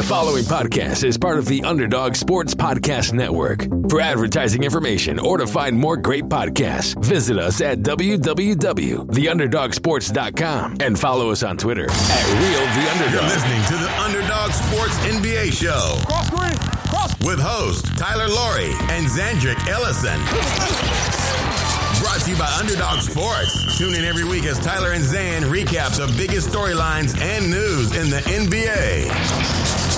The 0.00 0.06
following 0.06 0.44
podcast 0.44 1.04
is 1.04 1.18
part 1.18 1.38
of 1.38 1.44
the 1.44 1.62
Underdog 1.62 2.16
Sports 2.16 2.54
Podcast 2.54 3.12
Network. 3.12 3.66
For 3.90 4.00
advertising 4.00 4.64
information 4.64 5.18
or 5.18 5.36
to 5.36 5.46
find 5.46 5.78
more 5.78 5.98
great 5.98 6.24
podcasts, 6.24 6.98
visit 7.04 7.36
us 7.36 7.60
at 7.60 7.80
www.theunderdogsports.com 7.80 10.76
and 10.80 10.98
follow 10.98 11.30
us 11.30 11.42
on 11.42 11.58
Twitter 11.58 11.84
at 11.84 12.26
Real 12.32 12.64
The 12.72 13.10
You're 13.12 13.22
listening 13.24 13.62
to 13.64 13.76
the 13.76 13.92
Underdog 14.00 14.52
Sports 14.52 14.96
NBA 15.00 15.52
Show 15.52 15.98
Cross 16.06 16.30
green, 16.30 16.56
cross. 16.88 17.14
with 17.20 17.38
host 17.38 17.84
Tyler 17.98 18.28
Laurie 18.28 18.72
and 18.94 19.06
Zandrick 19.06 19.68
Ellison. 19.68 20.18
Brought 22.00 22.22
to 22.22 22.30
you 22.30 22.38
by 22.38 22.50
Underdog 22.58 23.00
Sports. 23.00 23.76
Tune 23.76 23.94
in 23.94 24.06
every 24.06 24.24
week 24.24 24.46
as 24.46 24.58
Tyler 24.60 24.92
and 24.92 25.04
Zan 25.04 25.42
recap 25.42 25.94
the 25.94 26.06
biggest 26.16 26.48
storylines 26.48 27.14
and 27.20 27.50
news 27.50 27.94
in 27.94 28.08
the 28.08 28.20
NBA. 28.20 29.89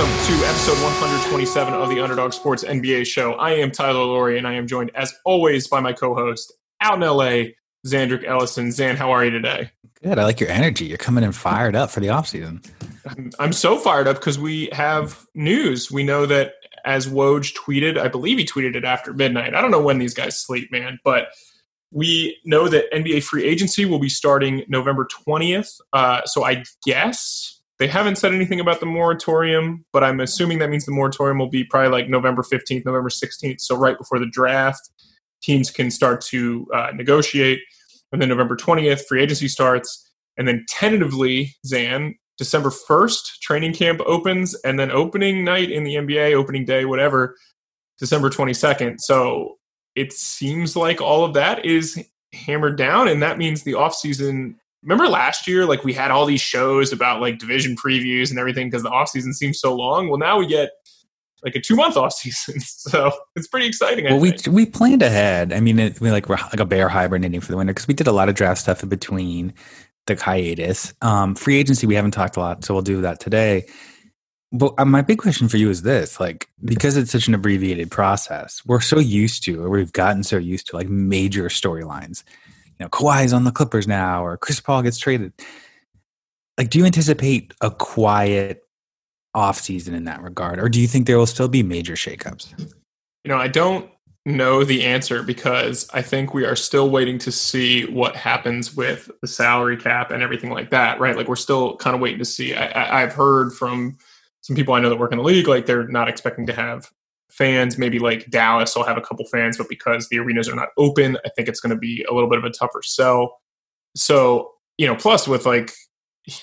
Welcome 0.00 0.26
to 0.28 0.46
episode 0.46 0.82
127 0.82 1.74
of 1.74 1.90
the 1.90 2.00
Underdog 2.00 2.32
Sports 2.32 2.64
NBA 2.64 3.06
show. 3.06 3.34
I 3.34 3.50
am 3.56 3.70
Tyler 3.70 4.02
Laurie, 4.02 4.38
and 4.38 4.48
I 4.48 4.54
am 4.54 4.66
joined, 4.66 4.90
as 4.94 5.12
always, 5.26 5.68
by 5.68 5.80
my 5.80 5.92
co-host 5.92 6.54
out 6.80 6.94
in 6.94 7.00
LA, 7.00 7.50
Zandrick 7.86 8.24
Ellison. 8.24 8.72
Zan, 8.72 8.96
how 8.96 9.10
are 9.10 9.22
you 9.22 9.30
today? 9.30 9.70
Good. 10.02 10.18
I 10.18 10.24
like 10.24 10.40
your 10.40 10.48
energy. 10.48 10.86
You're 10.86 10.96
coming 10.96 11.22
in 11.22 11.32
fired 11.32 11.76
up 11.76 11.90
for 11.90 12.00
the 12.00 12.06
offseason. 12.06 12.66
I'm, 13.06 13.30
I'm 13.38 13.52
so 13.52 13.76
fired 13.76 14.08
up 14.08 14.16
because 14.16 14.38
we 14.38 14.70
have 14.72 15.22
news. 15.34 15.90
We 15.90 16.02
know 16.02 16.24
that 16.24 16.54
as 16.86 17.06
Woj 17.06 17.54
tweeted, 17.54 17.98
I 17.98 18.08
believe 18.08 18.38
he 18.38 18.46
tweeted 18.46 18.76
it 18.76 18.86
after 18.86 19.12
midnight. 19.12 19.54
I 19.54 19.60
don't 19.60 19.70
know 19.70 19.82
when 19.82 19.98
these 19.98 20.14
guys 20.14 20.38
sleep, 20.38 20.72
man, 20.72 20.98
but 21.04 21.26
we 21.92 22.38
know 22.46 22.68
that 22.68 22.90
NBA 22.90 23.22
free 23.22 23.44
agency 23.44 23.84
will 23.84 24.00
be 24.00 24.08
starting 24.08 24.64
November 24.66 25.06
20th. 25.28 25.78
Uh, 25.92 26.22
so 26.24 26.42
I 26.42 26.64
guess 26.86 27.59
they 27.80 27.88
haven't 27.88 28.16
said 28.16 28.34
anything 28.34 28.60
about 28.60 28.78
the 28.78 28.86
moratorium, 28.86 29.86
but 29.90 30.04
I'm 30.04 30.20
assuming 30.20 30.58
that 30.58 30.68
means 30.68 30.84
the 30.84 30.92
moratorium 30.92 31.38
will 31.38 31.48
be 31.48 31.64
probably 31.64 31.88
like 31.88 32.10
November 32.10 32.42
15th, 32.42 32.84
November 32.84 33.08
16th. 33.08 33.62
So 33.62 33.74
right 33.74 33.96
before 33.96 34.18
the 34.18 34.28
draft, 34.30 34.90
teams 35.42 35.70
can 35.70 35.90
start 35.90 36.20
to 36.26 36.66
uh, 36.74 36.90
negotiate. 36.94 37.60
And 38.12 38.20
then 38.20 38.28
November 38.28 38.54
20th, 38.54 39.06
free 39.08 39.22
agency 39.22 39.48
starts. 39.48 40.12
And 40.36 40.46
then 40.46 40.66
tentatively, 40.68 41.56
Zan, 41.66 42.16
December 42.36 42.68
1st, 42.68 43.38
training 43.40 43.72
camp 43.72 44.02
opens. 44.04 44.54
And 44.62 44.78
then 44.78 44.90
opening 44.90 45.42
night 45.42 45.70
in 45.70 45.82
the 45.82 45.94
NBA, 45.94 46.34
opening 46.34 46.66
day, 46.66 46.84
whatever, 46.84 47.34
December 47.98 48.28
22nd. 48.28 49.00
So 49.00 49.56
it 49.94 50.12
seems 50.12 50.76
like 50.76 51.00
all 51.00 51.24
of 51.24 51.32
that 51.32 51.64
is 51.64 51.98
hammered 52.34 52.76
down. 52.76 53.08
And 53.08 53.22
that 53.22 53.38
means 53.38 53.62
the 53.62 53.72
offseason 53.72 54.56
remember 54.82 55.08
last 55.08 55.46
year 55.46 55.66
like 55.66 55.84
we 55.84 55.92
had 55.92 56.10
all 56.10 56.26
these 56.26 56.40
shows 56.40 56.92
about 56.92 57.20
like 57.20 57.38
division 57.38 57.76
previews 57.76 58.30
and 58.30 58.38
everything 58.38 58.68
because 58.68 58.82
the 58.82 58.90
offseason 58.90 59.32
seems 59.34 59.60
so 59.60 59.74
long 59.74 60.08
well 60.08 60.18
now 60.18 60.38
we 60.38 60.46
get 60.46 60.70
like 61.44 61.54
a 61.54 61.60
two 61.60 61.76
month 61.76 61.94
offseason 61.96 62.60
so 62.62 63.12
it's 63.36 63.48
pretty 63.48 63.66
exciting 63.66 64.04
Well, 64.04 64.20
we 64.20 64.34
we 64.48 64.66
planned 64.66 65.02
ahead. 65.02 65.52
I 65.52 65.60
mean, 65.60 65.78
it, 65.78 66.00
we 66.00 66.10
like 66.10 66.28
we're 66.28 66.36
like 66.36 66.60
a 66.60 66.64
bear 66.64 66.88
hibernating 66.88 67.40
for 67.40 67.52
the 67.52 67.56
winter 67.56 67.72
because 67.72 67.88
we 67.88 67.94
did 67.94 68.06
a 68.06 68.12
lot 68.12 68.28
of 68.28 68.34
draft 68.34 68.60
stuff 68.60 68.82
in 68.82 68.88
between 68.88 69.54
the 70.06 70.16
hiatus. 70.16 70.94
Um, 71.02 71.34
free 71.34 71.56
agency, 71.56 71.86
we 71.86 71.94
haven't 71.94 72.12
talked 72.12 72.36
a 72.36 72.40
lot, 72.40 72.64
so 72.64 72.74
we'll 72.74 72.82
do 72.82 73.00
that 73.02 73.20
today. 73.20 73.66
But 74.52 74.74
uh, 74.78 74.84
my 74.84 75.02
big 75.02 75.18
question 75.18 75.48
for 75.48 75.56
you 75.56 75.70
is 75.70 75.82
this: 75.82 76.18
like, 76.18 76.48
because 76.64 76.96
it's 76.96 77.12
such 77.12 77.28
an 77.28 77.34
abbreviated 77.34 77.90
process, 77.90 78.62
we're 78.66 78.80
so 78.80 78.98
used 78.98 79.44
to, 79.44 79.62
or 79.62 79.70
we've 79.70 79.92
gotten 79.92 80.24
so 80.24 80.36
used 80.38 80.68
to, 80.68 80.76
like 80.76 80.88
major 80.88 81.44
storylines. 81.44 82.24
Know, 82.80 82.88
Kawhi's 82.88 83.32
on 83.32 83.44
the 83.44 83.52
Clippers 83.52 83.86
now, 83.86 84.24
or 84.24 84.36
Chris 84.36 84.60
Paul 84.60 84.82
gets 84.82 84.98
traded. 84.98 85.32
Like, 86.58 86.70
do 86.70 86.78
you 86.78 86.84
anticipate 86.84 87.54
a 87.60 87.70
quiet 87.70 88.62
off 89.34 89.58
season 89.60 89.94
in 89.94 90.04
that 90.04 90.22
regard, 90.22 90.58
or 90.58 90.68
do 90.68 90.80
you 90.80 90.86
think 90.86 91.06
there 91.06 91.18
will 91.18 91.26
still 91.26 91.48
be 91.48 91.62
major 91.62 91.94
shakeups? 91.94 92.70
you 93.24 93.28
know 93.28 93.36
i 93.36 93.48
don't 93.48 93.90
know 94.26 94.64
the 94.64 94.84
answer 94.84 95.22
because 95.22 95.88
i 95.92 96.02
think 96.02 96.34
we 96.34 96.44
are 96.44 96.56
still 96.56 96.90
waiting 96.90 97.18
to 97.18 97.32
see 97.32 97.84
what 97.86 98.14
happens 98.16 98.76
with 98.76 99.10
the 99.22 99.28
salary 99.28 99.76
cap 99.76 100.10
and 100.10 100.22
everything 100.22 100.50
like 100.50 100.70
that 100.70 101.00
right 101.00 101.16
like 101.16 101.28
we're 101.28 101.36
still 101.36 101.76
kind 101.76 101.94
of 101.94 102.02
waiting 102.02 102.18
to 102.18 102.24
see 102.24 102.54
I, 102.54 102.66
I, 102.66 103.02
i've 103.02 103.14
heard 103.14 103.52
from 103.52 103.96
some 104.42 104.56
people 104.56 104.74
i 104.74 104.80
know 104.80 104.90
that 104.90 104.98
work 104.98 105.12
in 105.12 105.18
the 105.18 105.24
league 105.24 105.48
like 105.48 105.66
they're 105.66 105.88
not 105.88 106.08
expecting 106.08 106.46
to 106.46 106.52
have 106.52 106.90
fans 107.32 107.78
maybe 107.78 107.98
like 107.98 108.28
dallas 108.30 108.74
will 108.74 108.84
have 108.84 108.98
a 108.98 109.00
couple 109.00 109.24
fans 109.26 109.56
but 109.56 109.68
because 109.68 110.08
the 110.08 110.18
arenas 110.18 110.48
are 110.48 110.56
not 110.56 110.68
open 110.76 111.16
i 111.24 111.28
think 111.30 111.48
it's 111.48 111.60
going 111.60 111.70
to 111.70 111.78
be 111.78 112.04
a 112.08 112.14
little 112.14 112.28
bit 112.28 112.38
of 112.38 112.44
a 112.44 112.50
tougher 112.50 112.82
sell 112.82 113.40
so 113.94 114.50
you 114.78 114.86
know 114.86 114.96
plus 114.96 115.26
with 115.28 115.46
like 115.46 115.72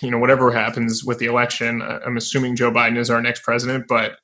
you 0.01 0.11
know 0.11 0.17
whatever 0.17 0.51
happens 0.51 1.03
with 1.03 1.19
the 1.19 1.25
election 1.25 1.81
i'm 1.81 2.17
assuming 2.17 2.55
joe 2.55 2.71
biden 2.71 2.97
is 2.97 3.09
our 3.09 3.21
next 3.21 3.43
president 3.43 3.85
but 3.87 4.17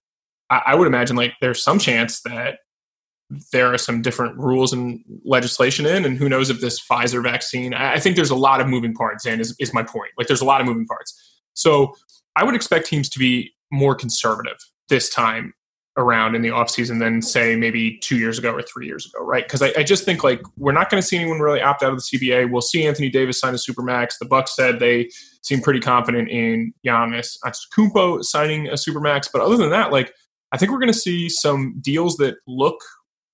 I, 0.50 0.76
would 0.76 0.88
imagine 0.88 1.16
like 1.16 1.34
there's 1.42 1.64
some 1.64 1.80
chance 1.80 2.22
that 2.22 2.60
there 3.52 3.74
are 3.74 3.78
some 3.78 4.02
different 4.02 4.38
rules 4.38 4.74
and 4.74 5.04
legislation 5.24 5.86
in, 5.86 6.06
and 6.06 6.18
who 6.18 6.30
knows 6.30 6.50
if 6.50 6.62
this 6.62 6.80
Pfizer 6.80 7.24
vaccine. 7.24 7.74
I, 7.74 7.94
I 7.94 8.00
think 8.00 8.16
there's 8.16 8.30
a 8.30 8.36
lot 8.36 8.62
of 8.62 8.68
moving 8.68 8.94
parts, 8.94 9.26
and 9.26 9.42
is, 9.42 9.56
is 9.60 9.74
my 9.74 9.84
point. 9.84 10.12
Like 10.18 10.28
there's 10.28 10.42
a 10.42 10.46
lot 10.46 10.62
of 10.62 10.68
moving 10.68 10.86
parts. 10.86 11.42
So 11.54 11.96
I 12.36 12.44
would 12.44 12.56
expect 12.56 12.88
teams 12.88 13.10
to 13.10 13.20
be 13.20 13.52
more 13.72 13.96
conservative 13.96 14.58
this 14.90 15.10
time 15.10 15.54
around 15.98 16.36
in 16.36 16.42
the 16.42 16.50
offseason 16.50 17.00
than 17.00 17.22
say 17.22 17.56
maybe 17.56 17.98
two 18.00 18.18
years 18.18 18.40
ago 18.40 18.52
or 18.52 18.62
three 18.62 18.88
years 18.88 19.06
ago, 19.06 19.24
right? 19.24 19.44
Because 19.44 19.62
I, 19.62 19.72
I 19.78 19.84
just 19.84 20.06
think 20.06 20.24
like 20.24 20.42
we're 20.58 20.72
not 20.72 20.90
going 20.90 21.02
to 21.02 21.08
see 21.08 21.18
anyone 21.18 21.40
really 21.40 21.62
opt 21.62 21.84
out 21.84 21.94
of 21.94 21.98
the 21.98 22.18
CBA. 22.18 22.52
We'll 22.52 22.62
see 22.62 22.86
Anthony 22.86 23.10
Davis 23.10 23.40
sign 23.40 23.54
a 23.54 23.58
supermax. 23.58 24.18
The 24.20 24.26
Bucks 24.26 24.56
said 24.56 24.80
they 24.80 25.10
seem 25.42 25.62
pretty 25.62 25.80
confident 25.80 26.30
in 26.30 26.74
Giannis 26.86 27.38
Antetokounmpo 27.46 28.24
signing 28.24 28.68
a 28.68 28.74
supermax, 28.74 29.30
but 29.32 29.42
other 29.42 29.58
than 29.58 29.70
that, 29.70 29.92
like 29.92 30.14
I 30.52 30.58
think 30.58 30.72
we're 30.72 30.80
going 30.80 30.94
to 30.94 30.98
see 30.98 31.30
some 31.30 31.76
deals 31.82 32.18
that 32.18 32.36
look 32.48 32.80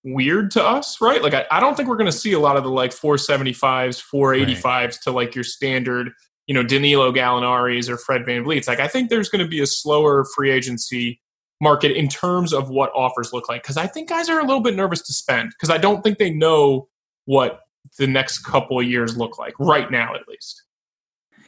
weird 0.04 0.52
to 0.52 0.64
us, 0.64 1.00
right? 1.02 1.22
Like 1.22 1.34
I, 1.34 1.46
I 1.52 1.60
don't 1.60 1.76
think 1.76 1.88
we're 1.88 1.98
going 1.98 2.12
to 2.12 2.18
see 2.18 2.34
a 2.34 2.40
lot 2.40 2.58
of 2.58 2.64
the 2.64 2.70
like 2.72 2.92
475s, 2.92 4.04
485s 4.14 5.02
to 5.02 5.12
like 5.12 5.36
your 5.36 5.44
standard, 5.44 6.12
you 6.48 6.54
know, 6.54 6.64
Danilo 6.64 7.12
Gallinari's 7.12 7.90
or 7.90 7.98
Fred 7.98 8.24
VanVleet's. 8.24 8.68
Like 8.68 8.80
I 8.80 8.88
think 8.88 9.10
there's 9.10 9.30
going 9.30 9.44
to 9.44 9.50
be 9.50 9.62
a 9.62 9.68
slower 9.68 10.26
free 10.36 10.52
agency 10.52 11.22
market 11.62 11.92
in 11.92 12.08
terms 12.08 12.54
of 12.54 12.70
what 12.70 12.92
offers 12.96 13.34
look 13.34 13.50
like 13.50 13.62
because 13.62 13.78
I 13.78 13.88
think 13.88 14.10
guys 14.10 14.30
are 14.30 14.40
a 14.40 14.44
little 14.44 14.62
bit 14.62 14.76
nervous 14.76 15.02
to 15.04 15.14
spend 15.14 15.52
because 15.52 15.70
I 15.70 15.78
don't 15.78 16.04
think 16.04 16.18
they 16.18 16.30
know 16.30 16.88
what 17.26 17.62
the 17.98 18.08
next 18.08 18.40
couple 18.40 18.80
of 18.80 18.86
years 18.86 19.18
look 19.18 19.38
like 19.38 19.54
right 19.60 19.92
now 19.92 20.16
at 20.16 20.28
least. 20.28 20.64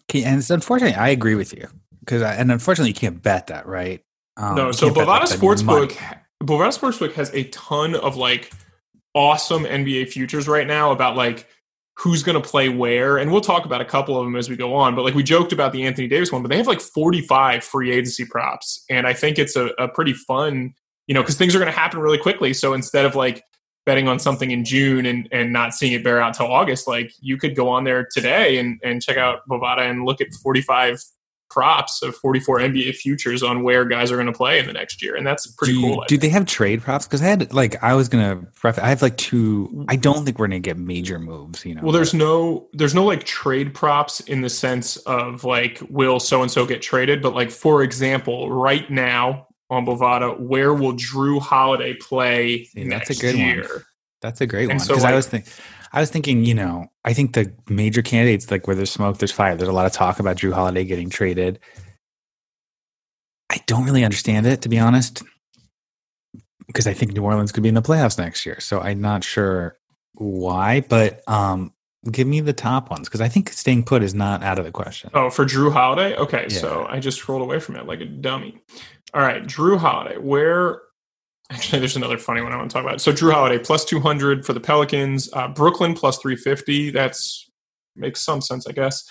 Okay, 0.09 0.23
and 0.23 0.39
it's 0.39 0.49
unfortunately, 0.49 0.95
I 0.95 1.09
agree 1.09 1.35
with 1.35 1.53
you 1.53 1.67
because, 2.01 2.21
and 2.21 2.51
unfortunately, 2.51 2.89
you 2.89 2.95
can't 2.95 3.21
bet 3.21 3.47
that, 3.47 3.65
right? 3.65 4.03
Um, 4.37 4.55
no, 4.55 4.71
so 4.71 4.89
Bovada 4.89 5.21
like. 5.21 5.29
Sportsbook, 5.29 5.97
Bovada 6.43 6.77
Sportsbook 6.77 7.13
has 7.13 7.33
a 7.33 7.45
ton 7.45 7.95
of 7.95 8.17
like 8.17 8.51
awesome 9.13 9.63
NBA 9.63 10.09
futures 10.09 10.47
right 10.47 10.67
now 10.67 10.91
about 10.91 11.15
like 11.15 11.47
who's 12.01 12.23
going 12.23 12.41
to 12.41 12.47
play 12.47 12.67
where, 12.67 13.17
and 13.17 13.31
we'll 13.31 13.41
talk 13.41 13.65
about 13.65 13.79
a 13.79 13.85
couple 13.85 14.17
of 14.17 14.25
them 14.25 14.35
as 14.35 14.49
we 14.49 14.55
go 14.55 14.73
on. 14.73 14.95
But 14.95 15.03
like 15.03 15.13
we 15.13 15.21
joked 15.21 15.53
about 15.53 15.71
the 15.71 15.83
Anthony 15.83 16.07
Davis 16.07 16.31
one, 16.31 16.41
but 16.41 16.49
they 16.49 16.57
have 16.57 16.67
like 16.67 16.81
45 16.81 17.63
free 17.63 17.91
agency 17.91 18.25
props, 18.25 18.83
and 18.89 19.05
I 19.05 19.13
think 19.13 19.37
it's 19.37 19.55
a, 19.55 19.67
a 19.77 19.87
pretty 19.87 20.13
fun, 20.13 20.73
you 21.05 21.13
know, 21.13 21.21
because 21.21 21.35
things 21.35 21.55
are 21.55 21.59
going 21.59 21.71
to 21.71 21.77
happen 21.77 21.99
really 21.99 22.17
quickly. 22.17 22.53
So 22.53 22.73
instead 22.73 23.05
of 23.05 23.15
like 23.15 23.43
betting 23.85 24.07
on 24.07 24.17
something 24.19 24.49
in 24.51 24.65
June 24.65 25.05
and, 25.05 25.27
and 25.31 25.53
not 25.53 25.73
seeing 25.73 25.93
it 25.93 26.03
bear 26.03 26.21
out 26.21 26.33
till 26.33 26.47
August, 26.47 26.87
like 26.87 27.11
you 27.19 27.37
could 27.37 27.55
go 27.55 27.69
on 27.69 27.83
there 27.83 28.07
today 28.11 28.57
and, 28.57 28.79
and 28.83 29.01
check 29.01 29.17
out 29.17 29.47
Bovada 29.49 29.89
and 29.89 30.03
look 30.03 30.21
at 30.21 30.33
45 30.33 31.03
props 31.51 32.01
of 32.01 32.15
44 32.15 32.59
NBA 32.59 32.95
futures 32.95 33.43
on 33.43 33.61
where 33.63 33.85
guys 33.85 34.11
are 34.11 34.15
going 34.15 34.27
to 34.27 34.33
play 34.33 34.57
in 34.57 34.65
the 34.65 34.73
next 34.73 35.03
year. 35.03 35.15
And 35.15 35.27
that's 35.27 35.45
pretty 35.45 35.73
do, 35.73 35.81
cool. 35.81 36.03
Do 36.07 36.17
they 36.17 36.29
have 36.29 36.45
trade 36.45 36.81
props? 36.81 37.05
Because 37.05 37.21
I 37.21 37.25
had 37.25 37.53
like 37.53 37.81
I 37.83 37.93
was 37.93 38.09
gonna. 38.09 38.37
pref- 38.55 38.79
I 38.79 38.89
have 38.89 39.01
like 39.01 39.17
two. 39.17 39.85
I 39.87 39.97
mm. 39.97 40.01
don't 40.01 40.25
think 40.25 40.39
we're 40.39 40.47
gonna 40.47 40.59
get 40.59 40.77
major 40.77 41.19
moves. 41.19 41.65
You 41.65 41.75
know. 41.75 41.81
Well, 41.83 41.91
there's 41.91 42.13
no 42.13 42.69
there's 42.73 42.95
no 42.95 43.05
like 43.05 43.23
trade 43.23 43.73
props 43.73 44.21
in 44.21 44.41
the 44.41 44.49
sense 44.49 44.97
of 44.97 45.43
like 45.43 45.81
will 45.89 46.19
so 46.19 46.41
and 46.41 46.49
so 46.49 46.65
get 46.65 46.81
traded, 46.81 47.21
but 47.21 47.35
like 47.35 47.51
for 47.51 47.83
example, 47.83 48.51
right 48.51 48.89
now 48.89 49.47
on 49.69 49.85
Bovada, 49.85 50.37
where 50.39 50.73
will 50.73 50.93
Jrue 50.93 51.41
Holiday 51.41 51.93
play 51.93 52.65
See, 52.65 52.87
that's 52.89 53.09
a 53.09 53.15
good 53.15 53.35
one. 53.37 53.83
That's 54.21 54.41
a 54.41 54.45
great 54.45 54.69
And 54.69 54.73
one 54.73 54.79
so, 54.79 54.93
because 54.93 55.05
I 55.05 55.15
was 55.15 55.27
think, 55.27 55.45
I 55.93 55.99
was 55.99 56.09
thinking, 56.09 56.45
you 56.45 56.53
know, 56.53 56.87
I 57.03 57.13
think 57.13 57.33
the 57.33 57.53
major 57.67 58.01
candidates, 58.01 58.49
like 58.49 58.65
where 58.67 58.75
there's 58.75 58.91
smoke, 58.91 59.17
there's 59.17 59.31
fire. 59.31 59.55
There's 59.55 59.69
a 59.69 59.73
lot 59.73 59.85
of 59.85 59.91
talk 59.91 60.19
about 60.19 60.37
Jrue 60.37 60.53
Holiday 60.53 60.85
getting 60.85 61.09
traded. 61.09 61.59
I 63.49 63.57
don't 63.67 63.83
really 63.83 64.05
understand 64.05 64.45
it, 64.47 64.61
to 64.61 64.69
be 64.69 64.79
honest, 64.79 65.23
because 66.67 66.87
I 66.87 66.93
think 66.93 67.11
New 67.13 67.23
Orleans 67.23 67.51
could 67.51 67.63
be 67.63 67.69
in 67.69 67.75
the 67.75 67.81
playoffs 67.81 68.17
next 68.17 68.45
year. 68.45 68.59
So 68.61 68.79
I'm 68.79 69.01
not 69.01 69.23
sure 69.25 69.75
why, 70.13 70.81
but 70.87 71.21
um, 71.27 71.73
give 72.09 72.27
me 72.27 72.39
the 72.39 72.53
top 72.53 72.89
ones 72.89 73.09
because 73.09 73.19
I 73.19 73.27
think 73.27 73.49
staying 73.51 73.83
put 73.83 74.03
is 74.03 74.13
not 74.13 74.43
out 74.43 74.59
of 74.59 74.63
the 74.65 74.71
question. 74.71 75.09
Oh, 75.13 75.29
for 75.29 75.43
Jrue 75.45 75.73
Holiday? 75.73 76.15
Okay, 76.15 76.45
Yeah. 76.49 76.57
so 76.59 76.85
I 76.89 76.99
just 76.99 77.27
rolled 77.27 77.41
away 77.41 77.59
from 77.59 77.75
it 77.75 77.85
like 77.85 77.99
a 77.99 78.05
dummy. 78.05 78.61
All 79.13 79.21
right, 79.21 79.43
Jrue 79.43 79.77
Holiday. 79.77 80.17
Where 80.17 80.81
actually 81.51 81.79
there's 81.79 81.95
another 81.95 82.17
funny 82.17 82.41
one 82.41 82.53
I 82.53 82.57
want 82.57 82.69
to 82.69 82.73
talk 82.73 82.83
about. 82.83 83.01
So 83.01 83.11
Jrue 83.11 83.33
Holiday 83.33 83.59
plus 83.59 83.85
200 83.85 84.45
for 84.45 84.53
the 84.53 84.59
Pelicans, 84.59 85.29
uh, 85.33 85.49
Brooklyn 85.49 85.93
plus 85.93 86.17
350. 86.17 86.91
That's 86.91 87.49
makes 87.95 88.21
some 88.21 88.41
sense, 88.41 88.67
I 88.67 88.71
guess. 88.71 89.03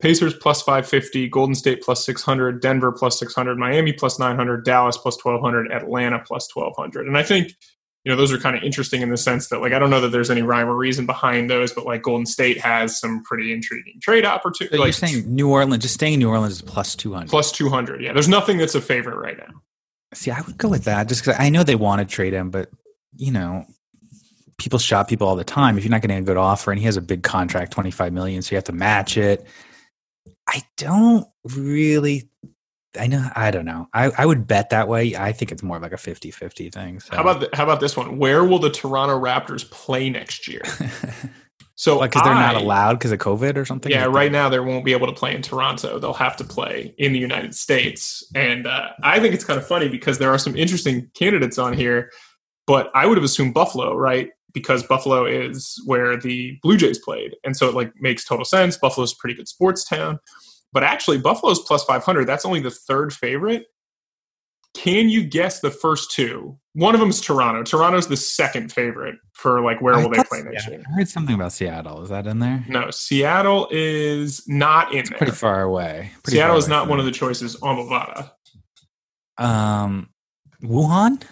Pacers 0.00 0.32
plus 0.34 0.62
550, 0.62 1.28
Golden 1.28 1.54
State 1.54 1.82
plus 1.82 2.06
600, 2.06 2.62
Denver 2.62 2.90
plus 2.90 3.18
600, 3.18 3.58
Miami 3.58 3.92
plus 3.92 4.18
900, 4.18 4.64
Dallas 4.64 4.96
plus 4.96 5.22
1200, 5.22 5.70
Atlanta 5.70 6.18
plus 6.26 6.48
1200. 6.54 7.06
And 7.06 7.18
I 7.18 7.22
think, 7.22 7.52
you 8.04 8.10
know, 8.10 8.16
those 8.16 8.32
are 8.32 8.38
kind 8.38 8.56
of 8.56 8.62
interesting 8.62 9.02
in 9.02 9.10
the 9.10 9.18
sense 9.18 9.48
that, 9.48 9.60
like, 9.60 9.74
I 9.74 9.78
don't 9.78 9.90
know 9.90 10.00
that 10.00 10.08
there's 10.08 10.30
any 10.30 10.40
rhyme 10.40 10.68
or 10.68 10.76
reason 10.76 11.04
behind 11.04 11.50
those, 11.50 11.74
but 11.74 11.84
like 11.84 12.02
Golden 12.02 12.24
State 12.24 12.58
has 12.58 12.98
some 12.98 13.22
pretty 13.24 13.52
intriguing 13.52 14.00
trade 14.00 14.24
opportunities. 14.24 14.78
So 14.78 14.82
like, 14.82 14.86
you're 14.86 15.08
saying 15.08 15.34
New 15.34 15.50
Orleans, 15.50 15.82
just 15.82 15.94
staying 15.94 16.14
in 16.14 16.20
New 16.20 16.30
Orleans 16.30 16.54
is 16.54 16.62
plus 16.62 16.94
200. 16.94 17.28
plus 17.28 17.52
200. 17.52 18.00
Yeah, 18.00 18.14
there's 18.14 18.28
nothing 18.28 18.56
that's 18.56 18.74
a 18.74 18.80
favorite 18.80 19.16
right 19.16 19.36
now. 19.36 19.60
See, 20.14 20.30
I 20.30 20.40
would 20.40 20.58
go 20.58 20.68
with 20.68 20.84
that 20.84 21.08
just 21.08 21.24
because 21.24 21.36
I 21.38 21.50
know 21.50 21.62
they 21.62 21.76
want 21.76 22.00
to 22.00 22.14
trade 22.14 22.32
him, 22.32 22.50
but, 22.50 22.70
you 23.16 23.30
know, 23.30 23.64
people 24.58 24.78
shop 24.78 25.08
people 25.08 25.26
all 25.26 25.36
the 25.36 25.44
time. 25.44 25.78
If 25.78 25.84
you're 25.84 25.90
not 25.90 26.02
getting 26.02 26.18
a 26.18 26.22
good 26.22 26.36
offer 26.36 26.70
and 26.70 26.78
he 26.78 26.86
has 26.86 26.96
a 26.96 27.02
big 27.02 27.22
contract, 27.22 27.72
25 27.72 28.12
million, 28.12 28.42
so 28.42 28.52
you 28.52 28.56
have 28.56 28.64
to 28.64 28.72
match 28.72 29.16
it. 29.16 29.46
I 30.48 30.62
don't 30.76 31.26
really 31.44 32.28
I 32.98 33.06
know 33.06 33.28
I 33.36 33.50
don't 33.50 33.64
know. 33.64 33.88
I, 33.92 34.10
I 34.18 34.26
would 34.26 34.46
bet 34.46 34.70
that 34.70 34.88
way. 34.88 35.14
I 35.14 35.32
think 35.32 35.52
it's 35.52 35.62
more 35.62 35.78
like 35.78 35.92
a 35.92 35.96
50-50 35.96 36.72
thing. 36.72 37.00
So. 37.00 37.14
How 37.14 37.22
about 37.22 37.40
the, 37.40 37.48
how 37.52 37.64
about 37.64 37.80
this 37.80 37.96
one? 37.96 38.18
Where 38.18 38.44
will 38.44 38.58
the 38.58 38.70
Toronto 38.70 39.18
Raptors 39.18 39.68
play 39.70 40.10
next 40.10 40.48
year? 40.48 40.62
So 41.80 41.96
like 41.96 42.10
because 42.10 42.26
they're 42.26 42.34
not 42.34 42.56
allowed 42.56 42.98
because 42.98 43.10
of 43.10 43.20
COVID 43.20 43.56
or 43.56 43.64
something? 43.64 43.90
Yeah, 43.90 44.04
Like 44.04 44.14
right 44.14 44.32
now 44.32 44.50
they 44.50 44.60
won't 44.60 44.84
be 44.84 44.92
able 44.92 45.06
to 45.06 45.14
play 45.14 45.34
in 45.34 45.40
Toronto. 45.40 45.98
They'll 45.98 46.12
have 46.12 46.36
to 46.36 46.44
play 46.44 46.94
in 46.98 47.14
the 47.14 47.18
United 47.18 47.54
States. 47.54 48.22
And 48.34 48.66
uh, 48.66 48.90
I 49.02 49.18
think 49.18 49.32
it's 49.32 49.44
kind 49.44 49.58
of 49.58 49.66
funny 49.66 49.88
because 49.88 50.18
there 50.18 50.30
are 50.30 50.36
some 50.36 50.54
interesting 50.54 51.10
candidates 51.14 51.56
on 51.56 51.72
here, 51.72 52.10
but 52.66 52.90
I 52.94 53.06
would 53.06 53.16
have 53.16 53.24
assumed 53.24 53.54
Buffalo, 53.54 53.96
right? 53.96 54.28
Because 54.52 54.82
Buffalo 54.82 55.24
is 55.24 55.82
where 55.86 56.18
the 56.18 56.58
Blue 56.62 56.76
Jays 56.76 56.98
played. 56.98 57.34
And 57.44 57.56
so 57.56 57.66
it 57.70 57.74
like 57.74 57.94
makes 57.98 58.26
total 58.26 58.44
sense. 58.44 58.76
Buffalo's 58.76 59.14
a 59.14 59.16
pretty 59.16 59.34
good 59.34 59.48
sports 59.48 59.82
town. 59.82 60.18
But 60.74 60.84
actually 60.84 61.16
Buffalo's 61.16 61.60
plus 61.60 61.82
500. 61.84 62.26
That's 62.26 62.44
only 62.44 62.60
the 62.60 62.70
third 62.70 63.10
favorite. 63.10 63.64
Can 64.74 65.08
you 65.08 65.24
guess 65.24 65.60
the 65.60 65.70
first 65.70 66.12
two? 66.12 66.56
One 66.74 66.94
of 66.94 67.00
them 67.00 67.10
is 67.10 67.20
Toronto. 67.20 67.64
Toronto's 67.64 68.06
the 68.06 68.16
second 68.16 68.72
favorite 68.72 69.16
for 69.32 69.60
like 69.60 69.82
where 69.82 69.94
I 69.94 70.02
will 70.02 70.10
they 70.10 70.22
play 70.22 70.42
next 70.42 70.68
year? 70.68 70.82
I 70.88 70.92
heard 70.92 71.08
something 71.08 71.34
about 71.34 71.52
Seattle. 71.52 72.02
Is 72.02 72.10
that 72.10 72.26
in 72.26 72.38
there? 72.38 72.64
No, 72.68 72.90
Seattle 72.90 73.66
is 73.72 74.46
not 74.46 74.94
in 74.94 75.04
there. 75.06 75.18
Pretty 75.18 75.32
far 75.32 75.62
away. 75.62 76.12
Pretty 76.22 76.36
Seattle 76.36 76.54
far 76.54 76.58
is 76.58 76.66
away 76.66 76.76
not 76.76 76.88
one 76.88 77.00
of 77.00 77.04
the 77.04 77.10
choices 77.10 77.56
on 77.56 77.76
Bovada. 77.76 78.30
Um, 79.38 80.10
Wuhan. 80.62 81.22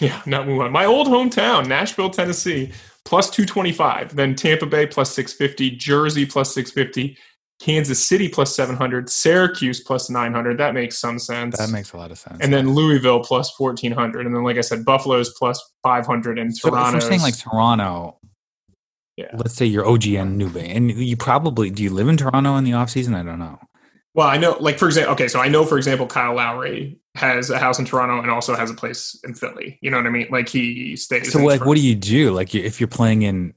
Yeah, 0.00 0.20
not 0.26 0.46
Wuhan. 0.46 0.72
My 0.72 0.84
old 0.84 1.06
hometown, 1.08 1.66
Nashville, 1.66 2.10
Tennessee, 2.10 2.72
plus 3.04 3.30
225. 3.30 4.16
Then 4.16 4.34
Tampa 4.34 4.66
Bay 4.66 4.86
plus 4.86 5.12
650, 5.12 5.76
Jersey 5.76 6.26
plus 6.26 6.54
650, 6.54 7.16
Kansas 7.60 8.04
City 8.06 8.28
plus 8.28 8.54
700, 8.54 9.10
Syracuse 9.10 9.80
plus 9.80 10.08
900. 10.08 10.58
That 10.58 10.74
makes 10.74 10.98
some 10.98 11.18
sense. 11.18 11.58
That 11.58 11.70
makes 11.70 11.92
a 11.92 11.96
lot 11.96 12.10
of 12.12 12.18
sense. 12.18 12.38
and 12.40 12.52
then 12.52 12.72
Louisville 12.74 13.20
plus 13.20 13.52
1400. 13.58 14.26
And 14.26 14.34
then, 14.34 14.44
like 14.44 14.58
I 14.58 14.60
said, 14.62 14.84
Buffalo's 14.84 15.34
plus 15.36 15.60
500 15.82 16.38
and 16.38 16.56
so 16.56 16.68
if 16.68 16.72
we're 16.72 16.78
Toronto's. 16.78 17.06
saying 17.08 17.20
like 17.20 17.36
Toronto, 17.38 18.18
Yeah. 19.16 19.26
let's 19.34 19.54
say 19.54 19.66
you're 19.66 19.86
OG 19.86 20.02
Anunoby, 20.02 20.74
and 20.76 20.90
you 20.92 21.16
probably 21.16 21.70
do 21.70 21.82
you 21.82 21.90
live 21.90 22.08
in 22.08 22.16
Toronto 22.16 22.56
in 22.56 22.64
the 22.64 22.74
off 22.74 22.90
season? 22.90 23.14
I 23.14 23.22
don't 23.24 23.38
know. 23.40 23.58
well, 24.14 24.28
I 24.28 24.36
know, 24.36 24.56
like, 24.60 24.78
for 24.78 24.86
example, 24.86 25.12
okay, 25.14 25.28
so 25.28 25.38
I 25.40 25.48
know, 25.48 25.64
for 25.64 25.76
example, 25.78 26.06
Kyle 26.06 26.34
Lowry 26.34 26.98
has 27.16 27.50
a 27.50 27.58
house 27.58 27.78
in 27.80 27.84
Toronto 27.84 28.20
and 28.20 28.30
also 28.30 28.54
has 28.54 28.70
a 28.70 28.74
place 28.74 29.18
in 29.24 29.34
Philly. 29.34 29.78
You 29.82 29.90
know 29.90 29.96
what 29.96 30.06
I 30.06 30.10
mean? 30.10 30.28
Like, 30.30 30.48
he 30.48 30.94
stays 30.96 31.32
So 31.32 31.38
like, 31.40 31.58
Toronto. 31.58 31.64
what 31.68 31.74
do 31.76 31.80
you 31.82 31.94
do? 31.96 32.30
Like, 32.32 32.54
if 32.54 32.80
you're 32.80 32.86
playing 32.88 33.22
in 33.22 33.54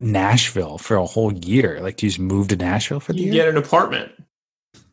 Nashville 0.00 0.78
for 0.78 0.96
a 0.96 1.04
whole 1.06 1.32
year, 1.32 1.80
like, 1.80 1.96
do 1.96 2.06
you 2.06 2.10
just 2.10 2.18
move 2.20 2.48
to 2.48 2.56
Nashville 2.56 3.00
for 3.00 3.12
the 3.12 3.18
You 3.20 3.26
year? 3.26 3.34
get 3.34 3.48
an 3.48 3.56
apartment. 3.56 4.12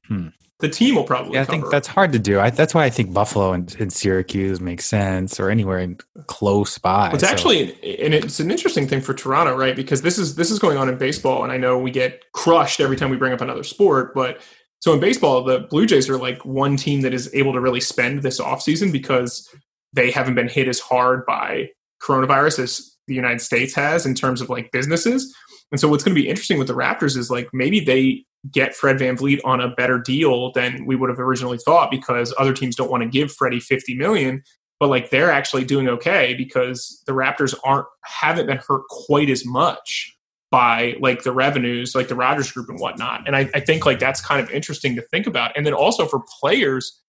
Hmm. 0.07 0.27
The 0.59 0.69
team 0.69 0.95
will 0.95 1.03
probably. 1.03 1.35
Yeah, 1.35 1.41
I 1.41 1.45
think 1.45 1.69
that's 1.69 1.87
hard 1.87 2.11
to 2.13 2.19
do. 2.19 2.39
I, 2.39 2.49
that's 2.49 2.73
why 2.73 2.83
I 2.83 2.89
think 2.89 3.13
Buffalo 3.13 3.53
and, 3.53 3.75
and 3.79 3.93
Syracuse 3.93 4.59
makes 4.59 4.85
sense, 4.85 5.39
or 5.39 5.51
anywhere 5.51 5.77
in 5.77 5.97
close 6.25 6.79
by. 6.79 7.11
It's 7.11 7.21
So- 7.23 7.29
actually, 7.29 7.73
and 8.03 8.13
it's 8.15 8.39
an 8.39 8.49
interesting 8.49 8.87
thing 8.87 9.01
for 9.01 9.13
Toronto, 9.13 9.55
right? 9.55 9.75
Because 9.75 10.01
this 10.01 10.17
is 10.17 10.33
this 10.35 10.49
is 10.49 10.57
going 10.57 10.77
on 10.79 10.89
in 10.89 10.97
baseball, 10.97 11.43
and 11.43 11.51
I 11.51 11.57
know 11.57 11.77
we 11.77 11.91
get 11.91 12.23
crushed 12.31 12.79
every 12.79 12.95
time 12.97 13.11
we 13.11 13.17
bring 13.17 13.33
up 13.33 13.41
another 13.41 13.63
sport, 13.63 14.15
but 14.15 14.41
so 14.79 14.93
in 14.93 14.99
baseball, 14.99 15.43
the 15.43 15.59
Blue 15.69 15.85
Jays 15.85 16.09
are 16.09 16.17
like 16.17 16.43
one 16.43 16.75
team 16.75 17.01
that 17.01 17.13
is 17.13 17.29
able 17.35 17.53
to 17.53 17.59
really 17.59 17.81
spend 17.81 18.23
this 18.23 18.39
offseason 18.39 18.91
because 18.91 19.47
they 19.93 20.09
haven't 20.09 20.33
been 20.35 20.47
hit 20.49 20.67
as 20.67 20.79
hard 20.79 21.23
by 21.27 21.69
coronavirus 22.01 22.59
as 22.63 22.96
the 23.07 23.15
United 23.15 23.41
States 23.41 23.73
has 23.75 24.05
in 24.05 24.13
terms 24.13 24.41
of 24.41 24.49
like 24.49 24.71
businesses. 24.71 25.35
And 25.71 25.79
so 25.79 25.87
what's 25.87 26.03
going 26.03 26.15
to 26.15 26.21
be 26.21 26.29
interesting 26.29 26.57
with 26.57 26.67
the 26.67 26.75
Raptors 26.75 27.17
is 27.17 27.29
like 27.29 27.49
maybe 27.53 27.79
they 27.79 28.25
get 28.51 28.75
Fred 28.75 28.97
VanVleet 28.97 29.39
on 29.43 29.59
a 29.59 29.69
better 29.69 29.99
deal 29.99 30.51
than 30.53 30.85
we 30.85 30.95
would 30.95 31.09
have 31.09 31.19
originally 31.19 31.57
thought 31.57 31.91
because 31.91 32.33
other 32.37 32.53
teams 32.53 32.75
don't 32.75 32.91
want 32.91 33.03
to 33.03 33.09
give 33.09 33.31
Freddie 33.31 33.59
50 33.59 33.95
million 33.95 34.43
but 34.79 34.89
like 34.89 35.09
they're 35.09 35.31
actually 35.31 35.65
doing 35.65 35.87
okay 35.87 36.33
because 36.35 37.01
the 37.07 37.13
Raptors 37.13 37.55
aren't 37.63 37.87
haven't 38.03 38.47
been 38.47 38.59
hurt 38.67 38.83
quite 38.89 39.29
as 39.29 39.45
much 39.45 40.13
by 40.51 40.95
like 41.01 41.23
the 41.23 41.31
revenues, 41.31 41.93
like 41.93 42.07
the 42.07 42.15
Rogers 42.15 42.51
Group 42.51 42.69
and 42.69 42.79
whatnot. 42.79 43.23
And 43.27 43.35
I, 43.35 43.49
I 43.53 43.59
think 43.59 43.85
like 43.85 43.99
that's 43.99 44.21
kind 44.21 44.41
of 44.41 44.49
interesting 44.51 44.95
to 44.95 45.01
think 45.01 45.27
about. 45.27 45.51
And 45.57 45.65
then 45.65 45.73
also 45.73 46.05
for 46.05 46.21
players, 46.39 47.01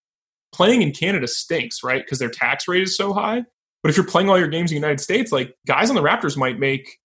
playing 0.53 0.83
in 0.83 0.93
Canada 0.93 1.29
stinks, 1.29 1.85
right? 1.85 2.03
Because 2.05 2.19
their 2.19 2.31
tax 2.31 2.67
rate 2.67 2.83
is 2.83 2.97
so 2.97 3.13
high. 3.13 3.45
But 3.83 3.91
if 3.91 3.97
you're 3.97 4.07
playing 4.07 4.29
all 4.29 4.39
your 4.39 4.49
games 4.49 4.71
in 4.71 4.75
the 4.75 4.81
United 4.81 5.01
States, 5.01 5.31
like 5.33 5.55
guys 5.67 5.89
on 5.91 5.97
the 5.97 6.03
Raptors 6.03 6.37
might 6.37 6.59
make 6.59 6.99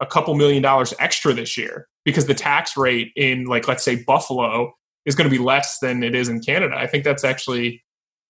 a 0.00 0.06
couple 0.06 0.34
million 0.34 0.62
dollars 0.62 0.94
extra 0.98 1.32
this 1.32 1.56
year 1.56 1.88
because 2.04 2.26
the 2.26 2.34
tax 2.34 2.76
rate 2.76 3.12
in 3.16 3.44
like 3.44 3.66
let's 3.68 3.84
say 3.84 3.96
Buffalo 4.04 4.72
is 5.06 5.14
going 5.14 5.28
to 5.30 5.36
be 5.36 5.42
less 5.42 5.78
than 5.80 6.02
it 6.02 6.14
is 6.14 6.28
in 6.28 6.40
Canada. 6.40 6.74
I 6.76 6.86
think 6.86 7.04
that's 7.04 7.24
actually 7.24 7.82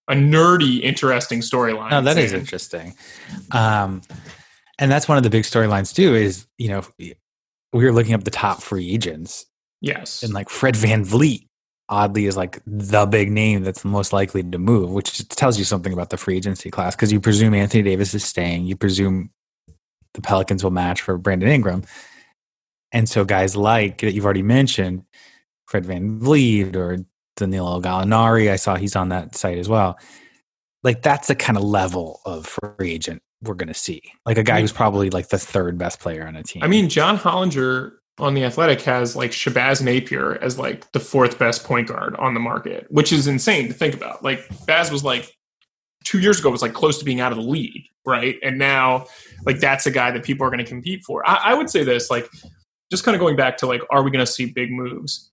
a 0.08 0.14
nerdy, 0.14 0.80
interesting 0.82 1.40
storyline. 1.40 1.90
No, 1.90 2.00
that 2.00 2.16
is 2.18 2.32
interesting. 2.32 2.94
Um, 3.52 4.02
and 4.78 4.90
that's 4.90 5.08
one 5.08 5.18
of 5.18 5.24
the 5.24 5.30
big 5.30 5.44
storylines 5.44 5.94
too. 5.94 6.14
Is 6.14 6.46
you 6.56 6.68
know 6.68 6.82
we 6.98 7.14
were 7.72 7.92
looking 7.92 8.14
up 8.14 8.24
the 8.24 8.30
top 8.30 8.62
free 8.62 8.90
agents, 8.94 9.44
Yes. 9.80 10.22
and 10.22 10.32
like 10.32 10.48
Fred 10.48 10.74
VanVleet, 10.74 11.47
oddly, 11.88 12.26
is 12.26 12.36
like 12.36 12.60
the 12.66 13.06
big 13.06 13.30
name 13.30 13.62
that's 13.62 13.84
most 13.84 14.12
likely 14.12 14.42
to 14.42 14.58
move, 14.58 14.90
which 14.90 15.26
tells 15.28 15.58
you 15.58 15.64
something 15.64 15.92
about 15.92 16.10
the 16.10 16.16
free 16.16 16.36
agency 16.36 16.70
class 16.70 16.94
because 16.94 17.12
you 17.12 17.20
presume 17.20 17.54
Anthony 17.54 17.82
Davis 17.82 18.14
is 18.14 18.24
staying, 18.24 18.66
you 18.66 18.76
presume 18.76 19.30
the 20.14 20.20
Pelicans 20.20 20.64
will 20.64 20.70
match 20.70 21.02
for 21.02 21.18
Brandon 21.18 21.48
Ingram, 21.48 21.82
and 22.92 23.08
so 23.08 23.24
guys 23.24 23.56
like 23.56 23.98
that 24.00 24.12
you've 24.12 24.24
already 24.24 24.42
mentioned, 24.42 25.04
Fred 25.66 25.84
VanVleet 25.84 26.74
or 26.74 26.98
Danilo 27.36 27.80
Gallinari, 27.80 28.50
I 28.50 28.56
saw 28.56 28.76
he's 28.76 28.96
on 28.96 29.10
that 29.10 29.34
site 29.34 29.58
as 29.58 29.68
well. 29.68 29.98
Like 30.82 31.02
that's 31.02 31.28
the 31.28 31.34
kind 31.34 31.56
of 31.56 31.64
level 31.64 32.20
of 32.24 32.46
free 32.46 32.92
agent 32.92 33.22
we're 33.42 33.54
going 33.54 33.68
to 33.68 33.74
see. 33.74 34.02
Like 34.26 34.38
a 34.38 34.42
guy 34.42 34.60
who's 34.60 34.72
probably 34.72 35.10
like 35.10 35.28
the 35.28 35.38
third 35.38 35.78
best 35.78 36.00
player 36.00 36.26
on 36.26 36.36
a 36.36 36.42
team. 36.42 36.62
I 36.62 36.66
mean, 36.66 36.88
John 36.88 37.18
Hollinger 37.18 37.92
on 38.18 38.34
the 38.34 38.44
Athletic 38.44 38.82
has 38.82 39.14
like 39.14 39.30
Shabazz 39.30 39.82
Napier 39.82 40.36
as 40.42 40.58
like 40.58 40.90
the 40.92 41.00
fourth 41.00 41.38
best 41.38 41.64
point 41.64 41.88
guard 41.88 42.16
on 42.16 42.34
the 42.34 42.40
market, 42.40 42.86
which 42.90 43.12
is 43.12 43.26
insane 43.26 43.68
to 43.68 43.74
think 43.74 43.94
about. 43.94 44.22
Like 44.22 44.46
Baz 44.66 44.90
was 44.90 45.04
like 45.04 45.32
two 46.04 46.20
years 46.20 46.40
ago 46.40 46.50
was 46.50 46.62
like 46.62 46.72
close 46.72 46.98
to 46.98 47.04
being 47.04 47.20
out 47.20 47.32
of 47.32 47.38
the 47.38 47.44
league, 47.44 47.84
right? 48.06 48.36
And 48.42 48.58
now 48.58 49.06
like 49.44 49.60
that's 49.60 49.86
a 49.86 49.90
guy 49.90 50.10
that 50.10 50.24
people 50.24 50.46
are 50.46 50.50
going 50.50 50.64
to 50.64 50.70
compete 50.70 51.04
for. 51.04 51.28
I, 51.28 51.36
I 51.36 51.54
would 51.54 51.70
say 51.70 51.84
this, 51.84 52.10
like 52.10 52.28
just 52.90 53.04
kind 53.04 53.14
of 53.14 53.20
going 53.20 53.36
back 53.36 53.56
to 53.58 53.66
like, 53.66 53.82
are 53.90 54.02
we 54.02 54.10
going 54.10 54.24
to 54.24 54.30
see 54.30 54.46
big 54.46 54.70
moves? 54.70 55.27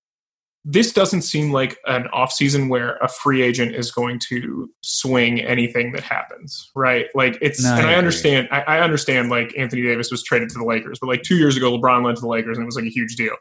This 0.67 0.91
doesn't 0.91 1.21
seem 1.21 1.51
like 1.51 1.77
an 1.85 2.07
offseason 2.13 2.69
where 2.69 2.97
a 2.97 3.07
free 3.07 3.43
agent 3.43 3.75
is 3.75 3.91
going 3.91 4.19
to 4.29 4.67
swing 4.81 5.39
anything 5.41 5.91
that 5.91 6.01
happens, 6.01 6.71
right? 6.75 7.05
Like 7.13 7.37
it's, 7.39 7.63
No, 7.63 7.69
and 7.69 7.81
I 7.81 7.83
agree. 7.83 7.95
understand, 7.95 8.47
I, 8.51 8.61
I 8.61 8.79
understand 8.79 9.29
like 9.29 9.53
Anthony 9.55 9.83
Davis 9.83 10.09
was 10.09 10.23
traded 10.23 10.49
to 10.49 10.57
the 10.57 10.65
Lakers, 10.65 10.97
but 10.99 11.07
like 11.07 11.21
two 11.21 11.35
years 11.35 11.55
ago, 11.55 11.77
LeBron 11.77 12.03
went 12.03 12.17
to 12.17 12.21
the 12.21 12.27
Lakers 12.27 12.57
and 12.57 12.63
it 12.63 12.65
was 12.65 12.75
like 12.75 12.85
a 12.85 12.89
huge 12.89 13.15
deal. 13.15 13.35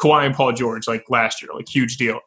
Kawhi 0.00 0.24
and 0.26 0.34
Paul 0.34 0.52
George, 0.52 0.86
like 0.86 1.04
last 1.08 1.42
year, 1.42 1.50
like 1.52 1.68
huge 1.68 1.96
deal. 1.96 2.20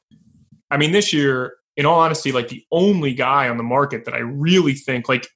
I 0.70 0.76
mean, 0.76 0.92
this 0.92 1.14
year, 1.14 1.54
in 1.78 1.86
all 1.86 2.00
honesty, 2.00 2.34
like 2.34 2.50
the 2.50 2.64
only 2.72 3.14
guy 3.14 3.48
on 3.48 3.56
the 3.56 3.64
market 3.64 4.04
that 4.04 4.14
I 4.14 4.20
really 4.20 4.74
think 4.74 5.08
like 5.08 5.30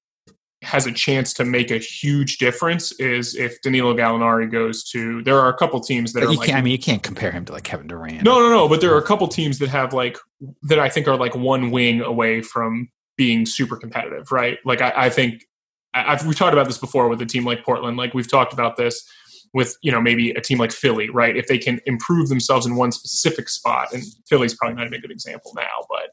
has 0.66 0.86
a 0.86 0.92
chance 0.92 1.34
to 1.34 1.46
make 1.46 1.72
a 1.72 1.78
huge 1.78 2.38
difference 2.38 2.92
is 2.94 3.36
if 3.36 3.62
Danilo 3.62 3.96
Gallinari 3.96 4.52
goes 4.52 4.84
to. 4.90 5.22
There 5.24 5.40
are 5.40 5.50
a 5.50 5.54
couple 5.54 5.80
teams 5.80 6.14
that 6.14 6.22
but 6.22 6.28
are 6.28 6.32
you 6.32 6.38
like, 6.40 6.48
can't. 6.48 6.60
I 6.60 6.62
mean, 6.62 6.72
you 6.72 6.80
can't 6.80 7.04
compare 7.04 7.32
him 7.32 7.46
to 7.46 7.54
like 7.54 7.64
Kevin 7.64 7.88
Durant. 7.88 8.24
no, 8.24 8.40
no, 8.40 8.50
no. 8.50 8.68
But 8.68 8.82
there 8.82 8.94
are 8.94 8.98
a 8.98 9.04
couple 9.04 9.28
teams 9.28 9.60
that 9.60 9.70
have 9.70 9.94
like 9.94 10.18
that 10.64 10.80
I 10.80 10.90
think 10.90 11.08
are 11.08 11.16
like 11.16 11.36
one 11.36 11.72
wing 11.72 12.02
away 12.02 12.42
from 12.42 12.90
being 13.18 13.46
super 13.46 13.78
competitive, 13.78 14.32
right? 14.32 14.58
Like 14.66 14.82
I, 14.82 14.94
I 14.96 15.10
think 15.10 15.46
I've 15.94 16.26
we've 16.26 16.36
talked 16.36 16.54
about 16.54 16.68
this 16.68 16.78
before 16.78 17.08
with 17.08 17.22
a 17.22 17.26
team 17.26 17.46
like 17.46 17.64
Portland. 17.64 17.96
Like 17.98 18.14
we've 18.14 18.30
talked 18.30 18.52
about 18.52 18.76
this 18.76 19.08
with 19.54 19.78
you 19.82 19.92
know 19.92 20.02
maybe 20.02 20.32
a 20.32 20.42
team 20.42 20.58
like 20.58 20.72
Philly, 20.72 21.10
right? 21.10 21.38
If 21.38 21.48
they 21.48 21.58
can 21.58 21.80
improve 21.86 22.30
themselves 22.30 22.66
in 22.66 22.76
one 22.76 22.92
specific 22.92 23.50
spot, 23.50 23.94
and 23.94 24.04
Philly's 24.28 24.56
probably 24.56 24.76
not 24.76 24.88
even 24.88 25.00
a 25.00 25.02
good 25.02 25.12
example 25.12 25.54
now, 25.56 25.86
but 25.90 26.10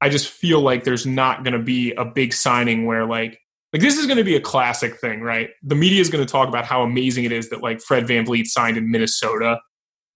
I 0.00 0.08
just 0.08 0.28
feel 0.28 0.60
like 0.60 0.84
there's 0.84 1.06
not 1.06 1.44
going 1.44 1.54
to 1.54 1.64
be 1.64 1.92
a 1.92 2.04
big 2.04 2.34
signing 2.34 2.84
where 2.84 3.06
like 3.06 3.40
like 3.74 3.82
this 3.82 3.98
is 3.98 4.06
going 4.06 4.18
to 4.18 4.24
be 4.24 4.36
a 4.36 4.40
classic 4.40 5.00
thing, 5.00 5.20
right? 5.20 5.50
The 5.64 5.74
media 5.74 6.00
is 6.00 6.08
going 6.08 6.24
to 6.24 6.30
talk 6.30 6.48
about 6.48 6.64
how 6.64 6.82
amazing 6.82 7.24
it 7.24 7.32
is 7.32 7.50
that 7.50 7.60
like 7.60 7.82
Fred 7.82 8.06
VanVleet 8.06 8.46
signed 8.46 8.76
in 8.76 8.88
Minnesota 8.88 9.60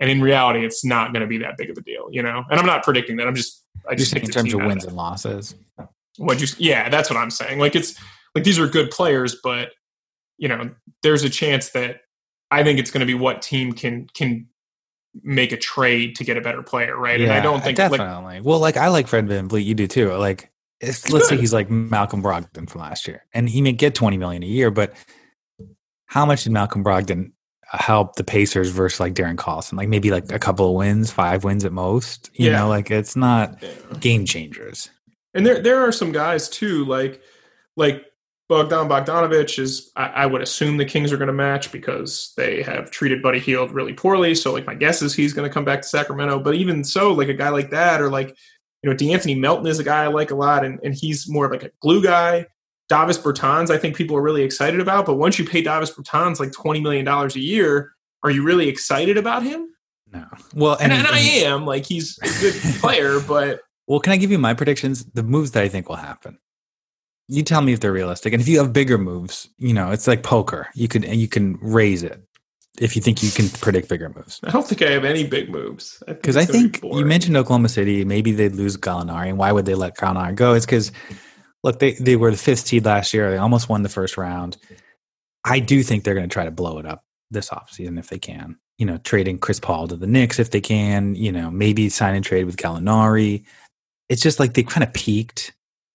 And 0.00 0.10
in 0.10 0.20
reality, 0.20 0.64
it's 0.64 0.84
not 0.84 1.12
going 1.12 1.22
to 1.22 1.26
be 1.26 1.38
that 1.38 1.56
big 1.56 1.70
of 1.70 1.76
a 1.76 1.80
deal, 1.80 2.08
you 2.10 2.22
know. 2.22 2.44
And 2.50 2.60
I'm 2.60 2.66
not 2.66 2.84
predicting 2.84 3.16
that. 3.16 3.26
I'm 3.26 3.34
just 3.34 3.64
I 3.88 3.94
just 3.94 4.12
think 4.12 4.24
in 4.24 4.30
terms 4.30 4.54
of 4.54 4.60
wins 4.60 4.84
and 4.84 4.94
losses. 4.94 5.54
What 6.18 6.40
you? 6.40 6.46
Yeah, 6.58 6.88
that's 6.88 7.10
what 7.10 7.16
I'm 7.16 7.30
saying. 7.30 7.58
Like 7.58 7.74
it's 7.74 7.98
like 8.34 8.44
these 8.44 8.58
are 8.58 8.68
good 8.68 8.90
players, 8.90 9.36
but 9.42 9.70
you 10.36 10.48
know, 10.48 10.70
there's 11.02 11.24
a 11.24 11.30
chance 11.30 11.70
that 11.70 12.02
I 12.50 12.62
think 12.62 12.78
it's 12.78 12.90
going 12.90 13.00
to 13.00 13.06
be 13.06 13.14
what 13.14 13.42
team 13.42 13.72
can 13.72 14.06
can 14.14 14.46
make 15.22 15.50
a 15.50 15.56
trade 15.56 16.14
to 16.16 16.24
get 16.24 16.36
a 16.36 16.40
better 16.40 16.62
player, 16.62 16.96
right? 16.96 17.18
Yeah, 17.18 17.26
and 17.26 17.34
I 17.34 17.40
don't 17.40 17.62
think 17.62 17.76
definitely. 17.76 18.22
Like, 18.22 18.44
well, 18.44 18.60
like 18.60 18.76
I 18.76 18.88
like 18.88 19.08
Fred 19.08 19.26
Van 19.26 19.48
VanVleet, 19.48 19.64
you 19.64 19.74
do 19.74 19.88
too. 19.88 20.12
Like, 20.12 20.52
let's 20.82 21.08
good. 21.08 21.24
say 21.24 21.36
he's 21.36 21.52
like 21.52 21.70
Malcolm 21.70 22.22
Brogdon 22.22 22.68
from 22.68 22.80
last 22.80 23.06
year, 23.06 23.24
and 23.34 23.48
he 23.48 23.62
may 23.62 23.72
get 23.72 23.94
twenty 23.94 24.16
million 24.16 24.42
a 24.42 24.46
year, 24.46 24.70
but 24.70 24.94
how 26.06 26.24
much 26.24 26.44
did 26.44 26.52
Malcolm 26.52 26.82
Brogdon 26.82 27.32
help 27.64 28.16
the 28.16 28.24
Pacers 28.24 28.70
versus 28.70 29.00
like 29.00 29.14
Darren 29.14 29.36
Collison? 29.36 29.76
Like 29.76 29.88
maybe 29.88 30.10
like 30.10 30.30
a 30.32 30.38
couple 30.38 30.68
of 30.68 30.74
wins, 30.74 31.10
five 31.10 31.44
wins 31.44 31.64
at 31.64 31.72
most. 31.72 32.30
You 32.34 32.50
yeah. 32.50 32.58
know, 32.58 32.68
like 32.68 32.90
it's 32.90 33.16
not 33.16 33.62
yeah. 33.62 33.70
game 34.00 34.24
changers. 34.24 34.90
And 35.34 35.44
there 35.44 35.60
there 35.60 35.80
are 35.80 35.92
some 35.92 36.12
guys 36.12 36.48
too, 36.48 36.84
like 36.84 37.22
like 37.76 38.04
Bogdan 38.48 38.88
Bogdanovich 38.88 39.58
is 39.58 39.92
I, 39.94 40.06
I 40.06 40.26
would 40.26 40.40
assume 40.40 40.78
the 40.78 40.86
Kings 40.86 41.12
are 41.12 41.18
going 41.18 41.28
to 41.28 41.34
match 41.34 41.70
because 41.70 42.32
they 42.36 42.62
have 42.62 42.90
treated 42.90 43.22
Buddy 43.22 43.38
Hield 43.38 43.70
really 43.72 43.92
poorly. 43.92 44.34
So 44.34 44.52
like 44.52 44.66
my 44.66 44.74
guess 44.74 45.02
is 45.02 45.14
he's 45.14 45.34
going 45.34 45.48
to 45.48 45.52
come 45.52 45.66
back 45.66 45.82
to 45.82 45.88
Sacramento. 45.88 46.40
But 46.40 46.54
even 46.54 46.82
so, 46.82 47.12
like 47.12 47.28
a 47.28 47.34
guy 47.34 47.50
like 47.50 47.70
that, 47.70 48.00
or 48.00 48.10
like 48.10 48.34
you 48.82 48.90
know, 48.90 48.96
De'Anthony 48.96 49.38
Melton 49.38 49.66
is 49.66 49.78
a 49.78 49.84
guy 49.84 50.04
I 50.04 50.08
like 50.08 50.30
a 50.30 50.34
lot, 50.34 50.64
and, 50.64 50.78
and 50.82 50.94
he's 50.94 51.28
more 51.28 51.46
of 51.46 51.50
like 51.50 51.64
a 51.64 51.70
glue 51.80 52.02
guy. 52.02 52.46
Davis 52.88 53.18
Bertans, 53.18 53.70
I 53.70 53.76
think 53.76 53.96
people 53.96 54.16
are 54.16 54.22
really 54.22 54.42
excited 54.42 54.80
about. 54.80 55.04
But 55.04 55.16
once 55.16 55.38
you 55.38 55.44
pay 55.44 55.60
Davis 55.60 55.90
Bertans 55.90 56.40
like 56.40 56.52
$20 56.52 56.82
million 56.82 57.06
a 57.06 57.28
year, 57.38 57.92
are 58.22 58.30
you 58.30 58.42
really 58.42 58.68
excited 58.68 59.18
about 59.18 59.42
him? 59.42 59.68
No. 60.10 60.24
Well, 60.54 60.76
and, 60.80 60.92
and, 60.92 61.06
and 61.06 61.14
I 61.14 61.18
am. 61.18 61.66
Like, 61.66 61.84
he's 61.84 62.18
a 62.22 62.40
good 62.40 62.54
player, 62.80 63.20
but. 63.20 63.60
Well, 63.86 64.00
can 64.00 64.12
I 64.12 64.16
give 64.16 64.30
you 64.30 64.38
my 64.38 64.54
predictions? 64.54 65.04
The 65.04 65.22
moves 65.22 65.50
that 65.50 65.62
I 65.62 65.68
think 65.68 65.88
will 65.88 65.96
happen. 65.96 66.38
You 67.26 67.42
tell 67.42 67.60
me 67.60 67.74
if 67.74 67.80
they're 67.80 67.92
realistic. 67.92 68.32
And 68.32 68.40
if 68.40 68.48
you 68.48 68.58
have 68.58 68.72
bigger 68.72 68.96
moves, 68.96 69.50
you 69.58 69.74
know, 69.74 69.90
it's 69.90 70.06
like 70.06 70.22
poker. 70.22 70.68
You 70.74 70.88
can 70.88 71.02
you 71.02 71.28
can 71.28 71.58
raise 71.60 72.02
it 72.02 72.22
if 72.80 72.96
you 72.96 73.02
think 73.02 73.22
you 73.22 73.30
can 73.30 73.48
predict 73.48 73.88
bigger 73.88 74.08
moves. 74.08 74.40
I 74.44 74.50
don't 74.50 74.66
think 74.66 74.82
I 74.82 74.90
have 74.90 75.04
any 75.04 75.24
big 75.26 75.50
moves. 75.50 76.02
Because 76.06 76.36
I 76.36 76.44
think, 76.44 76.78
I 76.78 76.80
think 76.80 76.94
you 76.98 77.04
mentioned 77.04 77.36
Oklahoma 77.36 77.68
City. 77.68 78.04
Maybe 78.04 78.32
they'd 78.32 78.54
lose 78.54 78.76
Gallinari. 78.76 79.28
And 79.28 79.38
why 79.38 79.52
would 79.52 79.66
they 79.66 79.74
let 79.74 79.96
Gallinari 79.96 80.34
go? 80.34 80.54
It's 80.54 80.66
because 80.66 80.92
look, 81.62 81.78
they, 81.78 81.92
they 81.94 82.16
were 82.16 82.30
the 82.30 82.36
fifth 82.36 82.66
seed 82.66 82.84
last 82.84 83.12
year. 83.12 83.30
They 83.30 83.36
almost 83.36 83.68
won 83.68 83.82
the 83.82 83.88
first 83.88 84.16
round. 84.16 84.56
I 85.44 85.60
do 85.60 85.82
think 85.82 86.04
they're 86.04 86.14
going 86.14 86.28
to 86.28 86.32
try 86.32 86.44
to 86.44 86.50
blow 86.50 86.78
it 86.78 86.86
up 86.86 87.04
this 87.30 87.50
offseason 87.50 87.98
if 87.98 88.08
they 88.08 88.18
can. 88.18 88.56
You 88.78 88.86
know, 88.86 88.98
trading 88.98 89.38
Chris 89.38 89.58
Paul 89.58 89.88
to 89.88 89.96
the 89.96 90.06
Knicks 90.06 90.38
if 90.38 90.50
they 90.50 90.60
can, 90.60 91.14
you 91.16 91.32
know, 91.32 91.50
maybe 91.50 91.88
sign 91.88 92.14
and 92.14 92.24
trade 92.24 92.44
with 92.44 92.56
Gallinari. 92.56 93.44
It's 94.08 94.22
just 94.22 94.38
like 94.38 94.54
they 94.54 94.62
kind 94.62 94.84
of 94.84 94.92
peaked 94.92 95.52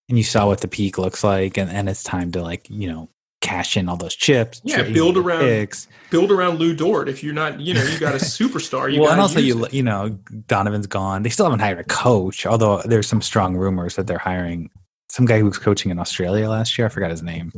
and 0.10 0.18
you 0.18 0.24
saw 0.24 0.48
what 0.48 0.62
the 0.62 0.68
peak 0.68 0.98
looks 0.98 1.24
like 1.24 1.58
and, 1.58 1.72
and 1.72 1.88
it's 1.88 2.04
time 2.04 2.32
to 2.34 2.42
like, 2.42 2.70
you 2.70 2.90
know, 2.90 3.10
cash 3.44 3.78
in 3.78 3.90
all 3.90 3.98
those 3.98 4.16
chips. 4.16 4.62
Yeah, 4.64 4.82
build 4.84 5.18
around 5.18 5.42
picks. 5.42 5.88
build 6.10 6.32
around 6.32 6.60
Lu 6.60 6.76
Dort. 6.76 7.10
If 7.10 7.24
you're 7.24 7.34
not, 7.34 7.60
you 7.60 7.74
know, 7.74 7.84
you 7.84 8.00
got 8.00 8.16
a 8.16 8.18
superstar. 8.18 8.92
You 8.92 9.02
well, 9.02 9.12
and 9.12 9.22
also 9.22 9.40
you 9.40 9.66
it. 9.66 9.74
you 9.74 9.84
know 9.84 10.18
Donovan's 10.48 10.88
gone. 10.88 11.22
They 11.22 11.30
still 11.30 11.46
haven't 11.46 11.60
hired 11.60 11.80
a 11.80 11.84
coach, 11.84 12.46
although 12.46 12.82
there's 12.84 13.08
some 13.08 13.22
strong 13.22 13.56
rumors 13.56 13.96
that 13.98 14.08
they're 14.08 14.18
hiring 14.18 14.72
some 15.10 15.26
guy 15.26 15.38
who 15.38 15.46
was 15.46 15.60
coaching 15.60 15.92
in 15.92 16.00
Australia 16.00 16.50
last 16.50 16.78
year. 16.78 16.88
I 16.88 16.90
forgot 16.90 17.12
his 17.12 17.22
name. 17.22 17.52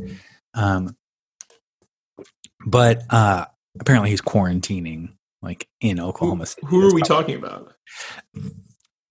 Um, 0.52 0.96
but 2.66 3.02
uh, 3.08 3.46
apparently 3.80 4.10
he's 4.10 4.20
quarantining 4.20 5.10
like 5.40 5.68
in 5.80 6.00
Oklahoma 6.00 6.46
City. 6.46 6.66
Who, 6.66 6.80
who 6.80 6.90
are 6.90 6.94
we 6.94 7.02
talking 7.02 7.36
about? 7.36 7.72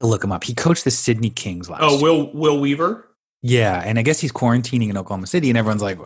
Look 0.01 0.23
him 0.23 0.31
up. 0.31 0.43
He 0.43 0.53
coached 0.53 0.83
the 0.83 0.91
Sydney 0.91 1.29
Kings 1.29 1.69
last. 1.69 1.81
Oh, 1.83 2.01
Will 2.01 2.31
Will 2.33 2.59
Weaver. 2.59 3.09
Yeah, 3.41 3.81
and 3.85 3.97
I 3.97 4.01
guess 4.01 4.19
he's 4.19 4.31
quarantining 4.31 4.89
in 4.89 4.97
Oklahoma 4.97 5.27
City, 5.27 5.49
and 5.49 5.57
everyone's 5.57 5.83
like, 5.83 5.99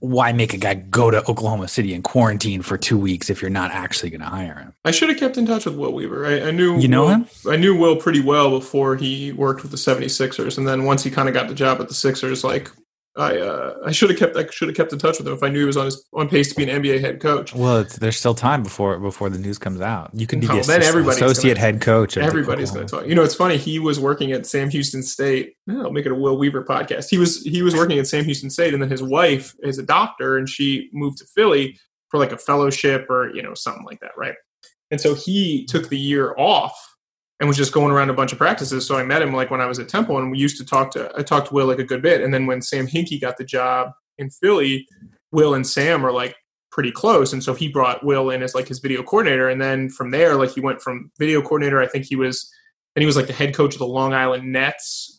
why 0.00 0.32
make 0.32 0.54
a 0.54 0.58
guy 0.58 0.74
go 0.74 1.10
to 1.10 1.18
Oklahoma 1.28 1.68
City 1.68 1.94
and 1.94 2.02
quarantine 2.02 2.62
for 2.62 2.76
two 2.78 2.98
weeks 2.98 3.30
if 3.30 3.42
you're 3.42 3.50
not 3.50 3.70
actually 3.70 4.10
going 4.10 4.20
to 4.20 4.26
hire 4.26 4.54
him? 4.54 4.74
I 4.84 4.90
should 4.90 5.08
have 5.08 5.18
kept 5.18 5.36
in 5.36 5.46
touch 5.46 5.66
with 5.66 5.76
Will 5.76 5.92
Weaver. 5.92 6.26
I, 6.26 6.48
I 6.48 6.50
knew 6.50 6.78
you 6.78 6.88
know 6.88 7.02
Will, 7.02 7.08
him. 7.08 7.26
I 7.48 7.56
knew 7.56 7.76
Will 7.76 7.96
pretty 7.96 8.20
well 8.20 8.50
before 8.50 8.96
he 8.96 9.32
worked 9.32 9.62
with 9.62 9.70
the 9.70 9.76
76ers, 9.76 10.58
and 10.58 10.66
then 10.66 10.84
once 10.84 11.02
he 11.02 11.10
kind 11.10 11.28
of 11.28 11.34
got 11.34 11.48
the 11.48 11.54
job 11.54 11.80
at 11.80 11.88
the 11.88 11.94
Sixers, 11.94 12.44
like 12.44 12.70
I 13.16 13.38
uh, 13.38 13.74
I 13.86 13.92
should 13.92 14.10
have 14.10 14.18
kept 14.18 14.36
I 14.36 14.46
should 14.50 14.68
have 14.68 14.76
kept 14.76 14.92
in 14.92 14.98
touch 14.98 15.18
with 15.18 15.26
him 15.26 15.32
if 15.32 15.42
I 15.42 15.48
knew 15.48 15.60
he 15.60 15.64
was 15.64 15.78
on 15.78 15.86
his 15.86 16.04
on 16.12 16.28
pace 16.28 16.50
to 16.50 16.54
be 16.54 16.68
an 16.68 16.82
NBA 16.82 17.00
head 17.00 17.18
coach. 17.20 17.54
Well, 17.54 17.84
there's 17.98 18.18
still 18.18 18.34
time 18.34 18.62
before 18.62 18.98
before 18.98 19.30
the 19.30 19.38
news 19.38 19.58
comes 19.58 19.80
out. 19.80 20.10
You 20.12 20.26
can 20.26 20.40
be 20.40 20.46
no, 20.46 20.60
the 20.60 20.66
then 20.66 20.82
associate 20.82 21.54
gonna, 21.54 21.60
head 21.60 21.80
coach. 21.80 22.18
Everybody's 22.18 22.72
going 22.72 22.86
to 22.86 22.96
talk. 22.96 23.06
You 23.06 23.14
know, 23.14 23.22
it's 23.22 23.34
funny. 23.34 23.56
He 23.56 23.78
was 23.78 23.98
working 23.98 24.32
at 24.32 24.44
Sam 24.44 24.68
Houston 24.68 25.02
State. 25.02 25.54
I'll 25.68 25.90
make 25.90 26.04
it 26.04 26.12
a 26.12 26.14
Will 26.14 26.36
Weaver 26.36 26.64
podcast. 26.64 27.08
He 27.08 27.16
was 27.16 27.42
he 27.42 27.62
was 27.62 27.74
working 27.74 27.98
at 27.98 28.06
Sam 28.06 28.24
Houston 28.24 28.50
State, 28.50 28.74
and 28.74 28.82
then 28.82 28.90
his 28.90 29.02
wife 29.02 29.54
is 29.62 29.78
a 29.78 29.82
doctor, 29.82 30.36
and 30.36 30.48
she 30.48 30.90
moved 30.92 31.18
to 31.18 31.24
Philly 31.34 31.78
for 32.10 32.18
like 32.18 32.32
a 32.32 32.38
fellowship 32.38 33.08
or 33.08 33.34
you 33.34 33.42
know 33.42 33.54
something 33.54 33.84
like 33.84 34.00
that, 34.00 34.12
right? 34.18 34.34
And 34.90 35.00
so 35.00 35.14
he 35.14 35.64
took 35.64 35.88
the 35.88 35.98
year 35.98 36.34
off 36.36 36.95
and 37.38 37.48
was 37.48 37.56
just 37.56 37.72
going 37.72 37.92
around 37.92 38.10
a 38.10 38.14
bunch 38.14 38.32
of 38.32 38.38
practices. 38.38 38.86
So 38.86 38.96
I 38.96 39.02
met 39.02 39.22
him 39.22 39.34
like 39.34 39.50
when 39.50 39.60
I 39.60 39.66
was 39.66 39.78
at 39.78 39.88
Temple, 39.88 40.18
and 40.18 40.30
we 40.30 40.38
used 40.38 40.56
to 40.58 40.64
talk 40.64 40.90
to 40.92 41.10
I 41.16 41.22
talked 41.22 41.48
to 41.48 41.54
Will 41.54 41.66
like 41.66 41.78
a 41.78 41.84
good 41.84 42.02
bit. 42.02 42.20
And 42.20 42.32
then 42.32 42.46
when 42.46 42.62
Sam 42.62 42.86
Hinkie 42.86 43.20
got 43.20 43.36
the 43.36 43.44
job 43.44 43.90
in 44.18 44.30
Philly, 44.30 44.86
Will 45.32 45.54
and 45.54 45.66
Sam 45.66 46.04
are 46.04 46.12
like 46.12 46.34
pretty 46.70 46.92
close, 46.92 47.32
and 47.32 47.42
so 47.42 47.54
he 47.54 47.68
brought 47.68 48.04
Will 48.04 48.30
in 48.30 48.42
as 48.42 48.54
like 48.54 48.68
his 48.68 48.78
video 48.78 49.02
coordinator. 49.02 49.48
And 49.48 49.60
then 49.60 49.88
from 49.88 50.10
there, 50.10 50.36
like 50.36 50.50
he 50.50 50.60
went 50.60 50.80
from 50.80 51.10
video 51.18 51.42
coordinator. 51.42 51.80
I 51.80 51.86
think 51.86 52.06
he 52.06 52.16
was, 52.16 52.50
and 52.94 53.02
he 53.02 53.06
was 53.06 53.16
like 53.16 53.26
the 53.26 53.32
head 53.32 53.54
coach 53.54 53.74
of 53.74 53.78
the 53.78 53.86
Long 53.86 54.14
Island 54.14 54.52
Nets 54.52 55.15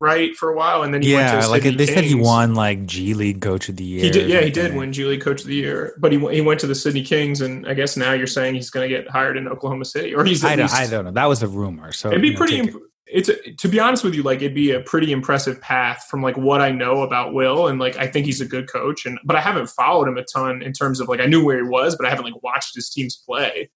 right 0.00 0.34
for 0.34 0.50
a 0.50 0.56
while, 0.56 0.82
and 0.82 0.92
then 0.92 1.02
he 1.02 1.12
yeah, 1.12 1.46
like 1.46 1.62
they 1.62 1.72
Kings. 1.74 1.92
said 1.92 2.04
he 2.04 2.14
won 2.14 2.54
like 2.54 2.86
G 2.86 3.14
League 3.14 3.40
Coach 3.40 3.68
of 3.68 3.76
the 3.76 3.84
Year. 3.84 4.02
He 4.02 4.10
did, 4.10 4.28
yeah, 4.28 4.40
he 4.40 4.50
did 4.50 4.74
win 4.74 4.92
G 4.92 5.04
League 5.04 5.20
Coach 5.20 5.42
of 5.42 5.46
the 5.46 5.54
Year, 5.54 5.94
but 5.98 6.10
he 6.10 6.18
he 6.32 6.40
went 6.40 6.58
to 6.60 6.66
the 6.66 6.74
Sydney 6.74 7.02
Kings, 7.02 7.40
and 7.40 7.66
I 7.68 7.74
guess 7.74 7.96
now 7.96 8.12
you're 8.12 8.26
saying 8.26 8.54
he's 8.54 8.70
going 8.70 8.88
to 8.88 8.94
get 8.94 9.08
hired 9.08 9.36
in 9.36 9.46
Oklahoma 9.46 9.84
City, 9.84 10.14
or 10.14 10.24
he's. 10.24 10.42
I 10.44 10.56
don't, 10.56 10.64
least, 10.64 10.74
I 10.74 10.86
don't 10.88 11.04
know. 11.04 11.12
That 11.12 11.26
was 11.26 11.42
a 11.42 11.48
rumor, 11.48 11.92
so 11.92 12.08
it'd 12.08 12.22
be 12.22 12.34
pretty. 12.34 12.58
Imp- 12.58 12.74
it. 12.74 12.82
It's 13.12 13.28
a, 13.28 13.34
to 13.54 13.66
be 13.68 13.80
honest 13.80 14.04
with 14.04 14.14
you, 14.14 14.22
like 14.22 14.38
it'd 14.38 14.54
be 14.54 14.70
a 14.70 14.80
pretty 14.80 15.10
impressive 15.10 15.60
path 15.60 16.06
from 16.08 16.22
like 16.22 16.36
what 16.36 16.60
I 16.60 16.70
know 16.70 17.02
about 17.02 17.34
Will, 17.34 17.66
and 17.66 17.80
like 17.80 17.96
I 17.96 18.06
think 18.06 18.24
he's 18.24 18.40
a 18.40 18.46
good 18.46 18.70
coach, 18.70 19.04
and 19.04 19.18
but 19.24 19.34
I 19.34 19.40
haven't 19.40 19.68
followed 19.68 20.06
him 20.06 20.16
a 20.16 20.24
ton 20.24 20.62
in 20.62 20.72
terms 20.72 21.00
of 21.00 21.08
like 21.08 21.20
I 21.20 21.26
knew 21.26 21.44
where 21.44 21.56
he 21.56 21.68
was, 21.68 21.96
but 21.96 22.06
I 22.06 22.10
haven't 22.10 22.24
like 22.24 22.40
watched 22.42 22.74
his 22.74 22.88
teams 22.88 23.16
play. 23.26 23.68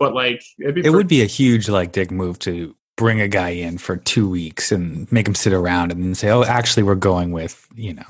But 0.00 0.12
like 0.14 0.42
it 0.58 0.72
pretty- 0.72 0.90
would 0.90 1.06
be 1.08 1.22
a 1.22 1.26
huge 1.26 1.68
like 1.68 1.92
dick 1.92 2.10
move 2.10 2.38
to 2.40 2.74
bring 3.00 3.18
a 3.18 3.28
guy 3.28 3.48
in 3.48 3.78
for 3.78 3.96
two 3.96 4.28
weeks 4.28 4.70
and 4.70 5.10
make 5.10 5.26
him 5.26 5.34
sit 5.34 5.54
around 5.54 5.90
and 5.90 6.04
then 6.04 6.14
say, 6.14 6.28
"Oh, 6.28 6.44
actually, 6.44 6.82
we're 6.82 6.96
going 6.96 7.32
with 7.32 7.66
you 7.74 7.94
know 7.94 8.04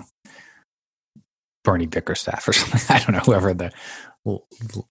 Bernie 1.63 1.87
Bickerstaff 1.87 2.49
or 2.49 2.53
something." 2.53 2.97
I 2.97 2.99
don't 2.99 3.13
know 3.13 3.21
whoever 3.21 3.55
the 3.55 3.71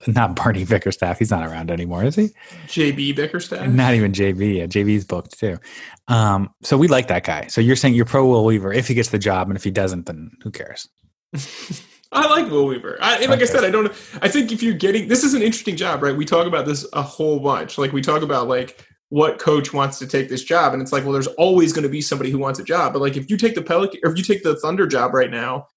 not 0.07 0.37
Bernie 0.37 0.63
Bickerstaff. 0.63 1.19
He's 1.19 1.31
not 1.31 1.45
around 1.45 1.69
anymore, 1.69 2.05
is 2.05 2.15
he? 2.15 2.29
JB 2.67 3.17
Bickerstaff. 3.17 3.67
Not 3.67 3.93
even 3.93 4.13
JB. 4.13 4.55
Yeah, 4.55 4.67
JB's 4.67 5.03
booked 5.03 5.37
too. 5.37 5.57
Um, 6.07 6.49
so 6.63 6.77
we 6.77 6.87
like 6.87 7.09
that 7.09 7.25
guy. 7.25 7.47
So 7.47 7.59
you're 7.59 7.75
saying 7.75 7.93
you're 7.93 8.05
pro 8.05 8.25
Will 8.25 8.45
Weaver 8.45 8.71
if 8.71 8.87
he 8.87 8.93
gets 8.93 9.09
the 9.09 9.19
job, 9.19 9.49
and 9.49 9.57
if 9.57 9.65
he 9.65 9.71
doesn't, 9.71 10.05
then 10.05 10.31
who 10.43 10.49
cares? 10.49 10.87
I 12.11 12.25
like 12.27 12.49
Will 12.49 12.67
Weaver. 12.67 12.97
I, 13.01 13.19
like 13.25 13.29
okay. 13.31 13.41
I 13.41 13.45
said, 13.45 13.65
I 13.65 13.69
don't. 13.69 13.91
I 14.21 14.29
think 14.29 14.53
if 14.53 14.63
you're 14.63 14.73
getting 14.73 15.09
this 15.09 15.25
is 15.25 15.33
an 15.33 15.41
interesting 15.41 15.75
job, 15.75 16.01
right? 16.01 16.15
We 16.15 16.23
talk 16.23 16.47
about 16.47 16.65
this 16.65 16.87
a 16.93 17.01
whole 17.01 17.41
bunch. 17.41 17.77
Like 17.77 17.91
we 17.91 18.01
talk 18.01 18.21
about 18.21 18.47
like 18.47 18.87
what 19.09 19.39
coach 19.39 19.73
wants 19.73 19.97
to 19.99 20.07
take 20.07 20.29
this 20.29 20.43
job 20.43 20.73
and 20.73 20.81
it's 20.81 20.91
like 20.91 21.03
well 21.03 21.13
there's 21.13 21.27
always 21.27 21.73
going 21.73 21.83
to 21.83 21.89
be 21.89 22.01
somebody 22.01 22.29
who 22.29 22.37
wants 22.37 22.59
a 22.59 22.63
job 22.63 22.93
but 22.93 23.01
like 23.01 23.17
if 23.17 23.29
you 23.29 23.37
take 23.37 23.55
the 23.55 23.61
pelican 23.61 23.99
or 24.03 24.11
if 24.11 24.17
you 24.17 24.23
take 24.23 24.43
the 24.43 24.55
thunder 24.57 24.87
job 24.87 25.13
right 25.13 25.31
now 25.31 25.67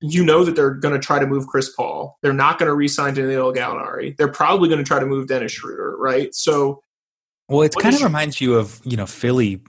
you 0.00 0.24
know 0.24 0.44
that 0.44 0.54
they're 0.54 0.74
going 0.74 0.94
to 0.94 1.04
try 1.04 1.18
to 1.18 1.26
move 1.26 1.46
chris 1.46 1.70
paul 1.70 2.18
they're 2.22 2.32
not 2.32 2.58
going 2.58 2.68
to 2.68 2.74
re-sign 2.74 3.14
danilo 3.14 3.52
gallinari 3.52 4.16
they're 4.16 4.28
probably 4.28 4.68
going 4.68 4.78
to 4.78 4.84
try 4.84 5.00
to 5.00 5.06
move 5.06 5.26
dennis 5.26 5.52
schroeder 5.52 5.96
right 5.96 6.34
so 6.34 6.80
well 7.48 7.62
it 7.62 7.74
kind 7.74 7.94
of 7.94 8.02
reminds 8.02 8.40
you 8.40 8.54
of 8.54 8.80
you 8.84 8.96
know 8.96 9.06
philly 9.06 9.60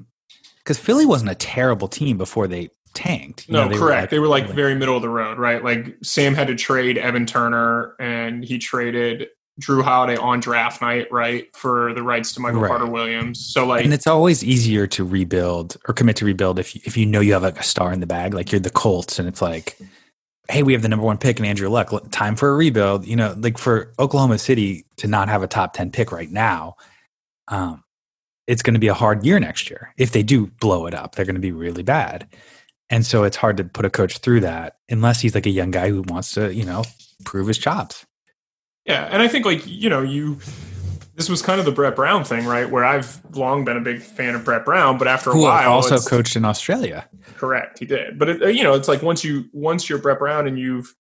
because 0.59 0.77
philly 0.77 1.05
wasn't 1.05 1.29
a 1.29 1.35
terrible 1.35 1.87
team 1.87 2.17
before 2.17 2.47
they 2.47 2.69
tanked. 2.95 3.47
You 3.47 3.53
no, 3.53 3.63
know, 3.63 3.69
they 3.69 3.77
correct. 3.77 3.81
Were 3.81 4.01
like, 4.01 4.09
they 4.09 4.19
were 4.19 4.27
like 4.27 4.55
very 4.55 4.73
middle 4.73 4.95
of 4.95 5.01
the 5.01 5.09
road, 5.09 5.37
right? 5.37 5.63
Like 5.63 5.97
Sam 6.01 6.33
had 6.33 6.47
to 6.47 6.55
trade 6.55 6.97
Evan 6.97 7.25
Turner 7.25 7.93
and 7.99 8.43
he 8.43 8.57
traded 8.57 9.27
Jrue 9.61 9.83
Holiday 9.83 10.17
on 10.17 10.41
draft 10.41 10.81
night, 10.81 11.07
right, 11.11 11.47
for 11.55 11.93
the 11.93 12.03
rights 12.03 12.33
to 12.33 12.41
Michael 12.41 12.59
right. 12.59 12.67
Carter 12.67 12.87
Williams. 12.87 13.39
So 13.39 13.65
like, 13.65 13.85
and 13.85 13.93
it's 13.93 14.07
always 14.07 14.43
easier 14.43 14.85
to 14.87 15.05
rebuild 15.05 15.77
or 15.87 15.93
commit 15.93 16.17
to 16.17 16.25
rebuild 16.25 16.59
if 16.59 16.75
you, 16.75 16.81
if 16.83 16.97
you 16.97 17.05
know 17.05 17.21
you 17.21 17.33
have 17.33 17.43
like 17.43 17.59
a 17.59 17.63
star 17.63 17.93
in 17.93 18.01
the 18.01 18.05
bag, 18.05 18.33
like 18.33 18.51
you're 18.51 18.59
the 18.59 18.69
Colts, 18.69 19.17
and 19.17 19.29
it's 19.29 19.41
like, 19.41 19.77
hey, 20.49 20.61
we 20.61 20.73
have 20.73 20.81
the 20.81 20.89
number 20.89 21.05
one 21.05 21.17
pick 21.17 21.39
and 21.39 21.47
Andrew 21.47 21.69
Luck, 21.69 21.93
time 22.11 22.35
for 22.35 22.49
a 22.49 22.55
rebuild. 22.55 23.05
You 23.05 23.15
know, 23.15 23.33
like 23.37 23.57
for 23.57 23.93
Oklahoma 23.97 24.39
City 24.39 24.85
to 24.97 25.07
not 25.07 25.29
have 25.29 25.41
a 25.41 25.47
top 25.47 25.73
ten 25.73 25.89
pick 25.89 26.11
right 26.11 26.29
now, 26.29 26.75
um, 27.47 27.81
it's 28.47 28.61
going 28.61 28.73
to 28.73 28.79
be 28.79 28.89
a 28.89 28.93
hard 28.93 29.25
year 29.25 29.39
next 29.39 29.69
year. 29.69 29.93
If 29.97 30.11
they 30.11 30.21
do 30.21 30.47
blow 30.59 30.85
it 30.85 30.93
up, 30.93 31.15
they're 31.15 31.25
going 31.25 31.35
to 31.35 31.41
be 31.41 31.53
really 31.53 31.83
bad, 31.83 32.27
and 32.89 33.05
so 33.05 33.23
it's 33.23 33.37
hard 33.37 33.55
to 33.55 33.63
put 33.63 33.85
a 33.85 33.89
coach 33.89 34.17
through 34.17 34.41
that 34.41 34.79
unless 34.89 35.21
he's 35.21 35.33
like 35.33 35.45
a 35.45 35.49
young 35.49 35.71
guy 35.71 35.87
who 35.87 36.03
wants 36.09 36.33
to, 36.33 36.53
you 36.53 36.65
know, 36.65 36.83
prove 37.23 37.47
his 37.47 37.57
chops. 37.57 38.05
Yeah, 38.85 39.07
and 39.11 39.21
I 39.21 39.27
think 39.27 39.45
like 39.45 39.65
you 39.65 39.89
know 39.89 40.01
you 40.01 40.39
this 41.15 41.29
was 41.29 41.41
kind 41.41 41.59
of 41.59 41.65
the 41.65 41.71
Brett 41.71 41.95
Brown 41.95 42.23
thing, 42.23 42.45
right? 42.45 42.69
Where 42.69 42.83
I've 42.83 43.21
long 43.35 43.63
been 43.63 43.77
a 43.77 43.81
big 43.81 44.01
fan 44.01 44.35
of 44.35 44.43
Brett 44.43 44.65
Brown, 44.65 44.97
but 44.97 45.07
after 45.07 45.29
a 45.29 45.33
Who 45.33 45.41
while, 45.41 45.71
also 45.71 45.97
coached 45.99 46.35
in 46.35 46.43
Australia. 46.43 47.07
Correct, 47.37 47.79
he 47.79 47.85
did. 47.85 48.19
But 48.19 48.29
it, 48.29 48.41
uh, 48.43 48.47
you 48.47 48.63
know, 48.63 48.73
it's 48.73 48.87
like 48.87 49.01
once 49.01 49.23
you 49.23 49.45
once 49.53 49.89
you're 49.89 49.99
Brett 49.99 50.19
Brown 50.19 50.47
and 50.47 50.59
you've 50.59 50.93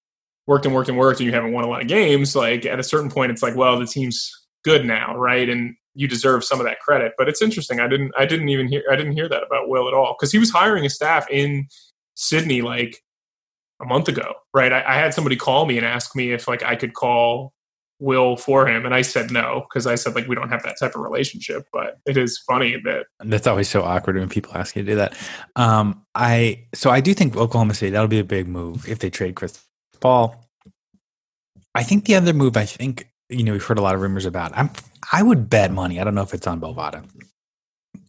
worked 0.47 0.65
and 0.65 0.73
worked 0.73 0.89
and 0.89 0.97
worked 0.97 1.19
and 1.19 1.25
you 1.25 1.33
haven't 1.33 1.51
won 1.51 1.65
a 1.65 1.67
lot 1.67 1.81
of 1.81 1.87
games, 1.87 2.35
like 2.35 2.65
at 2.65 2.79
a 2.79 2.83
certain 2.83 3.11
point, 3.11 3.31
it's 3.31 3.43
like, 3.43 3.55
well, 3.55 3.77
the 3.77 3.85
team's 3.85 4.31
good 4.63 4.85
now, 4.85 5.15
right? 5.17 5.49
And 5.49 5.75
you 5.95 6.07
deserve 6.07 6.43
some 6.43 6.59
of 6.59 6.65
that 6.65 6.79
credit. 6.79 7.13
But 7.17 7.27
it's 7.27 7.41
interesting. 7.41 7.79
I 7.79 7.87
didn't 7.87 8.13
I 8.17 8.25
didn't 8.25 8.49
even 8.49 8.67
hear 8.67 8.83
I 8.89 8.95
didn't 8.95 9.13
hear 9.13 9.27
that 9.27 9.43
about 9.43 9.69
Will 9.69 9.87
at 9.87 9.93
all 9.93 10.15
because 10.17 10.31
he 10.31 10.39
was 10.39 10.49
hiring 10.49 10.85
a 10.85 10.89
staff 10.89 11.29
in 11.29 11.67
Sydney 12.15 12.61
like 12.61 13.03
a 13.81 13.85
month 13.85 14.07
ago, 14.07 14.33
right? 14.53 14.71
I, 14.71 14.83
I 14.87 14.95
had 14.95 15.13
somebody 15.13 15.35
call 15.35 15.65
me 15.65 15.77
and 15.77 15.85
ask 15.85 16.15
me 16.15 16.31
if 16.31 16.47
like 16.47 16.63
I 16.63 16.77
could 16.77 16.93
call 16.93 17.53
Will 17.99 18.35
for 18.35 18.67
him, 18.67 18.85
and 18.85 18.93
I 18.93 19.01
said 19.01 19.31
no 19.31 19.65
because 19.69 19.87
I 19.87 19.95
said 19.95 20.15
like 20.15 20.27
we 20.27 20.35
don't 20.35 20.49
have 20.49 20.63
that 20.63 20.77
type 20.77 20.95
of 20.95 21.01
relationship. 21.01 21.65
But 21.71 21.97
it 22.05 22.17
is 22.17 22.37
funny 22.39 22.77
that 22.83 23.05
That's 23.19 23.47
always 23.47 23.69
so 23.69 23.83
awkward 23.83 24.17
when 24.17 24.27
people 24.27 24.51
ask 24.55 24.75
you 24.75 24.83
to 24.83 24.91
do 24.91 24.95
that. 24.97 25.17
Um, 25.55 26.05
I 26.13 26.65
so 26.73 26.89
I 26.89 26.99
do 26.99 27.13
think 27.13 27.37
Oklahoma 27.37 27.73
City 27.73 27.91
that'll 27.91 28.07
be 28.07 28.19
a 28.19 28.25
big 28.25 28.47
move 28.47 28.87
if 28.89 28.99
they 28.99 29.09
trade 29.09 29.35
Chris 29.35 29.63
Paul. 30.01 30.35
I 31.73 31.83
think 31.83 32.05
the 32.05 32.15
other 32.15 32.33
move 32.33 32.57
I 32.57 32.65
think 32.65 33.09
you 33.29 33.43
know 33.43 33.53
we've 33.53 33.63
heard 33.63 33.79
a 33.79 33.81
lot 33.81 33.95
of 33.95 34.01
rumors 34.01 34.25
about. 34.25 34.51
I'm 34.55 34.69
I 35.11 35.23
would 35.23 35.49
bet 35.49 35.71
money. 35.71 35.99
I 35.99 36.03
don't 36.03 36.15
know 36.15 36.23
if 36.23 36.33
it's 36.33 36.47
on 36.47 36.59
Bovada. 36.59 37.05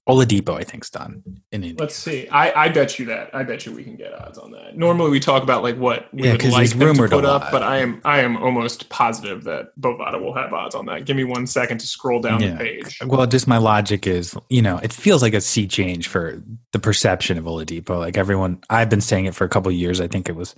Oladipo, 0.09 0.57
I 0.57 0.63
think's 0.63 0.89
done 0.89 1.23
in 1.27 1.43
Indiana. 1.65 1.79
Let's 1.81 1.97
see. 1.97 2.29
I, 2.29 2.67
I 2.67 2.69
bet 2.69 2.97
you 2.97 3.07
that. 3.07 3.35
I 3.35 3.43
bet 3.43 3.67
you 3.67 3.73
we 3.73 3.83
can 3.83 3.97
get 3.97 4.13
odds 4.13 4.39
on 4.39 4.53
that. 4.53 4.77
Normally 4.77 5.11
we 5.11 5.19
talk 5.19 5.43
about 5.43 5.65
like 5.65 5.77
what 5.77 6.13
we 6.15 6.23
Yeah, 6.23 6.33
would 6.33 6.45
like 6.45 6.71
them 6.71 6.95
to 6.95 7.09
put 7.09 7.25
up, 7.25 7.51
but 7.51 7.65
I 7.65 7.79
am 7.79 8.01
I 8.05 8.21
am 8.21 8.37
almost 8.37 8.89
positive 8.89 9.43
that 9.45 9.73
Bovada 9.81 10.21
will 10.21 10.35
have 10.35 10.53
odds 10.53 10.77
on 10.77 10.87
that. 10.87 11.07
Give 11.07 11.17
me 11.17 11.25
one 11.25 11.45
second 11.49 11.79
to 11.79 11.89
scroll 11.89 12.21
down 12.21 12.41
Yeah. 12.41 12.53
the 12.53 12.57
page. 12.59 12.99
Well, 13.05 13.27
just 13.27 13.49
my 13.49 13.59
logic 13.59 14.07
is, 14.07 14.37
you 14.49 14.63
know, 14.63 14.79
it 14.79 14.93
feels 14.93 15.23
like 15.23 15.35
a 15.35 15.41
sea 15.41 15.67
change 15.67 16.07
for 16.07 16.41
the 16.71 16.79
perception 16.79 17.37
of 17.37 17.45
Oladipo. 17.45 17.99
Like 17.99 18.17
everyone, 18.17 18.61
I've 18.71 18.89
been 18.89 19.01
saying 19.01 19.25
it 19.25 19.35
for 19.35 19.45
a 19.45 19.49
couple 19.49 19.71
of 19.71 19.77
years. 19.77 20.01
I 20.01 20.07
think 20.07 20.29
it 20.29 20.37
was 20.37 20.55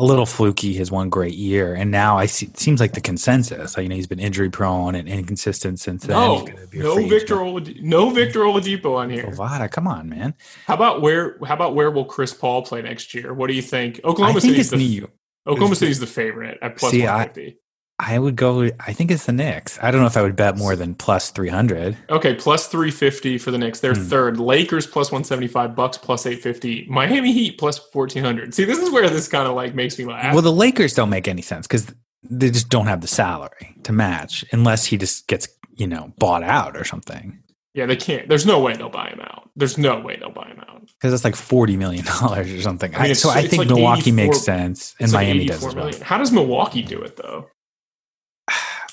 a 0.00 0.04
little 0.04 0.24
fluky 0.24 0.72
his 0.72 0.90
one 0.90 1.10
great 1.10 1.34
year, 1.34 1.74
and 1.74 1.90
now 1.90 2.16
I 2.16 2.24
see 2.24 2.46
it 2.46 2.58
seems 2.58 2.80
like 2.80 2.94
the 2.94 3.02
consensus. 3.02 3.76
Like, 3.76 3.82
you 3.82 3.90
know, 3.90 3.94
he's 3.94 4.06
been 4.06 4.18
injury 4.18 4.48
prone 4.48 4.94
and 4.94 5.06
inconsistent 5.06 5.78
since 5.78 6.04
then. 6.04 6.16
No, 6.16 6.46
no 6.72 7.06
Victor. 7.06 7.36
Oladipo, 7.36 7.82
no 7.82 8.08
Victor 8.08 8.40
Oladipo 8.40 8.96
on 8.96 9.10
here. 9.10 9.24
Bovada, 9.24 9.70
come 9.70 9.86
on, 9.86 10.08
man. 10.08 10.34
How 10.66 10.74
about 10.74 11.02
where? 11.02 11.36
How 11.44 11.54
about 11.54 11.74
where 11.74 11.90
will 11.90 12.06
Chris 12.06 12.32
Paul 12.32 12.62
play 12.62 12.80
next 12.80 13.12
year? 13.14 13.34
What 13.34 13.48
do 13.48 13.54
you 13.54 13.62
think? 13.62 14.00
Oklahoma 14.02 14.38
I 14.38 14.40
think 14.40 14.56
City's 14.56 14.70
the 14.70 15.06
Oklahoma 15.46 15.76
City's 15.76 16.00
the 16.00 16.06
favorite 16.06 16.58
at 16.62 16.76
plus 16.76 16.94
one 16.94 17.24
fifty. 17.24 17.58
I 18.02 18.18
would 18.18 18.34
go. 18.34 18.70
I 18.80 18.92
think 18.94 19.10
it's 19.10 19.26
the 19.26 19.32
Knicks. 19.32 19.78
I 19.82 19.90
don't 19.90 20.00
know 20.00 20.06
if 20.06 20.16
I 20.16 20.22
would 20.22 20.34
bet 20.34 20.56
more 20.56 20.74
than 20.74 20.94
plus 20.94 21.30
three 21.30 21.50
hundred. 21.50 21.96
Okay, 22.08 22.34
plus 22.34 22.66
350 22.68 23.36
for 23.38 23.50
the 23.50 23.58
Knicks. 23.58 23.80
They're 23.80 23.94
Hmm. 23.94 24.04
third. 24.04 24.40
Lakers 24.40 24.86
plus 24.86 25.12
175, 25.12 25.76
Bucks 25.76 25.98
plus 25.98 26.24
850, 26.24 26.86
Miami 26.88 27.32
Heat 27.32 27.58
plus 27.58 27.78
1400. 27.92 28.54
See, 28.54 28.64
this 28.64 28.78
is 28.78 28.90
where 28.90 29.08
this 29.10 29.28
kind 29.28 29.46
of 29.46 29.54
like 29.54 29.74
makes 29.74 29.98
me 29.98 30.06
laugh. 30.06 30.32
Well, 30.32 30.42
the 30.42 30.50
Lakers 30.52 30.94
don't 30.94 31.10
make 31.10 31.28
any 31.28 31.42
sense 31.42 31.66
because 31.66 31.86
they 32.22 32.50
just 32.50 32.70
don't 32.70 32.86
have 32.86 33.02
the 33.02 33.06
salary 33.06 33.76
to 33.84 33.92
match 33.92 34.44
unless 34.52 34.84
he 34.86 34.96
just 34.96 35.26
gets 35.28 35.46
you 35.76 35.86
know 35.86 36.12
bought 36.18 36.42
out 36.42 36.76
or 36.76 36.84
something. 36.84 37.38
yeah, 37.74 37.86
they 37.86 37.96
can't. 37.96 38.28
There's 38.28 38.46
no 38.46 38.60
way 38.60 38.74
they'll 38.74 38.88
buy 38.88 39.10
him 39.10 39.20
out. 39.20 39.48
There's 39.56 39.76
no 39.78 40.00
way 40.00 40.16
they'll 40.18 40.30
buy 40.32 40.48
him 40.48 40.58
out. 40.60 40.86
because 40.98 41.12
it's 41.12 41.24
like 41.24 41.36
forty 41.36 41.76
million 41.76 42.04
dollars 42.04 42.50
or 42.52 42.62
something. 42.62 42.94
I 42.94 43.02
mean, 43.02 43.10
I- 43.10 43.14
so 43.14 43.30
I 43.30 43.42
think 43.46 43.58
like 43.60 43.68
Milwaukee 43.68 44.10
makes 44.12 44.40
sense, 44.40 44.94
and 44.98 45.12
like 45.12 45.26
Miami 45.28 45.44
does 45.46 45.58
84 45.58 45.68
as 45.68 45.74
well. 45.74 45.84
million. 45.86 46.02
How 46.02 46.18
does 46.18 46.32
Milwaukee 46.32 46.82
do 46.82 47.00
it 47.02 47.16
though? 47.16 47.46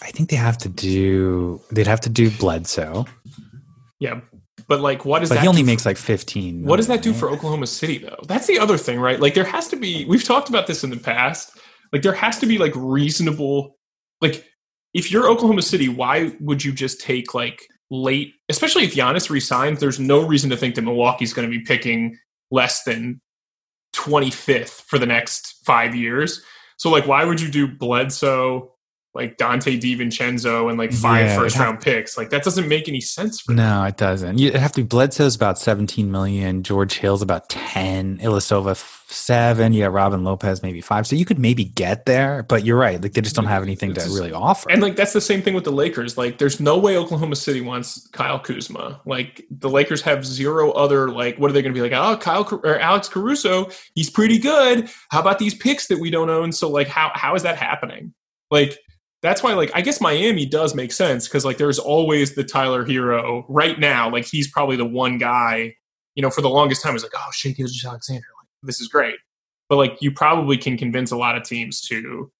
I 0.07 0.11
think 0.11 0.29
they 0.29 0.37
have 0.37 0.57
to 0.59 0.69
do. 0.69 1.61
They'd 1.69 1.85
have 1.85 1.99
to 2.01 2.09
do 2.09 2.31
Bledsoe, 2.31 3.05
Yeah, 3.99 4.21
but 4.67 4.79
like, 4.79 5.03
what 5.03 5.19
does 5.19 5.29
but 5.29 5.35
that? 5.35 5.41
he 5.41 5.47
only 5.47 5.63
makes 5.63 5.85
like 5.85 5.97
fifteen. 5.97 6.63
What 6.63 6.77
does 6.77 6.87
that 6.87 7.01
do 7.01 7.13
for? 7.13 7.29
Oklahoma 7.29 7.67
City 7.67 7.97
though? 7.97 8.19
That's 8.25 8.47
the 8.47 8.57
other 8.57 8.77
thing, 8.77 8.99
right? 9.01 9.19
Like 9.19 9.33
there 9.33 9.43
has 9.43 9.67
to 9.69 9.75
be 9.75 10.05
we've 10.05 10.23
talked 10.23 10.47
about 10.47 10.65
this 10.65 10.83
in 10.83 10.89
the 10.91 10.97
past. 10.97 11.51
Like 11.91 12.03
there 12.03 12.13
has 12.13 12.39
to 12.39 12.45
be 12.45 12.57
like 12.57 12.71
reasonable 12.75 13.77
like 14.21 14.45
if 14.93 15.11
you're 15.11 15.29
Oklahoma 15.29 15.61
City, 15.61 15.89
why 15.89 16.31
would 16.39 16.63
you 16.63 16.71
just 16.71 17.01
take 17.01 17.33
like 17.33 17.67
late 17.91 18.33
especially 18.49 18.83
if 18.85 18.95
Giannis 18.95 19.29
resigns, 19.29 19.79
there's 19.81 19.99
no 19.99 20.25
reason 20.25 20.49
to 20.51 20.57
think 20.57 20.75
that 20.75 20.83
Milwaukee's 20.83 21.33
going 21.33 21.49
to 21.49 21.57
be 21.57 21.63
picking 21.63 22.17
less 22.49 22.83
than 22.83 23.19
25th 23.93 24.83
for 24.87 24.97
the 24.97 25.05
next 25.05 25.65
5 25.65 25.95
years. 25.95 26.41
So 26.77 26.89
like 26.89 27.07
why 27.07 27.25
would 27.25 27.41
you 27.41 27.49
do 27.51 27.67
Bledsoe 27.67 28.73
like 29.17 29.37
Donte 29.37 29.79
DiVincenzo 29.81 30.69
and 30.69 30.77
like 30.77 30.93
five 30.93 31.25
Yeah, 31.25 31.35
first 31.37 31.55
it'd 31.57 31.65
round 31.65 31.81
picks? 31.81 32.17
Like 32.17 32.29
that 32.29 32.43
doesn't 32.43 32.67
make 32.69 32.87
any 32.87 33.01
sense 33.01 33.41
for 33.41 33.47
them. 33.53 33.57
No, 33.57 33.83
it 33.83 33.97
doesn't. 33.97 34.37
You 34.37 34.53
have 34.53 34.71
to. 34.73 34.83
Bledsoe's 34.85 35.35
about 35.35 35.59
seventeen 35.59 36.11
million. 36.11 36.63
George 36.63 36.93
Hill's 36.99 37.21
about 37.21 37.49
ten. 37.49 38.19
Ilyasova 38.19 38.77
seven. 39.09 39.71
You 39.73 39.83
got 39.83 39.93
Robin 39.93 40.23
Lopez 40.23 40.61
maybe 40.61 40.81
five. 40.81 41.07
So 41.07 41.15
you 41.15 41.25
could 41.25 41.39
maybe 41.39 41.63
get 41.63 42.05
there, 42.05 42.43
but 42.43 42.63
you're 42.65 42.77
right. 42.77 43.01
Like 43.01 43.13
they 43.13 43.21
just 43.21 43.35
don't 43.35 43.45
have 43.45 43.63
anything 43.63 43.93
to 43.93 44.01
It's- 44.01 44.13
really 44.13 44.31
offer. 44.33 44.69
And 44.69 44.81
like 44.81 44.95
that's 44.95 45.13
the 45.13 45.21
same 45.21 45.41
thing 45.41 45.53
with 45.53 45.63
the 45.63 45.71
Lakers. 45.71 46.17
Like 46.17 46.37
there's 46.37 46.59
no 46.59 46.77
way 46.77 46.97
Oklahoma 46.97 47.35
City 47.35 47.61
wants 47.61 48.07
Kyle 48.11 48.39
Kuzma. 48.39 49.01
Like 49.05 49.45
the 49.49 49.69
Lakers 49.69 50.01
have 50.01 50.25
zero 50.25 50.71
other 50.71 51.09
like 51.09 51.37
what 51.37 51.49
are 51.49 51.53
they 51.53 51.61
going 51.61 51.73
to 51.73 51.77
be 51.77 51.81
like? 51.81 51.93
Oh, 51.93 52.17
Kyle 52.17 52.47
or 52.63 52.79
Alex 52.79 53.07
Caruso, 53.09 53.69
he's 53.95 54.09
pretty 54.09 54.37
good. 54.37 54.89
How 55.09 55.21
about 55.21 55.39
these 55.39 55.55
picks 55.55 55.87
that 55.87 55.99
we 55.99 56.09
don't 56.11 56.29
own? 56.29 56.51
So 56.51 56.69
like 56.69 56.87
how 56.87 57.11
how 57.15 57.33
is 57.35 57.43
that 57.43 57.57
happening? 57.57 58.13
Like 58.51 58.77
that's 59.21 59.41
why 59.41 59.53
like 59.53 59.71
I 59.73 59.81
guess 59.81 59.99
Miami 59.99 60.45
does 60.45 60.75
make 60.75 60.91
sense 60.91 61.27
because 61.27 61.45
like 61.45 61.57
there's 61.57 61.79
always 61.79 62.35
the 62.35 62.43
Tyler 62.43 62.85
Herro 62.85 63.45
right 63.47 63.79
now. 63.79 64.11
Like 64.11 64.25
he's 64.25 64.49
probably 64.49 64.75
the 64.75 64.85
one 64.85 65.17
guy. 65.17 65.75
You 66.15 66.23
know, 66.23 66.31
for 66.31 66.41
the 66.41 66.49
longest 66.49 66.81
time, 66.81 66.95
it's 66.95 67.03
like 67.03 67.13
oh, 67.15 67.29
Shai 67.31 67.51
Gilgeous 67.51 67.85
Alexander. 67.85 68.25
Like 68.39 68.47
this 68.63 68.81
is 68.81 68.87
great. 68.87 69.15
But 69.69 69.77
like 69.77 69.97
you 70.01 70.11
probably 70.11 70.57
can 70.57 70.77
convince 70.77 71.11
a 71.11 71.17
lot 71.17 71.35
of 71.35 71.43
teams 71.43 71.81
to 71.87 72.31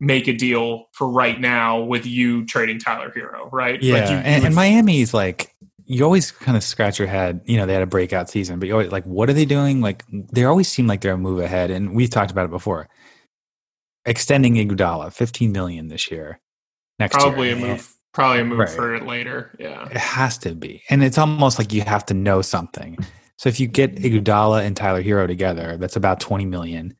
make 0.00 0.28
a 0.28 0.32
deal 0.32 0.86
for 0.92 1.08
right 1.08 1.40
now 1.40 1.80
with 1.80 2.06
you 2.06 2.46
trading 2.46 2.78
Tyler 2.78 3.12
Herro, 3.14 3.50
right? 3.52 3.82
Yeah, 3.82 4.00
Like 4.00 4.10
you, 4.10 4.16
and, 4.16 4.44
and 4.44 4.54
Miami's 4.54 5.12
like 5.12 5.54
you 5.90 6.04
always 6.04 6.30
kind 6.30 6.56
of 6.56 6.62
scratch 6.62 7.00
your 7.00 7.08
head. 7.08 7.40
You 7.46 7.56
know, 7.56 7.66
they 7.66 7.72
had 7.72 7.82
a 7.82 7.86
breakout 7.86 8.30
season, 8.30 8.60
but 8.60 8.68
you 8.68 8.74
always 8.74 8.92
like, 8.92 9.04
what 9.04 9.28
are 9.28 9.32
they 9.32 9.44
doing? 9.44 9.80
Like, 9.80 10.04
they 10.08 10.44
always 10.44 10.68
seem 10.68 10.86
like 10.86 11.00
they're 11.00 11.14
a 11.14 11.18
move 11.18 11.40
ahead, 11.40 11.72
and 11.72 11.96
we've 11.96 12.08
talked 12.08 12.30
about 12.30 12.44
it 12.44 12.52
before. 12.52 12.88
Extending 14.06 14.54
Iguodala, 14.54 15.12
fifteen 15.12 15.52
million 15.52 15.88
this 15.88 16.10
year, 16.10 16.40
next 16.98 17.14
probably 17.16 17.48
year, 17.48 17.56
a 17.56 17.60
eh, 17.60 17.72
move, 17.72 17.94
probably 18.14 18.40
a 18.40 18.44
move 18.44 18.58
Right. 18.60 18.68
for 18.68 18.94
it 18.94 19.06
later. 19.06 19.54
Yeah, 19.58 19.84
It 19.90 19.96
has 19.96 20.38
to 20.38 20.54
be, 20.54 20.82
and 20.88 21.04
it's 21.04 21.18
almost 21.18 21.58
like 21.58 21.72
you 21.72 21.82
have 21.82 22.06
to 22.06 22.14
know 22.14 22.40
something. 22.42 22.98
So 23.36 23.48
if 23.48 23.60
you 23.60 23.66
get 23.66 23.96
Iguodala 23.96 24.64
and 24.64 24.76
Tyler 24.76 25.02
Herro 25.02 25.26
together, 25.26 25.76
that's 25.76 25.96
about 25.96 26.18
twenty 26.20 26.46
million. 26.46 26.96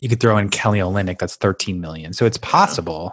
You 0.00 0.08
could 0.08 0.20
throw 0.20 0.38
in 0.38 0.48
Kelly 0.48 0.78
Olynyk, 0.78 1.18
that's 1.18 1.36
thirteen 1.36 1.80
million. 1.80 2.12
So 2.14 2.24
it's 2.24 2.38
possible, 2.38 3.12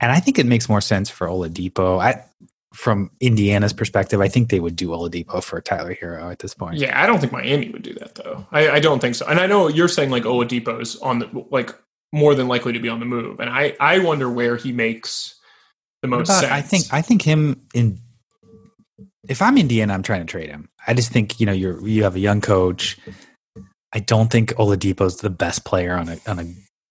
and 0.00 0.12
I 0.12 0.20
think 0.20 0.38
it 0.38 0.46
makes 0.46 0.68
more 0.68 0.80
sense 0.80 1.10
for 1.10 1.26
Oladipo. 1.26 2.00
I, 2.00 2.24
from 2.72 3.10
Indiana's 3.18 3.72
perspective, 3.72 4.20
I 4.20 4.28
think 4.28 4.50
they 4.50 4.60
would 4.60 4.76
do 4.76 4.90
Oladipo 4.90 5.42
for 5.42 5.60
Tyler 5.60 5.96
Herro 6.00 6.30
at 6.30 6.38
this 6.38 6.54
point. 6.54 6.76
yeah. 6.78 7.02
I 7.02 7.06
don't 7.06 7.18
think 7.18 7.32
Miami 7.32 7.68
would 7.70 7.82
do 7.82 7.94
that 7.94 8.14
though. 8.14 8.46
I, 8.52 8.70
I 8.70 8.80
don't 8.80 9.00
think 9.00 9.16
so. 9.16 9.26
And 9.26 9.40
I 9.40 9.46
know 9.48 9.66
you're 9.66 9.88
saying 9.88 10.10
like 10.10 10.22
Oladipo's 10.22 10.94
on 11.00 11.18
the 11.18 11.46
like 11.50 11.74
more 12.12 12.34
than 12.34 12.48
likely 12.48 12.72
to 12.72 12.80
be 12.80 12.88
on 12.88 13.00
the 13.00 13.06
move, 13.06 13.40
and 13.40 13.48
I 13.50 13.76
I 13.80 13.98
wonder 14.00 14.28
where 14.30 14.56
he 14.56 14.72
makes 14.72 15.34
the 16.02 16.08
most 16.08 16.28
about- 16.28 16.40
sense. 16.40 16.52
I 16.52 16.60
think 16.62 16.84
I 16.92 17.02
think 17.02 17.22
him 17.22 17.66
in. 17.74 17.98
If 19.28 19.42
I'm 19.42 19.56
Indiana, 19.58 19.94
I'm 19.94 20.02
trying 20.02 20.20
to 20.20 20.26
trade 20.26 20.48
him. 20.50 20.68
I 20.86 20.94
just 20.94 21.12
think 21.12 21.38
you 21.40 21.46
know 21.46 21.52
you're 21.52 21.86
you 21.86 22.02
have 22.04 22.16
a 22.16 22.20
young 22.20 22.40
coach. 22.40 22.98
I 23.92 24.00
don't 24.00 24.30
think 24.30 24.50
Oladipo's 24.54 25.16
the 25.18 25.30
best 25.30 25.64
player 25.64 25.94
on 25.96 26.08
a 26.08 26.18
on 26.26 26.38
a 26.38 26.46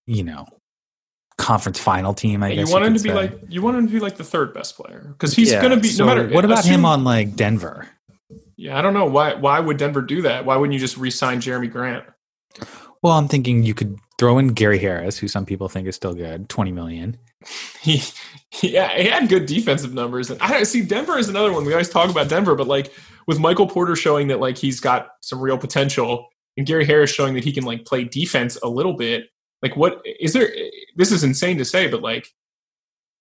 you 0.06 0.22
know 0.22 0.46
conference 1.38 1.78
final 1.78 2.14
team. 2.14 2.42
I 2.42 2.50
you 2.50 2.56
guess 2.56 2.72
want 2.72 2.84
him 2.84 2.92
could 2.92 2.98
to 2.98 3.04
be 3.04 3.08
say. 3.10 3.14
like 3.14 3.38
you 3.48 3.62
want 3.62 3.76
him 3.76 3.86
to 3.86 3.92
be 3.92 4.00
like 4.00 4.16
the 4.16 4.24
third 4.24 4.54
best 4.54 4.76
player 4.76 5.08
because 5.18 5.34
he's 5.34 5.50
Yeah, 5.50 5.60
going 5.60 5.74
to 5.74 5.80
be 5.80 5.88
so 5.88 6.04
no 6.04 6.14
matter 6.14 6.28
What 6.28 6.44
about 6.44 6.60
assume- 6.60 6.74
him 6.74 6.84
on 6.84 7.04
like 7.04 7.34
Denver? 7.36 7.88
Yeah, 8.56 8.78
I 8.78 8.82
don't 8.82 8.94
know 8.94 9.06
why. 9.06 9.34
Why 9.34 9.58
would 9.58 9.76
Denver 9.78 10.02
do 10.02 10.22
that? 10.22 10.44
Why 10.44 10.56
wouldn't 10.56 10.74
you 10.74 10.78
just 10.80 10.96
re-sign 10.98 11.40
Jerami 11.40 11.70
Grant? 11.70 12.04
Well, 13.02 13.14
I'm 13.14 13.26
thinking 13.26 13.62
you 13.64 13.72
could 13.74 13.98
throw 14.20 14.38
in 14.38 14.48
Gary 14.48 14.78
Harris, 14.78 15.18
who 15.18 15.26
some 15.26 15.46
people 15.46 15.68
think 15.68 15.88
is 15.88 15.96
still 15.96 16.14
good, 16.14 16.48
twenty 16.48 16.70
million. 16.70 17.16
he 17.80 18.02
yeah 18.62 18.94
he 18.96 19.08
had 19.08 19.28
good 19.30 19.46
defensive 19.46 19.94
numbers 19.94 20.28
and 20.28 20.38
i 20.42 20.50
don't 20.50 20.66
see 20.66 20.82
denver 20.82 21.16
is 21.16 21.30
another 21.30 21.52
one 21.52 21.64
we 21.64 21.72
always 21.72 21.88
talk 21.88 22.10
about 22.10 22.28
denver 22.28 22.54
but 22.54 22.66
like 22.66 22.92
with 23.26 23.38
michael 23.38 23.66
porter 23.66 23.96
showing 23.96 24.28
that 24.28 24.40
like 24.40 24.58
he's 24.58 24.78
got 24.78 25.12
some 25.22 25.40
real 25.40 25.56
potential 25.56 26.28
and 26.58 26.66
gary 26.66 26.84
harris 26.84 27.10
showing 27.10 27.32
that 27.32 27.44
he 27.44 27.50
can 27.50 27.64
like 27.64 27.86
play 27.86 28.04
defense 28.04 28.58
a 28.62 28.68
little 28.68 28.92
bit 28.92 29.24
like 29.62 29.74
what 29.74 30.04
is 30.20 30.34
there 30.34 30.50
this 30.96 31.10
is 31.12 31.24
insane 31.24 31.56
to 31.56 31.64
say 31.64 31.86
but 31.86 32.02
like 32.02 32.26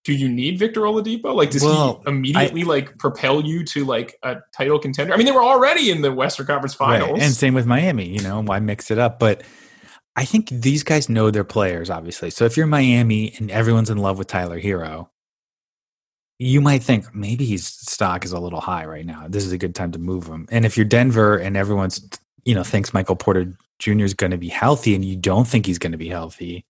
do 0.04 0.14
you 0.14 0.28
need 0.28 0.60
victor 0.60 0.82
oladipo 0.82 1.34
like 1.34 1.52
does 1.52 1.64
Well, 1.64 2.02
he 2.06 2.12
immediately 2.12 2.66
like 2.66 2.98
propel 2.98 3.42
you 3.42 3.64
to 3.66 3.86
like 3.86 4.18
a 4.24 4.36
title 4.54 4.80
contender 4.80 5.14
i 5.14 5.18
mean 5.18 5.26
they 5.26 5.32
were 5.32 5.44
already 5.44 5.92
in 5.92 6.02
the 6.02 6.12
western 6.12 6.46
conference 6.46 6.74
finals 6.74 7.12
Right. 7.12 7.22
And 7.22 7.34
same 7.34 7.54
with 7.54 7.66
Miami, 7.66 8.10
you 8.10 8.22
know, 8.22 8.42
why 8.42 8.60
mix 8.60 8.92
it 8.92 9.00
up? 9.00 9.18
But 9.18 9.44
I 10.16 10.26
think 10.26 10.50
these 10.50 10.84
guys 10.84 11.08
know 11.08 11.32
their 11.32 11.44
players, 11.44 11.90
obviously. 11.90 12.30
So 12.30 12.46
if 12.46 12.58
you're 12.58 12.68
Miami 12.68 13.34
and 13.38 13.50
everyone's 13.50 13.90
in 13.90 13.98
love 13.98 14.18
with 14.18 14.28
Tyler 14.28 14.60
Herro, 14.60 15.10
you 16.40 16.62
might 16.62 16.84
think 16.84 17.14
maybe 17.14 17.46
his 17.46 17.68
stock 17.68 18.26
is 18.26 18.32
a 18.32 18.40
little 18.40 18.62
high 18.62 18.86
right 18.86 19.06
now. 19.06 19.28
This 19.28 19.46
is 19.46 19.52
a 19.52 19.58
good 19.58 19.76
time 19.76 19.92
to 19.92 20.00
move 20.00 20.26
him. 20.26 20.48
And 20.50 20.66
if 20.66 20.78
you're 20.78 20.86
Denver 20.86 21.38
and 21.38 21.56
everyone's 21.56 22.10
you 22.46 22.56
know 22.56 22.64
thinks 22.64 22.94
Michael 22.94 23.18
Porter 23.18 23.54
Jr. 23.80 24.04
is 24.04 24.14
going 24.14 24.32
to 24.32 24.38
be 24.38 24.48
healthy 24.48 24.96
and 24.96 25.04
you 25.04 25.16
don't 25.16 25.48
think 25.48 25.66
he's 25.66 25.80
going 25.80 25.92
to 25.92 25.98
be 25.98 26.08
healthy, 26.08 26.66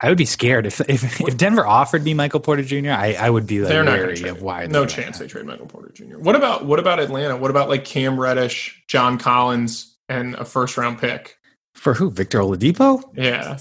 I 0.00 0.08
would 0.08 0.18
be 0.18 0.24
scared 0.24 0.64
if 0.64 0.80
if, 0.88 1.20
if 1.20 1.36
Denver 1.36 1.66
offered 1.66 2.02
me 2.02 2.14
Michael 2.14 2.40
Porter 2.40 2.62
Jr. 2.62 2.90
I, 2.90 3.14
I 3.18 3.30
would 3.30 3.46
be 3.46 3.60
like 3.60 3.68
They're 3.68 3.84
not 3.84 3.98
wary 3.98 4.16
trade 4.16 4.30
of 4.30 4.42
why. 4.42 4.66
No 4.66 4.86
chance 4.86 5.18
they 5.18 5.26
trade 5.26 5.44
Michael 5.44 5.66
Porter 5.66 5.90
Jr. 5.92 6.18
What 6.18 6.36
about 6.36 6.64
what 6.64 6.78
about 6.78 6.98
Atlanta? 6.98 7.36
What 7.36 7.50
about 7.50 7.68
like 7.68 7.84
Cam 7.84 8.18
Reddish, 8.18 8.84
John 8.88 9.18
Collins, 9.18 9.96
and 10.08 10.34
a 10.34 10.44
first 10.44 10.76
round 10.78 10.98
pick? 10.98 11.37
For 11.78 11.94
who? 11.94 12.10
Victor 12.10 12.40
Oladipo? 12.40 13.02
Yeah. 13.14 13.58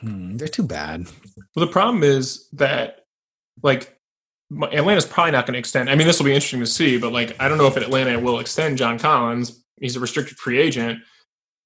Hmm, 0.00 0.36
they're 0.36 0.48
too 0.48 0.62
bad. 0.62 1.06
Well, 1.54 1.66
the 1.66 1.72
problem 1.72 2.04
is 2.04 2.48
that 2.52 3.00
like 3.62 3.98
Atlanta's 4.52 5.04
probably 5.04 5.32
not 5.32 5.46
going 5.46 5.54
to 5.54 5.58
extend. 5.58 5.90
I 5.90 5.96
mean, 5.96 6.06
this 6.06 6.18
will 6.18 6.26
be 6.26 6.32
interesting 6.32 6.60
to 6.60 6.66
see, 6.66 6.98
but 6.98 7.12
like 7.12 7.34
I 7.40 7.48
don't 7.48 7.58
know 7.58 7.66
if 7.66 7.76
Atlanta 7.76 8.18
will 8.20 8.38
extend 8.38 8.78
John 8.78 8.98
Collins. 8.98 9.64
He's 9.80 9.96
a 9.96 10.00
restricted 10.00 10.38
free 10.38 10.58
agent. 10.58 11.00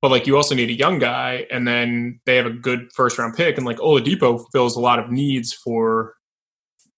But 0.00 0.10
like 0.10 0.26
you 0.26 0.36
also 0.36 0.54
need 0.54 0.70
a 0.70 0.74
young 0.74 0.98
guy, 0.98 1.46
and 1.50 1.68
then 1.68 2.20
they 2.24 2.36
have 2.36 2.46
a 2.46 2.50
good 2.50 2.90
first 2.94 3.18
round 3.18 3.36
pick, 3.36 3.58
and 3.58 3.66
like 3.66 3.76
Oladipo 3.76 4.46
fills 4.52 4.76
a 4.76 4.80
lot 4.80 4.98
of 4.98 5.10
needs 5.10 5.52
for 5.52 6.14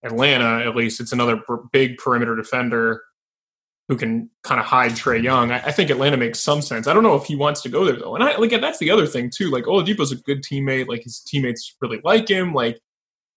Atlanta. 0.05 0.65
At 0.65 0.77
least 0.77 1.01
it's 1.01 1.13
another 1.13 1.43
big 1.73 1.99
perimeter 1.99 2.37
defender 2.37 3.03
who 3.89 3.97
can 3.97 4.31
kind 4.43 4.61
of 4.61 4.67
hide 4.67 4.93
Trae 4.93 5.23
Young. 5.23 5.51
I, 5.51 5.59
I, 5.67 5.73
think 5.73 5.91
Atlanta 5.91 6.17
makes 6.17 6.41
some 6.41 6.63
sense. 6.63 6.87
I 6.87 6.95
don't 6.95 7.03
know 7.03 7.17
if 7.17 7.25
he 7.25 7.37
wants 7.37 7.63
to 7.63 7.69
go 7.69 7.85
there 7.85 7.97
though, 7.97 8.15
and 8.15 8.23
I 8.23 8.37
like 8.37 8.51
that's 8.51 8.79
the 8.79 8.91
other 8.91 9.07
thing 9.07 9.31
too. 9.31 9.51
Like 9.51 9.65
Oladipo's 9.65 10.13
a 10.13 10.17
good 10.17 10.43
teammate. 10.43 10.89
Like 10.89 11.03
his 11.03 11.21
teammates 11.21 11.77
really 11.81 12.01
like 12.05 12.29
him. 12.29 12.55
Like 12.55 12.81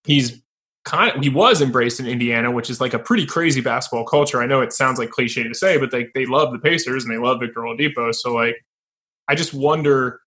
he's 0.04 0.42
kind 0.86 1.16
of, 1.16 1.24
he 1.24 1.30
was 1.30 1.62
embraced 1.62 2.00
in 2.00 2.06
Indiana, 2.06 2.52
which 2.52 2.70
is 2.70 2.80
like 2.80 2.94
a 2.94 3.00
pretty 3.00 3.26
crazy 3.26 3.60
basketball 3.60 4.06
culture. 4.06 4.42
I 4.42 4.46
know 4.46 4.62
it 4.62 4.72
sounds 4.72 5.00
like 5.00 5.10
cliche 5.10 5.44
to 5.44 5.54
say, 5.54 5.78
but 5.78 5.92
they 5.92 6.08
they 6.14 6.26
love 6.26 6.52
the 6.52 6.60
Pacers 6.60 7.04
and 7.04 7.14
they 7.14 7.20
love 7.20 7.40
Victor 7.40 7.62
Oladipo. 7.62 8.14
So 8.14 8.34
like 8.34 8.56
I 9.28 9.36
just 9.36 9.54
wonder. 9.54 10.22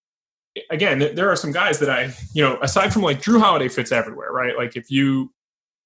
Again, 0.71 1.15
there 1.15 1.31
are 1.31 1.37
some 1.37 1.53
guys 1.53 1.79
that 1.79 1.89
I, 1.89 2.13
you 2.33 2.43
know, 2.43 2.59
aside 2.63 2.93
from 2.93 3.03
like 3.03 3.23
Jrue 3.23 3.39
Holiday 3.39 3.69
fits 3.69 3.93
everywhere, 3.93 4.33
right? 4.33 4.57
Like 4.57 4.75
if 4.75 4.91
you 4.91 5.33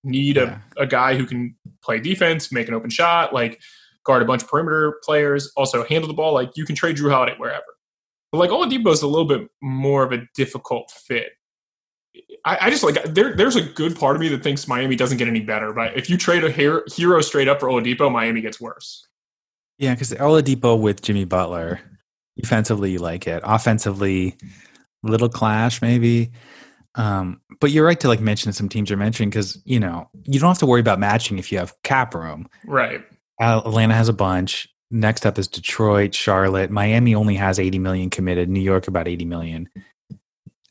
need 0.03 0.39
a, 0.39 0.63
a 0.79 0.87
guy 0.87 1.15
who 1.15 1.27
can 1.27 1.55
play 1.83 2.01
defense, 2.01 2.51
make 2.51 2.69
an 2.69 2.75
open 2.75 2.89
shot, 2.89 3.35
like 3.35 3.61
guard 4.05 4.23
a 4.23 4.25
bunch 4.25 4.43
of 4.43 4.49
perimeter 4.49 4.99
players, 5.05 5.53
also 5.57 5.85
handle 5.85 6.09
the 6.09 6.15
ball, 6.15 6.33
like 6.33 6.57
you 6.57 6.65
can 6.65 6.75
trade 6.75 6.97
Jrue 6.97 7.11
Holiday 7.11 7.35
wherever. 7.37 7.65
But 8.31 8.39
like 8.39 8.51
Oladipo 8.51 8.91
is 8.93 9.03
a 9.03 9.07
little 9.07 9.27
bit 9.27 9.49
more 9.61 10.03
of 10.03 10.13
a 10.13 10.23
difficult 10.35 10.91
fit. 10.91 11.29
I, 12.45 12.59
I, 12.63 12.71
just 12.71 12.83
like 12.83 13.03
there. 13.05 13.35
There's 13.35 13.57
a 13.57 13.63
good 13.63 13.97
part 13.99 14.17
of 14.17 14.21
me 14.21 14.29
that 14.29 14.43
thinks 14.43 14.69
Miami 14.69 14.97
doesn't 14.97 15.17
get 15.17 15.29
any 15.29 15.41
better, 15.41 15.73
but 15.73 15.97
if 15.97 16.11
you 16.11 16.19
trade 16.19 16.45
a 16.45 16.51
hero 16.51 17.21
straight 17.21 17.49
up 17.49 17.61
for 17.61 17.69
Oladipo, 17.69 18.11
Miami 18.13 18.41
gets 18.41 18.61
worse. 18.61 19.07
Yeah, 19.79 19.95
because 19.95 20.11
Oladipo 20.11 20.79
with 20.79 21.01
Jimmy 21.01 21.25
Butler 21.25 21.81
Defensively, 22.37 22.93
you 22.93 22.99
like 22.99 23.27
it. 23.27 23.43
Offensively, 23.45 24.37
little 25.03 25.29
clash 25.29 25.83
maybe. 25.83 26.33
Um, 26.95 27.41
but 27.61 27.71
you're 27.71 27.87
right 27.87 27.99
to 28.01 28.09
like 28.09 28.21
mention 28.21 28.53
some 28.53 28.69
teams 28.69 28.91
you're 28.91 28.99
mentioning 28.99 29.31
because 29.31 29.61
you 29.65 29.81
know 29.81 30.11
you 30.25 30.39
don't 30.39 30.49
have 30.49 30.59
to 30.59 30.67
worry 30.67 30.81
about 30.81 30.99
matching 30.99 31.39
if 31.39 31.53
you 31.53 31.59
have 31.59 31.75
cap 31.83 32.15
room. 32.15 32.49
Right. 32.67 33.03
Atlanta 33.41 33.95
has 33.95 34.09
a 34.09 34.13
bunch. 34.13 34.69
Next 34.91 35.25
up 35.25 35.39
is 35.39 35.49
Detroit, 35.49 36.15
Charlotte. 36.15 36.71
Miami 36.71 37.15
only 37.15 37.35
has 37.37 37.59
80 37.59 37.79
million 37.79 38.11
committed. 38.11 38.49
New 38.49 38.61
York 38.61 38.89
about 38.89 39.09
80 39.09 39.25
million. 39.25 39.69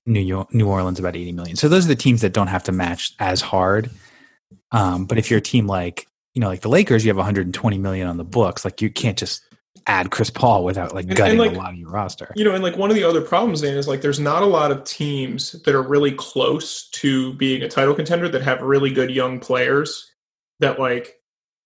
New 0.06 0.20
York, 0.20 0.54
New 0.54 0.68
Orleans 0.68 1.00
about 1.00 1.16
80 1.16 1.32
million. 1.32 1.56
So 1.56 1.68
those 1.68 1.86
are 1.86 1.90
the 1.90 1.96
teams 1.96 2.22
that 2.22 2.34
don't 2.34 2.48
have 2.48 2.64
to 2.64 2.72
match 2.72 3.14
as 3.20 3.42
hard. 3.42 3.90
Um, 4.72 5.06
but 5.06 5.18
if 5.18 5.30
you're 5.30 5.40
a 5.40 5.42
team 5.42 5.68
like 5.68 6.08
you 6.34 6.40
know 6.40 6.48
like 6.48 6.62
the 6.62 6.70
Lakers, 6.70 7.04
you 7.04 7.10
have 7.10 7.18
120 7.18 7.78
million 7.78 8.08
on 8.08 8.18
the 8.18 8.24
books. 8.24 8.64
Like 8.64 8.82
you 8.82 8.90
can't 8.90 9.18
just 9.18 9.42
add 9.88 10.12
Chris 10.12 10.30
Paul 10.30 10.64
without 10.64 10.94
like 10.94 11.08
gutting 11.08 11.24
and, 11.24 11.32
and 11.32 11.40
like, 11.40 11.52
a 11.52 11.60
lot 11.60 11.74
of 11.74 11.80
your 11.80 11.90
roster. 11.90 12.32
You 12.36 12.44
know, 12.44 12.54
and 12.54 12.64
like 12.64 12.78
one 12.78 12.90
of 12.90 12.96
the 12.96 13.04
other 13.04 13.22
problems 13.22 13.62
then 13.62 13.76
is 13.76 13.88
like 13.88 14.02
there's 14.02 14.20
not 14.20 14.44
a 14.44 14.48
lot 14.48 14.72
of 14.72 14.84
teams 14.84 15.54
that 15.64 15.76
are 15.76 15.82
really 15.82 16.12
close 16.12 16.90
to 16.90 17.34
being 17.34 17.62
a 17.64 17.70
title 17.70 17.94
contender 17.94 18.30
that 18.30 18.42
have 18.42 18.62
really 18.62 18.92
good 18.92 19.12
young 19.12 19.40
players 19.40 20.12
that 20.60 20.80
like 20.80 21.16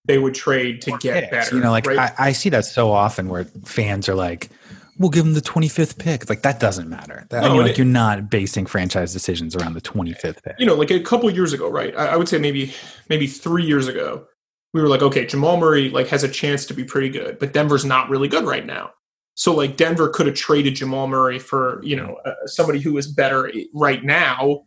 they 0.05 0.17
would 0.17 0.35
trade 0.35 0.81
to 0.83 0.97
get 0.97 1.29
picks. 1.29 1.31
better. 1.31 1.55
You 1.55 1.61
know, 1.61 1.71
like 1.71 1.85
right? 1.85 1.97
I, 1.99 2.27
I, 2.27 2.31
see 2.31 2.49
that 2.49 2.65
so 2.65 2.91
often 2.91 3.29
where 3.29 3.45
fans 3.63 4.07
are 4.07 4.15
like, 4.15 4.49
"We'll 4.97 5.09
give 5.09 5.25
them 5.25 5.33
the 5.33 5.41
25th 5.41 5.97
pick." 5.97 6.29
Like 6.29 6.43
that 6.43 6.59
doesn't 6.59 6.89
matter. 6.89 7.25
That, 7.29 7.41
no, 7.41 7.49
I 7.49 7.51
mean, 7.53 7.61
like 7.61 7.71
it, 7.71 7.77
you're 7.77 7.85
not 7.85 8.29
basing 8.29 8.65
franchise 8.65 9.13
decisions 9.13 9.55
around 9.55 9.73
the 9.73 9.81
25th 9.81 10.43
pick. 10.43 10.55
You 10.59 10.65
know, 10.65 10.75
like 10.75 10.91
a 10.91 10.99
couple 10.99 11.29
years 11.29 11.53
ago, 11.53 11.69
right? 11.69 11.95
I, 11.95 12.07
I 12.07 12.15
would 12.15 12.29
say 12.29 12.37
maybe 12.37 12.73
maybe 13.09 13.27
three 13.27 13.65
years 13.65 13.87
ago 13.87 14.27
we 14.75 14.81
were 14.81 14.89
like, 14.89 15.01
okay, 15.01 15.25
Jamal 15.25 15.55
Murray 15.55 15.89
like 15.89 16.09
has 16.09 16.25
a 16.25 16.27
chance 16.27 16.65
to 16.65 16.73
be 16.73 16.83
pretty 16.83 17.07
good, 17.07 17.39
but 17.39 17.53
Denver's 17.53 17.85
not 17.85 18.09
really 18.09 18.27
good 18.27 18.43
right 18.43 18.65
now. 18.65 18.91
So 19.35 19.55
like 19.55 19.77
Denver 19.77 20.09
could 20.09 20.25
have 20.25 20.35
traded 20.35 20.75
Jamal 20.75 21.07
Murray 21.07 21.39
for 21.39 21.81
you 21.81 21.95
know 21.95 22.17
uh, 22.25 22.33
somebody 22.45 22.81
who 22.81 22.97
is 22.97 23.07
better 23.07 23.49
right 23.73 24.03
now, 24.03 24.65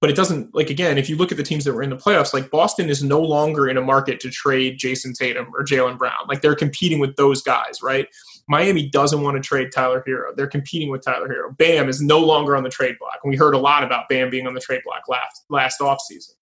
but 0.00 0.08
it 0.08 0.16
doesn't 0.16 0.54
like 0.54 0.70
again 0.70 0.96
if 0.96 1.08
you 1.10 1.16
look 1.16 1.30
at 1.30 1.36
the 1.36 1.44
teams 1.44 1.64
that 1.64 1.74
were 1.74 1.82
in 1.82 1.90
the 1.90 1.96
playoffs, 1.96 2.32
like 2.32 2.50
Boston 2.50 2.88
is 2.88 3.02
no 3.02 3.20
longer 3.20 3.68
in 3.68 3.76
a 3.76 3.82
market 3.82 4.20
to 4.20 4.30
trade 4.30 4.78
Jayson 4.78 5.12
Tatum 5.14 5.48
or 5.54 5.64
Jaylen 5.64 5.98
Brown. 5.98 6.26
Like 6.28 6.40
they're 6.40 6.54
competing 6.54 6.98
with 6.98 7.16
those 7.16 7.42
guys, 7.42 7.82
right? 7.82 8.08
Miami 8.48 8.88
doesn't 8.88 9.22
want 9.22 9.36
to 9.36 9.46
trade 9.46 9.70
Tyler 9.72 10.02
Herro. 10.06 10.34
They're 10.34 10.46
competing 10.46 10.90
with 10.90 11.04
Tyler 11.04 11.28
Herro. 11.28 11.56
Bam 11.56 11.88
is 11.88 12.00
no 12.00 12.18
longer 12.18 12.56
on 12.56 12.64
the 12.64 12.70
trade 12.70 12.96
block, 12.98 13.18
and 13.22 13.30
we 13.30 13.36
heard 13.36 13.54
a 13.54 13.58
lot 13.58 13.84
about 13.84 14.08
Bam 14.08 14.30
being 14.30 14.46
on 14.46 14.54
the 14.54 14.60
trade 14.60 14.80
block 14.84 15.02
last 15.08 15.44
last 15.50 15.80
offseason. 15.80 16.32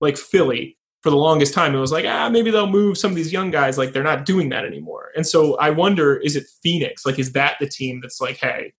Like 0.00 0.16
Philly, 0.16 0.76
for 1.04 1.10
the 1.10 1.16
longest 1.16 1.52
time 1.52 1.74
it 1.74 1.78
was 1.78 1.92
like 1.92 2.06
ah 2.06 2.30
maybe 2.30 2.50
they'll 2.50 2.66
move 2.66 2.96
some 2.96 3.10
of 3.10 3.14
these 3.14 3.30
young 3.30 3.50
guys 3.50 3.76
like 3.76 3.92
they're 3.92 4.02
not 4.02 4.24
doing 4.24 4.48
that 4.48 4.64
anymore 4.64 5.10
and 5.14 5.26
so 5.26 5.54
i 5.58 5.68
wonder 5.68 6.16
is 6.16 6.34
it 6.34 6.46
phoenix 6.62 7.04
like 7.04 7.18
is 7.18 7.32
that 7.32 7.56
the 7.60 7.68
team 7.68 8.00
that's 8.00 8.22
like 8.22 8.38
hey 8.38 8.72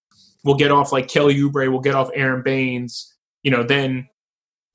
we'll 0.44 0.56
get 0.56 0.72
off 0.72 0.92
like 0.92 1.08
kelly 1.08 1.36
oubre 1.36 1.70
we'll 1.70 1.80
get 1.80 1.94
off 1.94 2.10
aron 2.16 2.42
baynes 2.42 3.14
you 3.44 3.52
know 3.52 3.62
then 3.62 4.10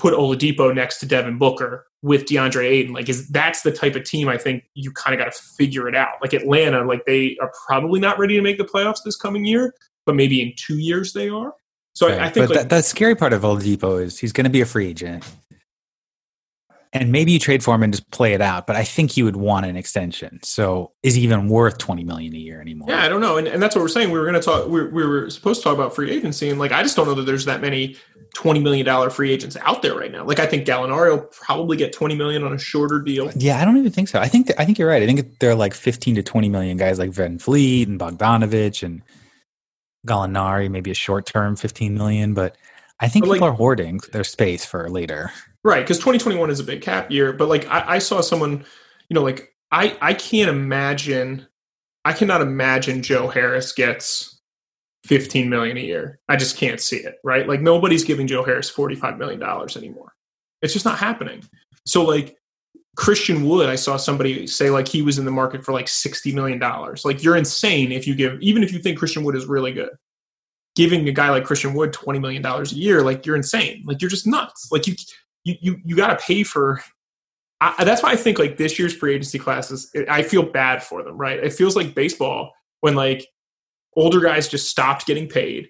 put 0.00 0.14
oladipo 0.14 0.74
next 0.74 0.98
to 0.98 1.06
devin 1.06 1.38
booker 1.38 1.86
with 2.02 2.24
deandre 2.24 2.64
ayton 2.64 2.92
like 2.92 3.08
is 3.08 3.28
that's 3.28 3.62
the 3.62 3.70
type 3.70 3.94
of 3.94 4.04
team 4.04 4.28
i 4.28 4.36
think 4.38 4.64
you 4.74 4.90
kind 4.92 5.14
of 5.14 5.24
got 5.24 5.32
to 5.32 5.42
figure 5.56 5.88
it 5.88 5.94
out 5.94 6.14
like 6.22 6.32
atlanta 6.32 6.82
like 6.84 7.04
they 7.04 7.36
are 7.40 7.52
probably 7.66 8.00
not 8.00 8.18
ready 8.18 8.34
to 8.34 8.42
make 8.42 8.58
the 8.58 8.64
playoffs 8.64 9.02
this 9.04 9.16
coming 9.16 9.44
year 9.44 9.74
but 10.06 10.14
maybe 10.14 10.40
in 10.40 10.52
two 10.56 10.78
years 10.78 11.12
they 11.12 11.28
are 11.28 11.54
so 11.92 12.08
right. 12.08 12.20
I, 12.20 12.26
I, 12.26 12.30
think 12.30 12.48
but 12.48 12.56
like, 12.56 12.68
the 12.68 12.82
scary 12.82 13.16
part 13.16 13.32
of 13.32 13.42
Oladipo 13.42 14.00
is 14.00 14.16
he's 14.16 14.32
going 14.32 14.44
to 14.44 14.50
be 14.50 14.60
a 14.60 14.64
free 14.64 14.86
agent 14.86 15.24
and 16.92 17.12
maybe 17.12 17.32
you 17.32 17.38
trade 17.38 17.62
for 17.62 17.74
him 17.74 17.82
and 17.82 17.92
just 17.92 18.10
play 18.10 18.32
it 18.32 18.40
out. 18.40 18.66
But 18.66 18.76
I 18.76 18.84
think 18.84 19.16
you 19.16 19.24
would 19.24 19.36
want 19.36 19.66
an 19.66 19.76
extension. 19.76 20.40
So 20.42 20.92
is 21.02 21.14
he 21.14 21.22
even 21.22 21.48
worth 21.48 21.78
twenty 21.78 22.04
million 22.04 22.34
a 22.34 22.38
year 22.38 22.60
anymore? 22.60 22.88
Yeah, 22.90 23.02
I 23.02 23.08
don't 23.08 23.20
know, 23.20 23.36
and, 23.36 23.46
and 23.46 23.62
that's 23.62 23.74
what 23.74 23.82
we're 23.82 23.88
saying. 23.88 24.10
We 24.10 24.18
were 24.18 24.24
going 24.24 24.34
to 24.34 24.40
talk. 24.40 24.68
We, 24.68 24.84
we 24.86 25.06
were 25.06 25.30
supposed 25.30 25.60
to 25.60 25.64
talk 25.64 25.74
about 25.74 25.94
free 25.94 26.10
agency, 26.10 26.50
and 26.50 26.58
like 26.58 26.72
I 26.72 26.82
just 26.82 26.96
don't 26.96 27.06
know 27.06 27.14
that 27.14 27.26
there's 27.26 27.44
that 27.44 27.60
many 27.60 27.96
twenty 28.34 28.60
million 28.60 28.86
dollar 28.86 29.10
free 29.10 29.30
agents 29.32 29.56
out 29.62 29.82
there 29.82 29.94
right 29.94 30.10
now. 30.10 30.24
Like 30.24 30.38
I 30.38 30.46
think 30.46 30.66
Gallinari 30.66 31.10
will 31.10 31.26
probably 31.26 31.76
get 31.76 31.92
twenty 31.92 32.14
million 32.14 32.42
on 32.44 32.52
a 32.52 32.58
shorter 32.58 33.00
deal. 33.00 33.30
Yeah, 33.36 33.60
I 33.60 33.64
don't 33.64 33.76
even 33.76 33.92
think 33.92 34.08
so. 34.08 34.18
I 34.18 34.28
think 34.28 34.46
th- 34.46 34.58
I 34.58 34.64
think 34.64 34.78
you're 34.78 34.88
right. 34.88 35.02
I 35.02 35.06
think 35.06 35.38
there 35.38 35.50
are 35.50 35.54
like 35.54 35.74
fifteen 35.74 36.14
to 36.16 36.22
twenty 36.22 36.48
million 36.48 36.76
guys 36.76 36.98
like 36.98 37.10
VanVleet 37.10 37.86
and 37.86 37.98
Bogdanovich 37.98 38.82
and 38.82 39.02
Gallinari, 40.06 40.70
maybe 40.70 40.90
a 40.90 40.94
short 40.94 41.26
term 41.26 41.56
fifteen 41.56 41.94
million, 41.94 42.34
but. 42.34 42.56
I 43.02 43.08
think 43.08 43.24
but 43.24 43.32
people 43.32 43.46
like, 43.46 43.54
are 43.54 43.56
hoarding 43.56 43.98
their 44.12 44.24
space 44.24 44.66
for 44.66 44.90
later. 44.90 45.32
Right, 45.64 45.80
because 45.80 45.96
2021 45.98 46.50
is 46.50 46.60
a 46.60 46.64
big 46.64 46.82
cap 46.82 47.10
year. 47.10 47.32
But 47.32 47.48
like 47.48 47.66
I, 47.68 47.94
I 47.94 47.98
saw 47.98 48.20
someone, 48.20 48.64
you 49.08 49.14
know, 49.14 49.22
like 49.22 49.54
I 49.72 49.96
I 50.00 50.14
can't 50.14 50.50
imagine, 50.50 51.46
I 52.04 52.12
cannot 52.12 52.42
imagine 52.42 53.02
Joe 53.02 53.28
Harris 53.28 53.72
gets 53.72 54.39
15 55.04 55.48
million 55.48 55.76
a 55.76 55.80
year. 55.80 56.20
I 56.28 56.36
just 56.36 56.56
can't 56.56 56.80
see 56.80 56.98
it. 56.98 57.16
Right, 57.24 57.48
like 57.48 57.60
nobody's 57.60 58.04
giving 58.04 58.26
Joe 58.26 58.44
Harris 58.44 58.70
45 58.70 59.18
million 59.18 59.40
dollars 59.40 59.76
anymore. 59.76 60.12
It's 60.62 60.72
just 60.72 60.84
not 60.84 60.98
happening. 60.98 61.42
So 61.86 62.04
like 62.04 62.36
Christian 62.96 63.48
Wood, 63.48 63.68
I 63.68 63.76
saw 63.76 63.96
somebody 63.96 64.46
say 64.46 64.70
like 64.70 64.88
he 64.88 65.02
was 65.02 65.18
in 65.18 65.24
the 65.24 65.30
market 65.30 65.64
for 65.64 65.72
like 65.72 65.88
60 65.88 66.32
million 66.32 66.58
dollars. 66.58 67.04
Like 67.04 67.22
you're 67.22 67.36
insane 67.36 67.92
if 67.92 68.06
you 68.06 68.14
give, 68.14 68.40
even 68.40 68.62
if 68.62 68.72
you 68.72 68.78
think 68.78 68.98
Christian 68.98 69.24
Wood 69.24 69.36
is 69.36 69.46
really 69.46 69.72
good 69.72 69.90
giving 70.76 71.08
a 71.08 71.12
guy 71.12 71.30
like 71.30 71.44
Christian 71.44 71.74
Wood 71.74 71.92
twenty 71.92 72.18
million 72.18 72.42
dollars 72.42 72.72
a 72.72 72.76
year, 72.76 73.02
like 73.02 73.26
you're 73.26 73.36
insane. 73.36 73.82
Like 73.86 74.00
you're 74.00 74.10
just 74.10 74.26
nuts. 74.26 74.68
Like 74.70 74.86
you 74.86 74.94
you 75.44 75.56
you, 75.60 75.76
you 75.84 75.96
got 75.96 76.18
to 76.18 76.24
pay 76.24 76.42
for. 76.42 76.80
I, 77.60 77.84
that's 77.84 78.02
why 78.02 78.12
I 78.12 78.16
think 78.16 78.38
like 78.38 78.56
this 78.56 78.78
year's 78.78 78.94
free 78.94 79.14
agency 79.14 79.38
classes, 79.38 79.92
I 80.08 80.22
feel 80.22 80.42
bad 80.42 80.82
for 80.82 81.02
them. 81.02 81.18
Right? 81.18 81.38
It 81.38 81.52
feels 81.52 81.76
like 81.76 81.94
baseball 81.94 82.52
when 82.80 82.94
like 82.94 83.26
older 84.00 84.20
guys 84.20 84.48
just 84.48 84.68
stopped 84.68 85.06
getting 85.06 85.28
paid, 85.28 85.68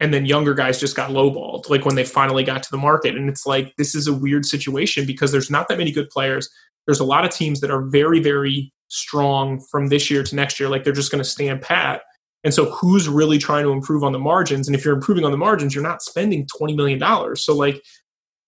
and 0.00 0.12
then 0.12 0.26
younger 0.26 0.54
guys 0.54 0.80
just 0.80 0.96
got 0.96 1.10
lowballed. 1.10 1.68
Like 1.70 1.84
when 1.84 1.94
they 1.94 2.04
finally 2.04 2.44
got 2.44 2.62
to 2.62 2.70
the 2.70 2.78
market, 2.78 3.16
and 3.16 3.28
it's 3.28 3.46
like 3.46 3.74
this 3.76 3.94
is 3.94 4.06
a 4.06 4.14
weird 4.14 4.44
situation 4.44 5.06
because 5.06 5.32
there's 5.32 5.50
not 5.50 5.68
that 5.68 5.78
many 5.78 5.92
good 5.92 6.10
players. 6.10 6.48
There's 6.86 7.00
a 7.00 7.04
lot 7.04 7.24
of 7.24 7.30
teams 7.30 7.60
that 7.60 7.70
are 7.70 7.82
very 7.82 8.20
very 8.20 8.72
strong 8.88 9.60
from 9.70 9.88
this 9.88 10.10
year 10.10 10.22
to 10.24 10.34
next 10.34 10.58
year. 10.58 10.68
Like 10.68 10.84
they're 10.84 10.92
just 10.92 11.10
going 11.10 11.22
to 11.22 11.28
stand 11.28 11.62
pat. 11.62 12.02
And 12.42 12.52
so 12.52 12.70
who's 12.70 13.08
really 13.08 13.38
trying 13.38 13.64
to 13.64 13.70
improve 13.70 14.02
on 14.02 14.12
the 14.12 14.18
margins? 14.18 14.66
And 14.66 14.74
if 14.74 14.84
you're 14.84 14.94
improving 14.94 15.24
on 15.24 15.30
the 15.30 15.36
margins, 15.36 15.74
you're 15.74 15.84
not 15.84 16.02
spending 16.02 16.46
$20 16.46 16.74
million. 16.74 17.36
So 17.36 17.54
like 17.54 17.82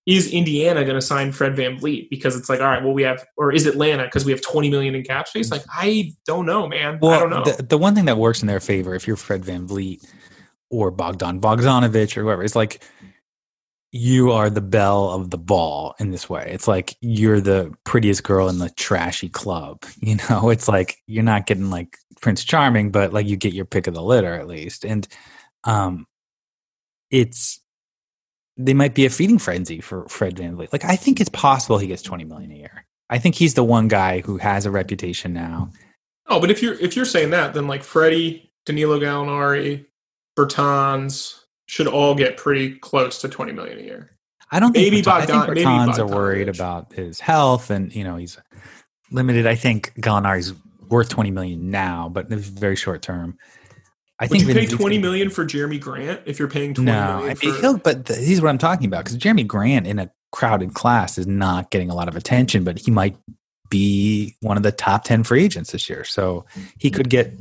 is 0.06 0.30
Indiana 0.32 0.82
going 0.84 0.96
to 0.96 1.02
sign 1.02 1.30
Fred 1.30 1.54
VanVleet 1.54 2.10
because 2.10 2.36
it's 2.36 2.48
like, 2.48 2.60
all 2.60 2.66
right, 2.66 2.82
well, 2.82 2.92
we 2.92 3.02
have, 3.02 3.24
or 3.36 3.52
is 3.52 3.66
Atlanta 3.66 4.04
because 4.04 4.24
we 4.24 4.32
have 4.32 4.42
20 4.42 4.68
million 4.68 4.94
in 4.94 5.04
cap 5.04 5.28
space? 5.28 5.50
Like, 5.50 5.62
I 5.70 6.12
don't 6.26 6.44
know, 6.44 6.66
man. 6.66 6.98
Well, 7.00 7.12
I 7.12 7.18
don't 7.20 7.30
know. 7.30 7.44
The, 7.44 7.62
the 7.62 7.78
one 7.78 7.94
thing 7.94 8.06
that 8.06 8.18
works 8.18 8.42
in 8.42 8.48
their 8.48 8.60
favor, 8.60 8.94
if 8.94 9.06
you're 9.06 9.16
Fred 9.16 9.42
VanVleet 9.42 10.04
or 10.70 10.90
Bogdan 10.90 11.40
Bogdanovich 11.40 12.16
or 12.16 12.22
whoever, 12.22 12.42
is 12.42 12.56
like 12.56 12.82
you 13.92 14.32
are 14.32 14.48
the 14.48 14.62
belle 14.62 15.10
of 15.10 15.30
the 15.30 15.38
ball 15.38 15.94
in 16.00 16.10
this 16.10 16.28
way. 16.28 16.48
It's 16.50 16.66
like 16.66 16.96
you're 17.02 17.40
the 17.40 17.72
prettiest 17.84 18.24
girl 18.24 18.48
in 18.48 18.58
the 18.58 18.70
trashy 18.70 19.28
club. 19.28 19.84
You 20.00 20.16
know, 20.28 20.50
it's 20.50 20.66
like 20.66 20.98
you're 21.06 21.22
not 21.22 21.46
getting 21.46 21.70
like 21.70 21.96
Prince 22.20 22.42
Charming, 22.42 22.90
but 22.90 23.12
like 23.12 23.26
you 23.26 23.36
get 23.36 23.52
your 23.52 23.64
pick 23.66 23.86
of 23.86 23.94
the 23.94 24.02
litter 24.02 24.34
at 24.34 24.48
least. 24.48 24.84
And 24.84 25.06
um 25.62 26.06
it's 27.10 27.61
they 28.56 28.74
might 28.74 28.94
be 28.94 29.06
a 29.06 29.10
feeding 29.10 29.38
frenzy 29.38 29.80
for 29.80 30.06
Fred 30.08 30.36
VanVleet. 30.36 30.72
Like 30.72 30.84
I 30.84 30.96
think 30.96 31.20
it's 31.20 31.30
possible 31.30 31.78
he 31.78 31.86
gets 31.86 32.02
20 32.02 32.24
million 32.24 32.50
a 32.52 32.56
year. 32.56 32.84
I 33.10 33.18
think 33.18 33.34
he's 33.34 33.54
the 33.54 33.64
one 33.64 33.88
guy 33.88 34.20
who 34.20 34.38
has 34.38 34.64
a 34.66 34.70
reputation 34.70 35.32
now. 35.32 35.70
Oh, 36.28 36.40
but 36.40 36.50
if 36.50 36.62
you're 36.62 36.74
if 36.74 36.96
you're 36.96 37.04
saying 37.04 37.30
that, 37.30 37.52
then 37.54 37.66
like 37.66 37.82
Freddie, 37.82 38.50
Danilo 38.64 38.98
Gallinari, 39.00 39.86
Bertans 40.38 41.40
should 41.66 41.86
all 41.86 42.14
get 42.14 42.36
pretty 42.36 42.74
close 42.76 43.20
to 43.20 43.28
20 43.28 43.52
million 43.52 43.78
a 43.78 43.82
year. 43.82 44.16
I 44.50 44.60
don't 44.60 44.72
think 44.72 44.84
Maybe 44.92 44.98
I 44.98 45.02
Bogdan- 45.26 45.26
think 45.44 45.48
maybe 45.54 45.64
Bertans 45.66 45.98
are 45.98 46.06
worried 46.06 46.48
about 46.48 46.92
his 46.92 47.20
health 47.20 47.70
and 47.70 47.94
you 47.94 48.04
know 48.04 48.16
he's 48.16 48.38
limited. 49.10 49.46
I 49.46 49.54
think 49.54 49.92
Gallinari's 50.00 50.52
worth 50.88 51.08
20 51.08 51.30
million 51.30 51.70
now, 51.70 52.08
but 52.10 52.30
it's 52.30 52.46
very 52.48 52.76
short 52.76 53.00
term. 53.02 53.38
I 54.22 54.26
Would 54.26 54.30
think 54.30 54.42
you 54.48 54.54
pay 54.54 54.66
VanVleet's 54.66 54.74
20 54.74 54.96
gonna- 54.96 55.02
million 55.02 55.30
for 55.30 55.44
Jerami 55.44 55.80
Grant 55.80 56.20
if 56.26 56.38
you're 56.38 56.46
paying 56.46 56.74
20 56.74 56.88
No, 56.88 57.16
million 57.16 57.36
I 57.42 57.44
mean, 57.44 57.60
he'll, 57.60 57.76
but 57.78 58.06
th- 58.06 58.20
here's 58.20 58.40
what 58.40 58.50
I'm 58.50 58.58
talking 58.58 58.86
about 58.86 59.04
because 59.04 59.18
Jerami 59.18 59.44
Grant 59.44 59.84
in 59.84 59.98
a 59.98 60.12
crowded 60.30 60.74
class 60.74 61.18
is 61.18 61.26
not 61.26 61.72
getting 61.72 61.90
a 61.90 61.94
lot 61.96 62.06
of 62.06 62.14
attention, 62.14 62.62
but 62.62 62.78
he 62.78 62.92
might 62.92 63.16
be 63.68 64.36
one 64.40 64.56
of 64.56 64.62
the 64.62 64.70
top 64.70 65.02
10 65.02 65.24
free 65.24 65.42
agents 65.42 65.72
this 65.72 65.90
year. 65.90 66.04
So 66.04 66.44
he 66.78 66.88
could 66.88 67.10
get 67.10 67.32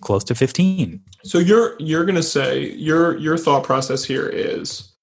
close 0.00 0.24
to 0.24 0.34
15. 0.34 1.02
So 1.24 1.38
you're 1.38 1.76
you're 1.78 2.06
going 2.06 2.14
to 2.16 2.22
say 2.22 2.70
your 2.70 3.18
your 3.18 3.36
thought 3.36 3.62
process 3.64 4.02
here 4.02 4.26
is 4.26 4.94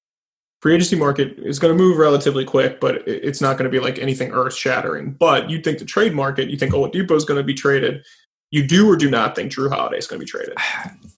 free 0.64 0.74
agency 0.74 0.96
market 0.96 1.38
is 1.38 1.60
going 1.60 1.78
to 1.78 1.82
move 1.82 1.98
relatively 2.00 2.46
quick, 2.46 2.80
but 2.80 3.08
it's 3.08 3.42
not 3.42 3.60
going 3.60 3.70
to 3.70 3.80
be 3.80 3.80
like 3.80 4.00
anything 4.00 4.32
earth 4.32 4.56
shattering. 4.56 5.12
But 5.12 5.52
you 5.52 5.62
think 5.62 5.78
the 5.78 5.86
trade 5.86 6.16
market, 6.16 6.50
you 6.50 6.58
think 6.58 6.74
Oladipo 6.74 7.12
is 7.12 7.26
going 7.26 7.38
to 7.38 7.44
be 7.44 7.54
traded. 7.54 8.04
You 8.50 8.66
do 8.66 8.90
or 8.90 8.96
do 8.96 9.08
not 9.08 9.36
think 9.36 9.52
Jrue 9.52 9.70
Holiday 9.70 10.00
is 10.00 10.08
going 10.08 10.20
to 10.20 10.26
be 10.26 10.30
traded? 10.32 10.56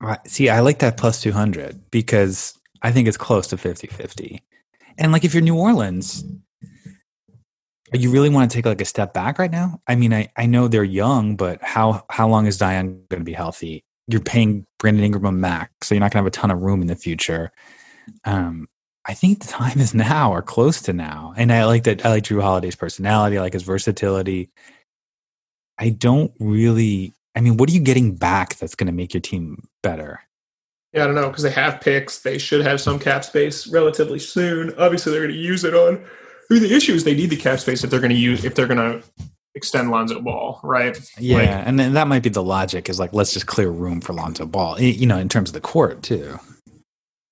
Right. 0.00 0.20
See, 0.28 0.48
I 0.48 0.60
like 0.60 0.78
that 0.78 0.96
plus 0.96 1.20
200 1.20 1.90
because 1.90 2.58
I 2.82 2.92
think 2.92 3.08
it's 3.08 3.16
close 3.16 3.48
to 3.48 3.56
50 3.56 3.88
50. 3.88 4.42
And 4.96 5.12
like 5.12 5.24
if 5.24 5.34
you're 5.34 5.42
New 5.42 5.56
Orleans, 5.56 6.24
you 7.92 8.10
really 8.10 8.28
want 8.28 8.50
to 8.50 8.56
take 8.56 8.66
like 8.66 8.80
a 8.80 8.84
step 8.84 9.14
back 9.14 9.38
right 9.38 9.50
now? 9.50 9.80
I 9.86 9.94
mean, 9.94 10.12
I, 10.12 10.30
I 10.36 10.46
know 10.46 10.68
they're 10.68 10.84
young, 10.84 11.36
but 11.36 11.62
how, 11.62 12.04
how 12.10 12.28
long 12.28 12.46
is 12.46 12.56
Zion 12.56 13.04
going 13.08 13.20
to 13.20 13.24
be 13.24 13.32
healthy? 13.32 13.84
You're 14.06 14.20
paying 14.20 14.66
Brandon 14.78 15.04
Ingram 15.04 15.24
a 15.24 15.32
max, 15.32 15.72
so 15.82 15.94
you're 15.94 16.00
not 16.00 16.12
going 16.12 16.22
to 16.22 16.24
have 16.24 16.26
a 16.26 16.30
ton 16.30 16.50
of 16.50 16.60
room 16.60 16.80
in 16.80 16.86
the 16.86 16.96
future. 16.96 17.50
Um, 18.24 18.68
I 19.04 19.14
think 19.14 19.40
the 19.40 19.48
time 19.48 19.80
is 19.80 19.94
now 19.94 20.32
or 20.32 20.42
close 20.42 20.82
to 20.82 20.92
now. 20.92 21.32
And 21.36 21.52
I 21.52 21.64
like 21.64 21.84
that. 21.84 22.04
I 22.04 22.10
like 22.10 22.24
Jrue 22.24 22.42
Holiday's 22.42 22.76
personality, 22.76 23.38
I 23.38 23.40
like 23.40 23.54
his 23.54 23.62
versatility. 23.62 24.50
I 25.78 25.90
don't 25.90 26.32
really, 26.40 27.14
I 27.38 27.40
mean, 27.40 27.56
what 27.56 27.70
are 27.70 27.72
you 27.72 27.78
getting 27.78 28.16
back 28.16 28.56
that's 28.56 28.74
going 28.74 28.88
to 28.88 28.92
make 28.92 29.14
your 29.14 29.20
team 29.20 29.68
better? 29.80 30.20
Yeah, 30.92 31.04
I 31.04 31.06
don't 31.06 31.14
know 31.14 31.28
because 31.28 31.44
they 31.44 31.52
have 31.52 31.80
picks. 31.80 32.18
They 32.18 32.36
should 32.36 32.62
have 32.62 32.80
some 32.80 32.98
cap 32.98 33.24
space 33.24 33.68
relatively 33.68 34.18
soon. 34.18 34.74
Obviously, 34.76 35.12
they're 35.12 35.22
going 35.22 35.34
to 35.34 35.38
use 35.38 35.62
it 35.62 35.72
on. 35.72 35.98
I 35.98 36.54
mean, 36.54 36.64
the 36.64 36.74
issue 36.74 36.94
is 36.94 37.04
they 37.04 37.14
need 37.14 37.30
the 37.30 37.36
cap 37.36 37.60
space 37.60 37.84
if 37.84 37.90
they're 37.90 38.00
going 38.00 38.10
to 38.10 38.16
use 38.16 38.44
if 38.44 38.56
they're 38.56 38.66
going 38.66 39.00
to 39.00 39.06
extend 39.54 39.92
Lonzo 39.92 40.20
Ball, 40.20 40.58
right? 40.64 40.98
Yeah, 41.16 41.36
Like, 41.36 41.48
and 41.48 41.78
then 41.78 41.92
that 41.92 42.08
might 42.08 42.24
be 42.24 42.28
the 42.28 42.42
logic 42.42 42.88
is 42.88 42.98
like 42.98 43.12
let's 43.12 43.32
just 43.32 43.46
clear 43.46 43.70
room 43.70 44.00
for 44.00 44.14
Lonzo 44.14 44.44
Ball, 44.44 44.80
you 44.80 45.06
know, 45.06 45.18
in 45.18 45.28
terms 45.28 45.50
of 45.50 45.54
the 45.54 45.60
court 45.60 46.02
too. 46.02 46.40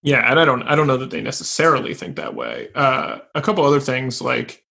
yeah, 0.03 0.31
and 0.31 0.39
I 0.39 0.45
don't, 0.45 0.63
I 0.65 0.77
don't 0.77 0.87
know 0.87 0.99
that 0.99 1.11
they 1.11 1.21
necessarily 1.21 1.95
think 1.95 2.15
that 2.15 2.37
way. 2.37 2.69
Uh, 2.77 3.19
a 3.35 3.43
couple 3.43 3.65
other 3.65 3.81
things 3.81 4.23
like, 4.23 4.63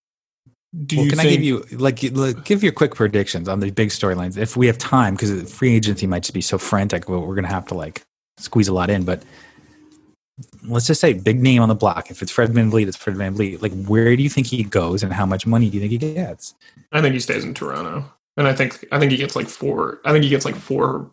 do 0.84 0.96
well, 0.96 1.04
you 1.04 1.10
can 1.10 1.18
think? 1.18 1.28
I 1.28 1.34
give 1.34 1.42
you 1.42 1.64
like 1.78 2.02
like, 2.12 2.44
give 2.44 2.62
your 2.62 2.72
quick 2.72 2.94
predictions 2.94 3.48
on 3.48 3.60
the 3.60 3.70
big 3.70 3.88
storylines 3.88 4.36
if 4.36 4.56
we 4.56 4.66
have 4.66 4.78
time 4.78 5.14
because 5.14 5.52
free 5.52 5.74
agency 5.74 6.06
might 6.06 6.22
just 6.22 6.34
be 6.34 6.40
so 6.40 6.58
frantic, 6.58 7.06
but 7.06 7.20
we're 7.20 7.34
gonna 7.34 7.48
have 7.48 7.66
to 7.66 7.74
like 7.74 8.04
squeeze 8.36 8.68
a 8.68 8.74
lot 8.74 8.90
in. 8.90 9.04
But 9.04 9.22
let's 10.64 10.86
just 10.86 11.00
say 11.00 11.14
big 11.14 11.40
name 11.40 11.62
on 11.62 11.68
the 11.68 11.74
block. 11.74 12.10
If 12.10 12.20
it's 12.20 12.30
Fred 12.30 12.50
VanVleet, 12.50 12.88
it's 12.88 12.96
Fred 12.96 13.16
VanVleet. 13.16 13.62
Like, 13.62 13.72
where 13.86 14.14
do 14.16 14.22
you 14.22 14.28
think 14.28 14.48
he 14.48 14.64
goes, 14.64 15.02
and 15.02 15.12
how 15.12 15.24
much 15.24 15.46
money 15.46 15.70
do 15.70 15.78
you 15.78 15.80
think 15.80 15.92
he 15.92 16.14
gets? 16.14 16.54
I 16.92 17.00
think 17.00 17.14
he 17.14 17.20
stays 17.20 17.44
in 17.44 17.54
Toronto, 17.54 18.04
and 18.36 18.46
I 18.46 18.54
think 18.54 18.84
I 18.92 18.98
think 18.98 19.12
he 19.12 19.18
gets 19.18 19.36
like 19.36 19.48
four. 19.48 20.00
I 20.04 20.12
think 20.12 20.24
he 20.24 20.30
gets 20.30 20.44
like 20.44 20.56
four 20.56 21.10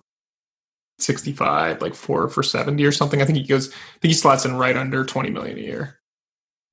sixty 0.99 1.31
five, 1.31 1.81
like 1.81 1.95
four 1.95 2.27
for 2.27 2.43
seventy 2.43 2.83
or 2.83 2.91
something. 2.91 3.21
I 3.21 3.25
think 3.25 3.37
he 3.37 3.45
goes. 3.45 3.69
I 3.69 3.99
think 4.01 4.11
he 4.11 4.13
slots 4.13 4.45
in 4.45 4.55
right 4.55 4.75
under 4.75 5.05
twenty 5.05 5.29
million 5.29 5.57
a 5.57 5.61
year. 5.61 5.99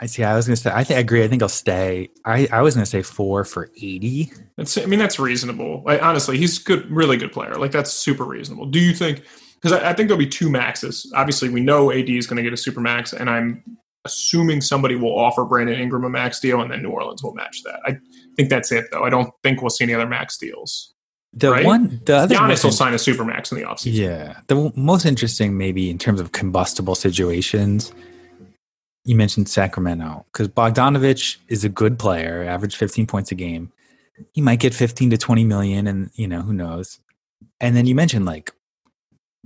I 0.03 0.07
see. 0.07 0.25
I 0.25 0.35
was 0.35 0.47
gonna 0.47 0.57
say. 0.57 0.71
I 0.73 0.83
think 0.85 0.97
I 0.97 1.01
agree. 1.01 1.23
I 1.23 1.29
think 1.29 1.43
I'll 1.43 1.49
stay. 1.49 2.09
I 2.25 2.49
I 2.51 2.63
was 2.63 2.75
gonna 2.75 2.87
say 2.87 3.03
four 3.03 3.45
for 3.45 3.71
eighty. 3.77 4.33
That's, 4.57 4.79
I 4.79 4.87
mean, 4.87 4.99
that's 4.99 5.19
reasonable. 5.19 5.83
Like, 5.85 6.03
honestly, 6.03 6.39
he's 6.39 6.59
good, 6.59 6.91
really 6.91 7.17
good 7.19 7.33
player. 7.33 7.55
Like 7.57 7.71
that's 7.71 7.93
super 7.93 8.25
reasonable. 8.25 8.67
Do 8.67 8.79
you 8.81 8.95
think? 8.95 9.23
Because 9.61 9.79
I, 9.79 9.91
I 9.91 9.93
think 9.93 10.09
there'll 10.09 10.19
be 10.19 10.27
two 10.27 10.49
maxes. 10.49 11.11
Obviously, 11.15 11.51
we 11.51 11.61
know 11.61 11.93
AD 11.93 12.09
is 12.09 12.27
going 12.27 12.39
to 12.39 12.43
get 12.43 12.53
a 12.55 12.57
super 12.57 12.81
max, 12.81 13.13
and 13.13 13.29
I'm 13.29 13.63
assuming 14.07 14.63
somebody 14.63 14.97
will 14.97 15.17
offer 15.19 15.45
Brandon 15.45 15.79
Ingram 15.79 16.05
a 16.05 16.09
max 16.09 16.41
deal, 16.41 16.63
and 16.63 16.71
then 16.71 16.83
New 16.83 16.89
Orleans 16.89 17.23
will 17.23 17.35
match 17.35 17.63
that. 17.65 17.81
I 17.85 17.99
think 18.37 18.49
that's 18.49 18.73
it, 18.73 18.87
though. 18.91 19.03
I 19.05 19.11
don't 19.11 19.31
think 19.43 19.61
we'll 19.61 19.69
see 19.69 19.85
any 19.85 19.93
other 19.93 20.07
max 20.07 20.39
deals. 20.39 20.95
The 21.35 21.51
Right? 21.51 21.67
one, 21.67 22.01
the 22.07 22.17
other 22.17 22.35
Giannis 22.35 22.65
will 22.65 22.71
in- 22.71 22.77
sign 22.77 22.95
a 22.95 22.99
super 22.99 23.23
max 23.25 23.53
in 23.53 23.59
the 23.59 23.65
offseason. 23.65 23.93
Yeah. 23.93 24.39
The 24.47 24.73
most 24.75 25.05
interesting, 25.05 25.59
maybe 25.59 25.91
in 25.91 25.99
terms 25.99 26.21
of 26.21 26.33
combustible 26.33 26.95
situations, 26.95 27.93
you 29.11 29.17
mentioned 29.17 29.49
Sacramento 29.49 30.25
because 30.33 30.47
Bogdanovich 30.47 31.39
is 31.49 31.65
a 31.65 31.69
good 31.69 31.99
player, 31.99 32.45
average 32.45 32.77
15 32.77 33.09
points 33.09 33.33
a 33.33 33.35
game. 33.35 33.73
He 34.33 34.41
might 34.41 34.61
get 34.61 34.73
15 34.73 35.11
to 35.11 35.19
20 35.19 35.43
million, 35.43 35.89
and 35.89 36.11
you 36.15 36.29
know, 36.29 36.43
who 36.43 36.53
knows. 36.53 37.01
And 37.61 37.77
then 37.77 37.87
you 37.87 37.97
mentioned 37.97 38.25
like, 38.25 38.53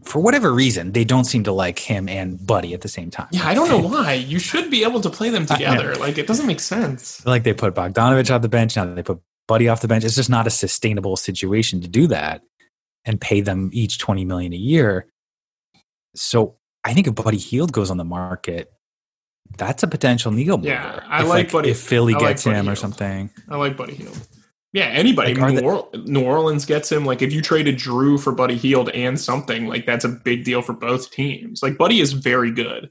for 0.03 0.21
whatever 0.21 0.53
reason, 0.53 0.93
they 0.93 1.03
don't 1.03 1.25
seem 1.25 1.45
to 1.45 1.53
like 1.53 1.79
him 1.79 2.11
and 2.11 2.47
Buddy 2.47 2.75
at 2.75 2.83
the 2.83 2.89
same 2.89 3.11
time. 3.11 3.29
Yeah, 3.31 3.49
I 3.49 3.55
don't 3.55 3.71
know 3.71 3.79
why. 3.79 4.13
You 4.13 4.39
should 4.39 4.71
be 4.71 4.85
able 4.85 5.01
to 5.01 5.09
play 5.09 5.31
them 5.31 5.47
together. 5.55 5.95
Like 5.95 6.19
it 6.19 6.27
doesn't 6.27 6.47
make 6.47 6.61
sense. 6.61 7.25
Like 7.25 7.45
they 7.45 7.55
put 7.55 7.75
Bogdanovich 7.75 8.35
off 8.35 8.43
the 8.43 8.51
bench, 8.51 8.77
now 8.77 8.85
they 8.85 9.03
put 9.03 9.23
Buddy 9.49 9.67
off 9.71 9.81
the 9.81 9.89
bench. 9.89 10.05
It's 10.05 10.15
just 10.15 10.29
not 10.29 10.47
a 10.47 10.51
sustainable 10.51 11.17
situation 11.17 11.81
to 11.81 11.89
do 11.89 12.07
that 12.09 12.43
and 13.07 13.19
pay 13.19 13.41
them 13.41 13.71
each 13.73 13.99
20 13.99 14.27
million 14.27 14.53
a 14.53 14.57
year. 14.57 15.07
So 16.15 16.57
I 16.85 16.93
think 16.93 17.07
if 17.07 17.15
Buddy 17.15 17.39
Hield 17.39 17.73
goes 17.73 17.91
on 17.91 17.97
the 17.97 18.05
market, 18.05 18.71
that's 19.57 19.83
a 19.83 19.87
potential 19.89 20.33
needle 20.33 20.59
mover. 20.59 20.71
Yeah, 20.71 21.01
I 21.07 21.23
if, 21.23 21.29
like 21.29 21.53
Buddy- 21.53 21.71
if 21.71 21.81
Philly 21.81 22.15
I 22.15 22.19
gets 22.21 22.45
Buddy 22.45 22.57
him 22.57 22.69
or 22.69 22.75
something. 22.77 23.31
I 23.49 23.57
like 23.57 23.77
Buddy 23.77 23.95
Hield. 23.95 24.19
Yeah, 24.73 24.87
anybody. 24.87 25.35
Like, 25.35 25.53
New, 25.55 25.61
they- 25.61 25.67
or- 25.67 25.89
New 26.05 26.25
Orleans 26.25 26.65
gets 26.67 26.91
him. 26.91 27.05
Like 27.05 27.23
if 27.23 27.33
you 27.33 27.41
traded 27.41 27.77
Jrue 27.77 28.21
for 28.21 28.33
Buddy 28.33 28.57
Hield 28.57 28.89
and 28.91 29.19
something, 29.21 29.69
like 29.69 29.87
that's 29.87 30.05
a 30.05 30.09
big 30.09 30.45
deal 30.45 30.63
for 30.63 30.73
both 30.73 31.11
teams. 31.13 31.63
Like 31.63 31.79
Buddy 31.79 32.01
is 32.01 32.13
very 32.13 32.51
good. 32.51 32.91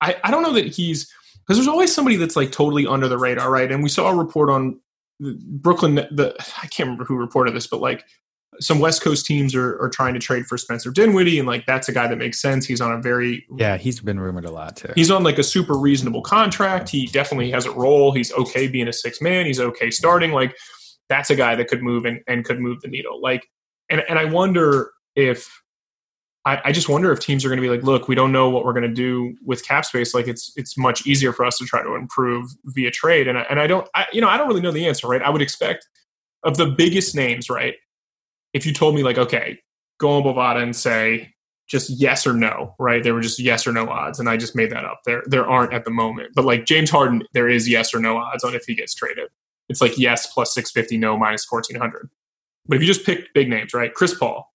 I, 0.00 0.16
I 0.22 0.30
don't 0.30 0.42
know 0.42 0.52
that 0.52 0.66
he's 0.66 1.12
because 1.46 1.56
there's 1.58 1.68
always 1.68 1.92
somebody 1.92 2.16
that's 2.16 2.36
like 2.36 2.52
totally 2.52 2.86
under 2.86 3.08
the 3.08 3.18
radar, 3.18 3.50
right? 3.50 3.70
And 3.72 3.82
we 3.82 3.88
saw 3.88 4.08
a 4.10 4.14
report 4.14 4.50
on 4.50 4.78
Brooklyn. 5.20 5.96
The 5.96 6.34
I 6.62 6.68
can't 6.68 6.86
remember 6.86 7.04
who 7.04 7.16
reported 7.16 7.54
this, 7.54 7.66
but 7.66 7.80
like 7.80 8.04
some 8.60 8.78
West 8.78 9.02
Coast 9.02 9.26
teams 9.26 9.54
are, 9.54 9.80
are 9.80 9.88
trying 9.88 10.14
to 10.14 10.20
trade 10.20 10.46
for 10.46 10.58
Spencer 10.58 10.90
Dinwiddie, 10.90 11.38
and 11.38 11.48
like 11.48 11.66
that's 11.66 11.88
a 11.88 11.92
guy 11.92 12.06
that 12.06 12.16
makes 12.16 12.40
sense. 12.40 12.66
He's 12.66 12.80
on 12.80 12.92
a 12.92 13.00
very 13.00 13.46
Yeah, 13.56 13.76
he's 13.76 14.00
been 14.00 14.20
rumored 14.20 14.44
a 14.44 14.50
lot 14.50 14.76
too. 14.76 14.92
He's 14.94 15.10
on 15.10 15.22
like 15.22 15.38
a 15.38 15.42
super 15.42 15.74
reasonable 15.74 16.22
contract. 16.22 16.88
He 16.88 17.06
definitely 17.06 17.50
has 17.50 17.66
a 17.66 17.72
role. 17.72 18.12
He's 18.12 18.32
okay 18.32 18.68
being 18.68 18.88
a 18.88 18.92
six 18.92 19.20
man. 19.20 19.46
He's 19.46 19.60
okay 19.60 19.90
starting. 19.90 20.32
Like 20.32 20.56
that's 21.08 21.30
a 21.30 21.36
guy 21.36 21.56
that 21.56 21.68
could 21.68 21.82
move 21.82 22.04
and, 22.04 22.20
and 22.28 22.44
could 22.44 22.60
move 22.60 22.80
the 22.82 22.88
needle. 22.88 23.20
Like, 23.20 23.48
and, 23.88 24.02
and 24.08 24.18
I 24.18 24.24
wonder 24.26 24.92
if 25.16 25.60
I, 26.46 26.60
I 26.66 26.72
just 26.72 26.88
wonder 26.88 27.12
if 27.12 27.20
teams 27.20 27.44
are 27.44 27.48
going 27.48 27.58
to 27.58 27.62
be 27.62 27.68
like, 27.68 27.82
look, 27.82 28.08
we 28.08 28.14
don't 28.14 28.32
know 28.32 28.48
what 28.48 28.64
we're 28.64 28.72
going 28.72 28.88
to 28.88 28.88
do 28.88 29.36
with 29.44 29.66
cap 29.66 29.84
space. 29.84 30.14
Like 30.14 30.26
it's, 30.26 30.52
it's 30.56 30.78
much 30.78 31.06
easier 31.06 31.32
for 31.32 31.44
us 31.44 31.58
to 31.58 31.64
try 31.64 31.82
to 31.82 31.94
improve 31.94 32.46
via 32.66 32.90
trade. 32.90 33.28
And 33.28 33.38
I, 33.38 33.42
and 33.50 33.60
I 33.60 33.66
don't, 33.66 33.86
I, 33.94 34.06
you 34.12 34.20
know, 34.20 34.28
I 34.28 34.38
don't 34.38 34.48
really 34.48 34.62
know 34.62 34.70
the 34.70 34.86
answer, 34.86 35.06
right? 35.06 35.20
I 35.20 35.30
would 35.30 35.42
expect 35.42 35.86
of 36.44 36.56
the 36.56 36.66
biggest 36.66 37.14
names, 37.14 37.50
right? 37.50 37.74
If 38.52 38.66
you 38.66 38.72
told 38.72 38.94
me 38.94 39.02
like, 39.02 39.18
okay, 39.18 39.58
go 39.98 40.10
on 40.10 40.22
Bovada 40.22 40.62
and 40.62 40.74
say, 40.74 41.32
just 41.68 41.88
yes 41.90 42.26
or 42.26 42.32
no, 42.32 42.74
right? 42.80 43.02
There 43.02 43.14
were 43.14 43.20
just 43.20 43.38
yes 43.38 43.66
or 43.66 43.72
no 43.72 43.88
odds, 43.88 44.18
and 44.18 44.28
I 44.28 44.36
just 44.36 44.56
made 44.56 44.70
that 44.72 44.84
up. 44.84 45.00
There 45.06 45.22
there 45.26 45.48
aren't 45.48 45.72
at 45.72 45.84
the 45.84 45.90
moment, 45.90 46.32
but 46.34 46.44
like 46.44 46.66
James 46.66 46.90
Harden, 46.90 47.22
there 47.32 47.48
is 47.48 47.68
yes 47.68 47.94
or 47.94 48.00
no 48.00 48.16
odds 48.16 48.42
on 48.42 48.54
if 48.54 48.64
he 48.66 48.74
gets 48.74 48.92
traded. 48.92 49.28
It's 49.68 49.80
like 49.80 49.96
yes 49.96 50.26
plus 50.26 50.52
six 50.52 50.72
fifty, 50.72 50.98
no 50.98 51.16
minus 51.16 51.44
fourteen 51.44 51.78
hundred. 51.78 52.10
But 52.66 52.76
if 52.76 52.82
you 52.82 52.88
just 52.88 53.06
pick 53.06 53.32
big 53.34 53.48
names, 53.48 53.72
right? 53.72 53.94
Chris 53.94 54.14
Paul, 54.14 54.52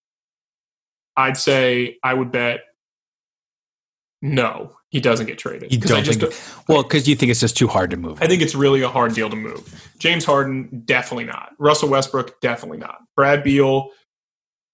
I'd 1.15 1.37
say 1.37 1.97
I 2.03 2.13
would 2.13 2.33
bet 2.33 2.59
No, 4.21 4.75
he 4.89 4.99
doesn't 4.99 5.25
get 5.25 5.37
traded. 5.37 5.71
You 5.71 5.77
don't 5.77 6.03
just 6.03 6.19
think? 6.19 6.67
well, 6.67 6.83
because 6.83 7.07
you 7.07 7.15
think 7.15 7.29
it's 7.29 7.41
just 7.41 7.57
too 7.57 7.67
hard 7.67 7.91
to 7.91 7.97
move. 7.97 8.21
I 8.21 8.27
think 8.27 8.41
it's 8.41 8.55
really 8.55 8.81
a 8.81 8.87
hard 8.87 9.13
deal 9.13 9.29
to 9.29 9.35
move. 9.35 9.91
James 9.99 10.25
Harden, 10.25 10.83
definitely 10.85 11.25
not. 11.25 11.51
Russell 11.59 11.89
Westbrook, 11.89 12.39
definitely 12.41 12.77
not. 12.77 12.99
Brad 13.15 13.43
Beal, 13.43 13.89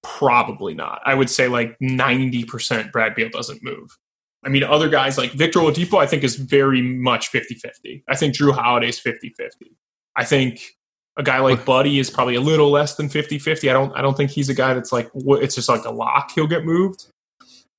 probably 0.03 0.73
not. 0.73 1.01
I 1.05 1.13
would 1.13 1.29
say 1.29 1.47
like 1.47 1.77
90% 1.81 2.91
Brad 2.91 3.15
Beal 3.15 3.29
doesn't 3.29 3.63
move. 3.63 3.97
I 4.43 4.49
mean, 4.49 4.63
other 4.63 4.89
guys 4.89 5.17
like 5.17 5.31
Victor 5.33 5.59
Oladipo, 5.59 5.99
I 5.99 6.07
think 6.07 6.23
is 6.23 6.35
very 6.35 6.81
much 6.81 7.27
50 7.27 7.55
50. 7.55 8.03
I 8.07 8.15
think 8.15 8.35
Jrue 8.35 8.53
Holiday's 8.53 8.99
50 8.99 9.33
50. 9.37 9.71
I 10.15 10.23
think 10.23 10.61
a 11.17 11.23
guy 11.23 11.39
like 11.39 11.65
Buddy 11.65 11.99
is 11.99 12.09
probably 12.09 12.35
a 12.35 12.41
little 12.41 12.71
less 12.71 12.95
than 12.95 13.09
50 13.09 13.37
50. 13.37 13.69
I 13.69 13.73
don't, 13.73 13.91
I 13.95 14.01
don't 14.01 14.15
think 14.15 14.31
he's 14.31 14.49
a 14.49 14.53
guy 14.53 14.73
that's 14.73 14.91
like, 14.91 15.09
it's 15.13 15.55
just 15.55 15.69
like 15.69 15.85
a 15.85 15.91
lock 15.91 16.31
he'll 16.31 16.47
get 16.47 16.65
moved. 16.65 17.07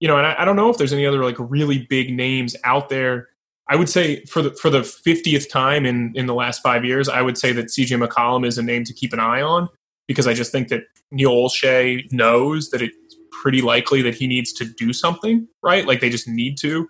You 0.03 0.09
know, 0.09 0.17
and 0.19 0.27
I, 0.27 0.35
I 0.39 0.45
don't 0.45 0.57
know 0.57 0.69
if 0.69 0.79
there's 0.79 0.93
any 0.93 1.07
other 1.07 1.23
like 1.23 1.37
really 1.39 1.87
big 1.89 2.13
names 2.13 2.57
out 2.65 2.89
there. 2.89 3.29
I 3.69 3.77
would 3.77 3.89
say 3.89 4.25
for 4.25 4.43
the 4.43 4.51
for 4.55 4.69
the 4.69 4.81
50th 4.81 5.49
time 5.49 5.87
in 5.87 6.13
in 6.17 6.27
the 6.27 6.35
last 6.35 6.61
five 6.61 6.85
years, 6.85 7.09
I 7.09 7.23
would 7.23 7.39
say 7.39 7.53
that 7.53 7.67
CJ 7.67 8.05
McCollum 8.05 8.45
is 8.45 8.59
a 8.59 8.65
name 8.65 8.83
to 8.83 8.93
keep 8.93 9.13
an 9.13 9.21
eye 9.21 9.43
on 9.43 9.69
because 10.09 10.27
I 10.27 10.35
just 10.35 10.51
think 10.51 10.67
that 10.71 10.83
Neil 11.13 11.31
Olshey 11.31 12.11
knows 12.11 12.71
that 12.71 12.83
it's 12.83 12.97
pretty 13.31 13.63
likely 13.63 14.03
that 14.03 14.17
he 14.17 14.27
needs 14.27 14.53
to 14.55 14.65
do 14.65 14.93
something, 14.93 15.47
right? 15.63 15.87
Like 15.87 16.01
they 16.01 16.11
just 16.11 16.27
need 16.27 16.59
to. 16.59 16.89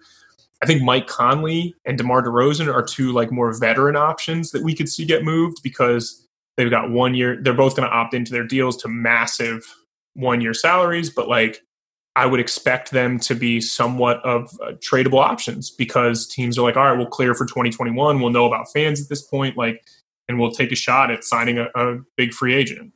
I 0.62 0.66
think 0.66 0.80
Mike 0.80 1.06
Conley 1.06 1.74
and 1.84 1.98
DeMar 1.98 2.22
DeRozan 2.22 2.72
are 2.72 2.82
two 2.82 3.12
like 3.12 3.30
more 3.30 3.52
veteran 3.52 3.94
options 3.94 4.52
that 4.52 4.62
we 4.62 4.74
could 4.74 4.88
see 4.88 5.04
get 5.04 5.22
moved 5.22 5.58
because 5.62 6.26
they've 6.56 6.70
got 6.70 6.90
one 6.90 7.14
year. 7.14 7.38
They're 7.42 7.52
both 7.52 7.76
going 7.76 7.86
to 7.86 7.94
opt 7.94 8.14
into 8.14 8.32
their 8.32 8.46
deals 8.46 8.78
to 8.78 8.88
massive 8.88 9.66
one 10.14 10.40
year 10.40 10.54
salaries, 10.54 11.10
but 11.10 11.28
like 11.28 11.60
I 12.14 12.26
would 12.26 12.40
expect 12.40 12.90
them 12.90 13.18
to 13.20 13.34
be 13.34 13.60
somewhat 13.60 14.18
of 14.24 14.50
uh, 14.62 14.72
tradable 14.72 15.20
options 15.22 15.70
because 15.70 16.26
teams 16.26 16.58
are 16.58 16.62
like, 16.62 16.76
all 16.76 16.84
right, 16.84 16.96
we'll 16.98 17.06
clear 17.06 17.34
for 17.34 17.46
2021. 17.46 18.20
We'll 18.20 18.30
know 18.30 18.46
about 18.46 18.66
fans 18.72 19.00
at 19.00 19.08
this 19.08 19.22
point, 19.22 19.56
like, 19.56 19.82
and 20.28 20.38
we'll 20.38 20.52
take 20.52 20.72
a 20.72 20.76
shot 20.76 21.10
at 21.10 21.24
signing 21.24 21.58
a, 21.58 21.68
a 21.74 21.98
big 22.16 22.34
free 22.34 22.54
agent. 22.54 22.92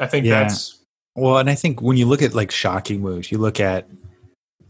I 0.00 0.06
think 0.08 0.26
Yeah. 0.26 0.40
that's 0.42 0.82
Well, 1.14 1.38
and 1.38 1.48
I 1.48 1.54
think 1.54 1.80
when 1.82 1.96
you 1.96 2.06
look 2.06 2.20
at 2.22 2.34
like 2.34 2.50
shocking 2.50 3.00
moves, 3.00 3.30
you 3.30 3.38
look 3.38 3.60
at 3.60 3.88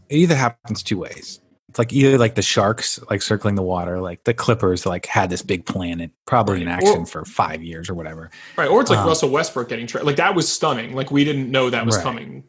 it 0.09 0.15
either 0.17 0.35
happens 0.35 0.81
two 0.83 0.97
ways. 0.99 1.39
It's 1.69 1.77
like 1.77 1.93
either 1.93 2.17
like 2.17 2.33
the 2.35 2.41
sharks 2.41 2.99
like 3.11 3.21
circling 3.21 3.53
the 3.55 3.61
water, 3.61 3.99
like 3.99 4.23
the 4.23 4.33
Clippers 4.33 4.85
like 4.87 5.05
had 5.05 5.29
this 5.29 5.43
big 5.43 5.65
plan 5.67 5.99
and 5.99 6.11
probably 6.25 6.61
in 6.63 6.67
action 6.67 7.01
Or- 7.01 7.05
for 7.05 7.25
five 7.25 7.61
years 7.63 7.89
or 7.89 7.93
whatever. 7.95 8.29
right. 8.57 8.67
Or 8.69 8.81
it's 8.81 8.89
like 8.89 8.99
Um, 8.99 9.07
Russell 9.07 9.29
Westbrook 9.29 9.69
getting 9.69 9.85
traded. 9.87 10.05
Like 10.07 10.15
that 10.17 10.33
was 10.35 10.47
stunning. 10.51 10.93
Like 10.95 11.11
we 11.11 11.23
didn't 11.23 11.51
know 11.51 11.69
that 11.69 11.85
was 11.85 11.95
Right. 11.97 12.03
coming. 12.03 12.43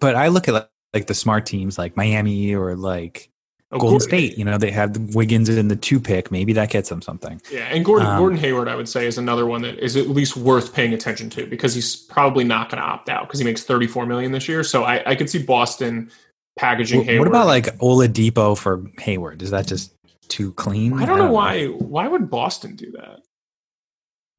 But 0.00 0.16
I 0.16 0.26
look 0.28 0.48
at 0.48 0.54
like, 0.54 0.68
like 0.94 1.06
the 1.08 1.14
smart 1.14 1.44
teams 1.46 1.76
like 1.78 1.96
Miami 1.96 2.54
or 2.54 2.76
like 2.76 3.28
Oh, 3.72 3.78
Golden 3.78 3.98
Gordon- 3.98 4.08
State. 4.08 4.38
You 4.38 4.44
know, 4.44 4.56
they 4.56 4.70
have 4.70 4.92
the 4.92 5.16
Wiggins 5.16 5.48
in 5.48 5.66
the 5.66 5.74
two 5.74 5.98
pick. 5.98 6.30
Maybe 6.30 6.52
that 6.52 6.70
gets 6.70 6.90
them 6.90 7.02
something. 7.02 7.42
Yeah, 7.50 7.62
and 7.72 7.84
Gordon 7.84 8.06
Um, 8.06 8.18
Gordon 8.18 8.38
Hayward, 8.38 8.68
I 8.68 8.76
would 8.76 8.88
say, 8.88 9.04
is 9.06 9.18
another 9.18 9.46
one 9.46 9.62
that 9.62 9.78
is 9.80 9.96
at 9.96 10.08
least 10.08 10.36
worth 10.36 10.72
paying 10.72 10.94
attention 10.94 11.28
to 11.30 11.46
because 11.46 11.74
he's 11.74 11.96
probably 11.96 12.44
not 12.44 12.70
going 12.70 12.80
to 12.80 12.86
opt 12.88 13.08
out 13.08 13.26
because 13.26 13.40
he 13.40 13.44
makes 13.44 13.64
thirty 13.64 13.88
four 13.88 14.06
million 14.06 14.30
this 14.30 14.46
year. 14.48 14.62
So 14.62 14.84
I, 14.84 15.02
I 15.10 15.14
could 15.16 15.28
see 15.28 15.42
Boston 15.42 16.08
packaging 16.56 16.98
What, 16.98 17.06
Hayward. 17.08 17.28
what 17.28 17.28
about 17.36 17.46
like 17.48 17.64
Oladipo 17.78 18.56
for 18.56 18.84
Hayward? 19.00 19.42
Is 19.42 19.50
that 19.50 19.66
just 19.66 19.92
too 20.28 20.52
clean? 20.52 20.92
I 20.92 21.04
don't 21.04 21.18
know 21.18 21.32
why. 21.32 21.66
Why 21.66 22.06
would 22.06 22.30
Boston 22.30 22.76
do 22.76 22.92
that? 22.92 23.22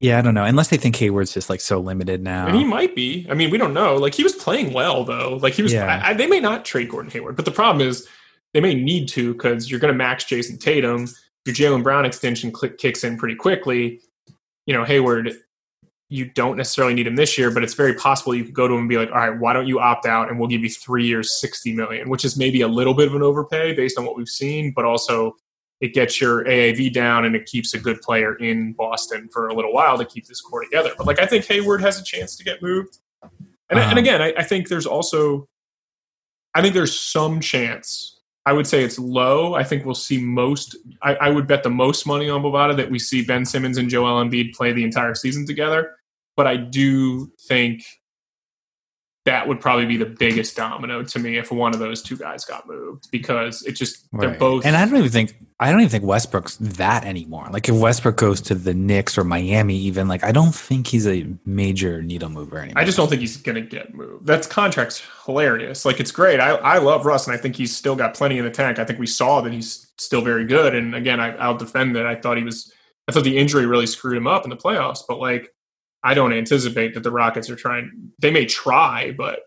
Yeah, 0.00 0.18
I 0.18 0.22
don't 0.22 0.34
know. 0.34 0.44
Unless 0.44 0.68
they 0.68 0.76
think 0.76 0.96
Hayward's 0.96 1.32
just 1.32 1.48
like 1.48 1.60
so 1.60 1.80
limited 1.80 2.22
now. 2.22 2.46
And 2.46 2.56
he 2.56 2.64
might 2.64 2.94
be. 2.94 3.26
I 3.30 3.34
mean, 3.34 3.50
we 3.50 3.56
don't 3.56 3.72
know. 3.72 3.96
Like 3.96 4.14
he 4.14 4.22
was 4.22 4.34
playing 4.34 4.72
well 4.72 5.04
though. 5.04 5.38
Like 5.42 5.54
he 5.54 5.62
was. 5.62 5.72
Yeah. 5.72 6.00
I, 6.04 6.10
I, 6.10 6.14
they 6.14 6.26
may 6.26 6.40
not 6.40 6.64
trade 6.64 6.90
Gordon 6.90 7.10
Hayward, 7.12 7.36
but 7.36 7.44
the 7.46 7.50
problem 7.50 7.86
is 7.86 8.06
they 8.52 8.60
may 8.60 8.74
need 8.74 9.08
to 9.10 9.32
because 9.32 9.70
you're 9.70 9.80
going 9.80 9.92
to 9.92 9.96
max 9.96 10.24
Jayson 10.24 10.58
Tatum. 10.58 11.08
Your 11.46 11.54
Jaylen 11.54 11.82
Brown 11.82 12.04
extension 12.04 12.50
click, 12.50 12.76
kicks 12.76 13.04
in 13.04 13.16
pretty 13.16 13.36
quickly. 13.36 14.00
You 14.66 14.74
know, 14.74 14.84
Hayward. 14.84 15.32
You 16.08 16.26
don't 16.26 16.56
necessarily 16.56 16.94
need 16.94 17.08
him 17.08 17.16
this 17.16 17.36
year, 17.36 17.50
but 17.50 17.64
it's 17.64 17.74
very 17.74 17.94
possible 17.94 18.32
you 18.32 18.44
could 18.44 18.54
go 18.54 18.68
to 18.68 18.74
him 18.74 18.80
and 18.80 18.88
be 18.88 18.96
like, 18.96 19.10
"All 19.10 19.16
right, 19.16 19.36
why 19.36 19.52
don't 19.52 19.66
you 19.66 19.80
opt 19.80 20.06
out 20.06 20.28
and 20.28 20.38
we'll 20.38 20.48
give 20.48 20.62
you 20.62 20.70
three 20.70 21.04
years, 21.04 21.40
sixty 21.40 21.74
million, 21.74 22.08
which 22.08 22.24
is 22.24 22.36
maybe 22.36 22.60
a 22.60 22.68
little 22.68 22.94
bit 22.94 23.08
of 23.08 23.16
an 23.16 23.22
overpay 23.22 23.74
based 23.74 23.98
on 23.98 24.04
what 24.04 24.16
we've 24.16 24.28
seen, 24.28 24.72
but 24.72 24.84
also 24.84 25.34
it 25.80 25.92
gets 25.92 26.20
your 26.20 26.44
AAV 26.44 26.92
down 26.92 27.24
and 27.24 27.36
it 27.36 27.46
keeps 27.46 27.74
a 27.74 27.78
good 27.78 28.00
player 28.00 28.34
in 28.36 28.72
Boston 28.72 29.28
for 29.32 29.48
a 29.48 29.54
little 29.54 29.72
while 29.72 29.98
to 29.98 30.04
keep 30.04 30.26
this 30.26 30.40
core 30.40 30.64
together. 30.64 30.92
But 30.96 31.06
like 31.06 31.20
I 31.20 31.26
think 31.26 31.44
Hayward 31.46 31.80
has 31.82 32.00
a 32.00 32.04
chance 32.04 32.36
to 32.36 32.44
get 32.44 32.62
moved. 32.62 32.98
And, 33.22 33.78
and 33.78 33.92
Um, 33.92 33.98
again, 33.98 34.22
I, 34.22 34.32
I 34.38 34.42
think 34.42 34.68
there's 34.68 34.86
also 34.86 35.48
I 36.54 36.62
think 36.62 36.74
there's 36.74 36.98
some 36.98 37.40
chance. 37.40 38.20
I 38.46 38.52
would 38.52 38.66
say 38.66 38.84
it's 38.84 38.98
low. 38.98 39.54
I 39.54 39.64
think 39.64 39.84
we'll 39.84 39.94
see 39.94 40.18
most 40.18 40.76
I, 41.02 41.14
I 41.16 41.28
would 41.30 41.46
bet 41.46 41.62
the 41.62 41.70
most 41.70 42.06
money 42.06 42.30
on 42.30 42.42
Bovada 42.42 42.76
that 42.76 42.90
we 42.90 42.98
see 42.98 43.24
Ben 43.24 43.44
Simmons 43.44 43.76
and 43.76 43.90
Joel 43.90 44.24
Embiid 44.24 44.54
play 44.54 44.72
the 44.72 44.84
entire 44.84 45.14
season 45.14 45.46
together. 45.46 45.96
But 46.36 46.46
I 46.46 46.56
do 46.56 47.32
think 47.48 47.82
that 49.26 49.46
would 49.46 49.60
probably 49.60 49.86
be 49.86 49.96
the 49.96 50.06
biggest 50.06 50.56
domino 50.56 51.02
to 51.02 51.18
me 51.18 51.36
if 51.36 51.50
one 51.50 51.74
of 51.74 51.80
those 51.80 52.00
two 52.00 52.16
guys 52.16 52.44
got 52.44 52.66
moved 52.66 53.10
because 53.10 53.62
it 53.64 53.72
just 53.72 54.06
they're 54.12 54.30
both 54.30 54.64
And 54.64 54.76
I 54.76 54.84
don't 54.84 54.96
even 54.96 55.10
think 55.10 55.36
I 55.58 55.70
don't 55.72 55.80
even 55.80 55.90
think 55.90 56.04
Westbrook's 56.04 56.56
that 56.58 57.04
anymore. 57.04 57.48
Like 57.50 57.68
if 57.68 57.74
Westbrook 57.74 58.16
goes 58.16 58.40
to 58.42 58.54
the 58.54 58.72
Knicks 58.72 59.18
or 59.18 59.24
Miami, 59.24 59.76
even 59.78 60.06
like 60.06 60.22
I 60.22 60.30
don't 60.30 60.54
think 60.54 60.86
he's 60.86 61.08
a 61.08 61.26
major 61.44 62.02
needle 62.02 62.28
mover 62.28 62.58
anymore. 62.58 62.80
I 62.80 62.84
just 62.84 62.96
don't 62.96 63.08
think 63.08 63.20
he's 63.20 63.36
going 63.36 63.56
to 63.56 63.62
get 63.62 63.94
moved. 63.94 64.26
That's 64.26 64.46
contract's 64.46 65.02
hilarious. 65.24 65.84
Like 65.84 65.98
it's 65.98 66.12
great. 66.12 66.38
I, 66.38 66.50
I 66.50 66.78
love 66.78 67.04
Russ, 67.04 67.26
and 67.26 67.34
I 67.34 67.38
think 67.38 67.56
he's 67.56 67.74
still 67.74 67.96
got 67.96 68.14
plenty 68.14 68.38
in 68.38 68.44
the 68.44 68.50
tank. 68.50 68.78
I 68.78 68.84
think 68.84 69.00
we 69.00 69.06
saw 69.06 69.40
that 69.40 69.52
he's 69.52 69.88
still 69.98 70.20
very 70.20 70.44
good. 70.44 70.74
And 70.74 70.94
again, 70.94 71.18
I, 71.18 71.34
I'll 71.36 71.56
defend 71.56 71.96
that. 71.96 72.06
I 72.06 72.14
thought 72.14 72.36
he 72.36 72.44
was. 72.44 72.72
I 73.08 73.12
thought 73.12 73.24
the 73.24 73.38
injury 73.38 73.66
really 73.66 73.86
screwed 73.86 74.16
him 74.16 74.26
up 74.26 74.44
in 74.44 74.50
the 74.50 74.56
playoffs. 74.56 75.00
But 75.08 75.18
like, 75.18 75.54
I 76.06 76.14
don't 76.14 76.32
anticipate 76.32 76.94
that 76.94 77.02
the 77.02 77.10
Rockets 77.10 77.50
are 77.50 77.56
trying. 77.56 78.12
They 78.20 78.30
may 78.30 78.46
try, 78.46 79.10
but 79.10 79.40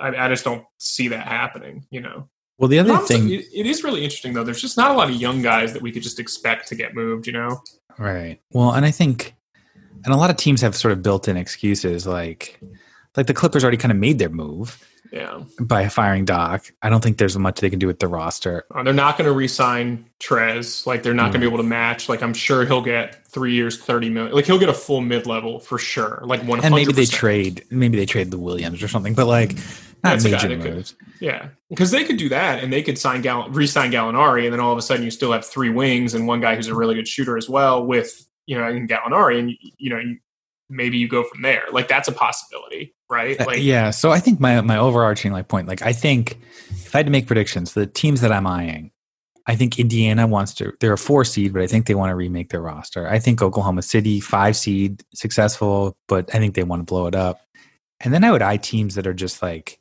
I, 0.00 0.08
I 0.08 0.28
just 0.28 0.44
don't 0.44 0.64
see 0.78 1.08
that 1.08 1.26
happening. 1.26 1.86
You 1.90 2.00
know. 2.00 2.28
well, 2.58 2.68
the 2.68 2.78
other 2.78 2.92
Honestly, 2.92 3.16
thing, 3.16 3.30
it, 3.30 3.44
it 3.54 3.66
is 3.66 3.84
really 3.84 4.02
interesting 4.02 4.32
though. 4.32 4.42
There's 4.42 4.62
just 4.62 4.78
not 4.78 4.90
a 4.90 4.94
lot 4.94 5.10
of 5.10 5.16
young 5.16 5.42
guys 5.42 5.74
that 5.74 5.82
we 5.82 5.92
could 5.92 6.02
just 6.02 6.18
expect 6.18 6.68
to 6.68 6.74
get 6.74 6.94
moved. 6.94 7.26
You 7.26 7.34
know. 7.34 7.60
right? 7.98 8.40
Well, 8.52 8.72
and 8.72 8.86
I 8.86 8.90
think, 8.90 9.34
and 10.04 10.14
a 10.14 10.16
lot 10.16 10.30
of 10.30 10.36
teams 10.36 10.62
have 10.62 10.74
sort 10.74 10.92
of 10.92 11.02
built-in 11.02 11.36
excuses, 11.36 12.06
like 12.06 12.58
like 13.16 13.26
the 13.26 13.34
Clippers 13.34 13.62
already 13.62 13.76
kind 13.76 13.92
of 13.92 13.98
made 13.98 14.18
their 14.18 14.30
move 14.30 14.82
Yeah. 15.12 15.42
by 15.60 15.88
firing 15.88 16.24
Doc. 16.24 16.70
I 16.82 16.88
don't 16.88 17.02
think 17.02 17.18
there's 17.18 17.36
much 17.36 17.60
they 17.60 17.70
can 17.70 17.78
do 17.78 17.86
with 17.88 17.98
the 17.98 18.06
roster. 18.06 18.64
Uh, 18.74 18.82
they're 18.84 18.92
not 18.94 19.18
going 19.18 19.26
to 19.26 19.32
re-sign 19.32 20.04
Trez. 20.20 20.86
Like 20.86 21.02
they're 21.02 21.14
not 21.14 21.32
going 21.32 21.34
to 21.34 21.38
be 21.40 21.46
able 21.46 21.56
to 21.58 21.62
match. 21.68 22.08
Like 22.08 22.22
I'm 22.22 22.34
sure 22.34 22.64
he'll 22.64 22.82
get 22.82 23.26
three 23.26 23.54
years, 23.54 23.78
thirty 23.78 24.08
million. 24.10 24.34
Like 24.34 24.44
he'll 24.46 24.58
get 24.58 24.68
a 24.68 24.74
full 24.74 25.00
mid-level 25.00 25.60
for 25.60 25.78
sure. 25.78 26.20
Like 26.24 26.42
one 26.44 26.60
And 26.64 26.74
maybe 26.74 26.92
they 26.92 27.06
trade, 27.06 27.64
maybe 27.70 27.96
they 27.98 28.06
trade 28.06 28.30
the 28.30 28.38
Williams 28.38 28.82
or 28.82 28.88
something, 28.88 29.14
but 29.14 29.26
like 29.26 29.54
not 30.02 30.12
That's 30.12 30.24
major 30.24 30.48
that 30.48 30.62
could- 30.62 30.74
moves. 30.74 30.94
Yeah, 31.20 31.48
because 31.68 31.90
they 31.90 32.04
could 32.04 32.16
do 32.16 32.30
that, 32.30 32.64
and 32.64 32.72
they 32.72 32.82
could 32.82 32.96
sign 32.96 33.20
Gall- 33.20 33.50
re-sign 33.50 33.92
Gallinari, 33.92 34.44
and 34.44 34.52
then 34.54 34.58
all 34.60 34.72
of 34.72 34.78
a 34.78 34.82
sudden 34.82 35.04
you 35.04 35.10
still 35.10 35.32
have 35.32 35.44
three 35.44 35.68
wings 35.68 36.14
and 36.14 36.26
one 36.26 36.40
guy 36.40 36.56
who's 36.56 36.68
a 36.68 36.74
really 36.74 36.94
good 36.94 37.06
shooter 37.06 37.36
as 37.36 37.48
well 37.50 37.84
with 37.84 38.26
you 38.46 38.56
know 38.56 38.66
in 38.68 38.88
Gallinari, 38.88 39.38
and 39.38 39.52
you 39.76 39.90
know 39.90 39.98
you, 39.98 40.16
maybe 40.70 40.96
you 40.96 41.08
go 41.08 41.22
from 41.24 41.42
there. 41.42 41.64
Like 41.72 41.88
that's 41.88 42.08
a 42.08 42.12
possibility, 42.12 42.94
right? 43.10 43.38
Uh, 43.40 43.44
Like 43.46 43.62
yeah. 43.62 43.90
So 43.90 44.10
I 44.10 44.20
think 44.20 44.40
my 44.40 44.60
my 44.62 44.78
overarching 44.78 45.32
like 45.32 45.48
point, 45.48 45.68
like 45.68 45.82
I 45.82 45.92
think 45.92 46.38
if 46.70 46.94
I 46.94 46.98
had 46.98 47.06
to 47.06 47.12
make 47.12 47.26
predictions, 47.26 47.74
the 47.74 47.86
teams 47.86 48.20
that 48.22 48.32
I'm 48.32 48.46
eyeing, 48.46 48.92
I 49.46 49.56
think 49.56 49.78
Indiana 49.78 50.26
wants 50.26 50.54
to. 50.54 50.72
They're 50.80 50.92
a 50.92 50.98
four 50.98 51.24
seed, 51.24 51.52
but 51.52 51.62
I 51.62 51.66
think 51.66 51.86
they 51.86 51.94
want 51.94 52.10
to 52.10 52.14
remake 52.14 52.50
their 52.50 52.62
roster. 52.62 53.08
I 53.08 53.18
think 53.18 53.42
Oklahoma 53.42 53.82
City 53.82 54.20
five 54.20 54.56
seed 54.56 55.02
successful, 55.14 55.96
but 56.08 56.34
I 56.34 56.38
think 56.38 56.54
they 56.54 56.62
want 56.62 56.80
to 56.80 56.84
blow 56.84 57.06
it 57.06 57.14
up. 57.14 57.40
And 58.00 58.14
then 58.14 58.24
I 58.24 58.30
would 58.30 58.42
eye 58.42 58.56
teams 58.56 58.94
that 58.94 59.06
are 59.06 59.14
just 59.14 59.42
like. 59.42 59.78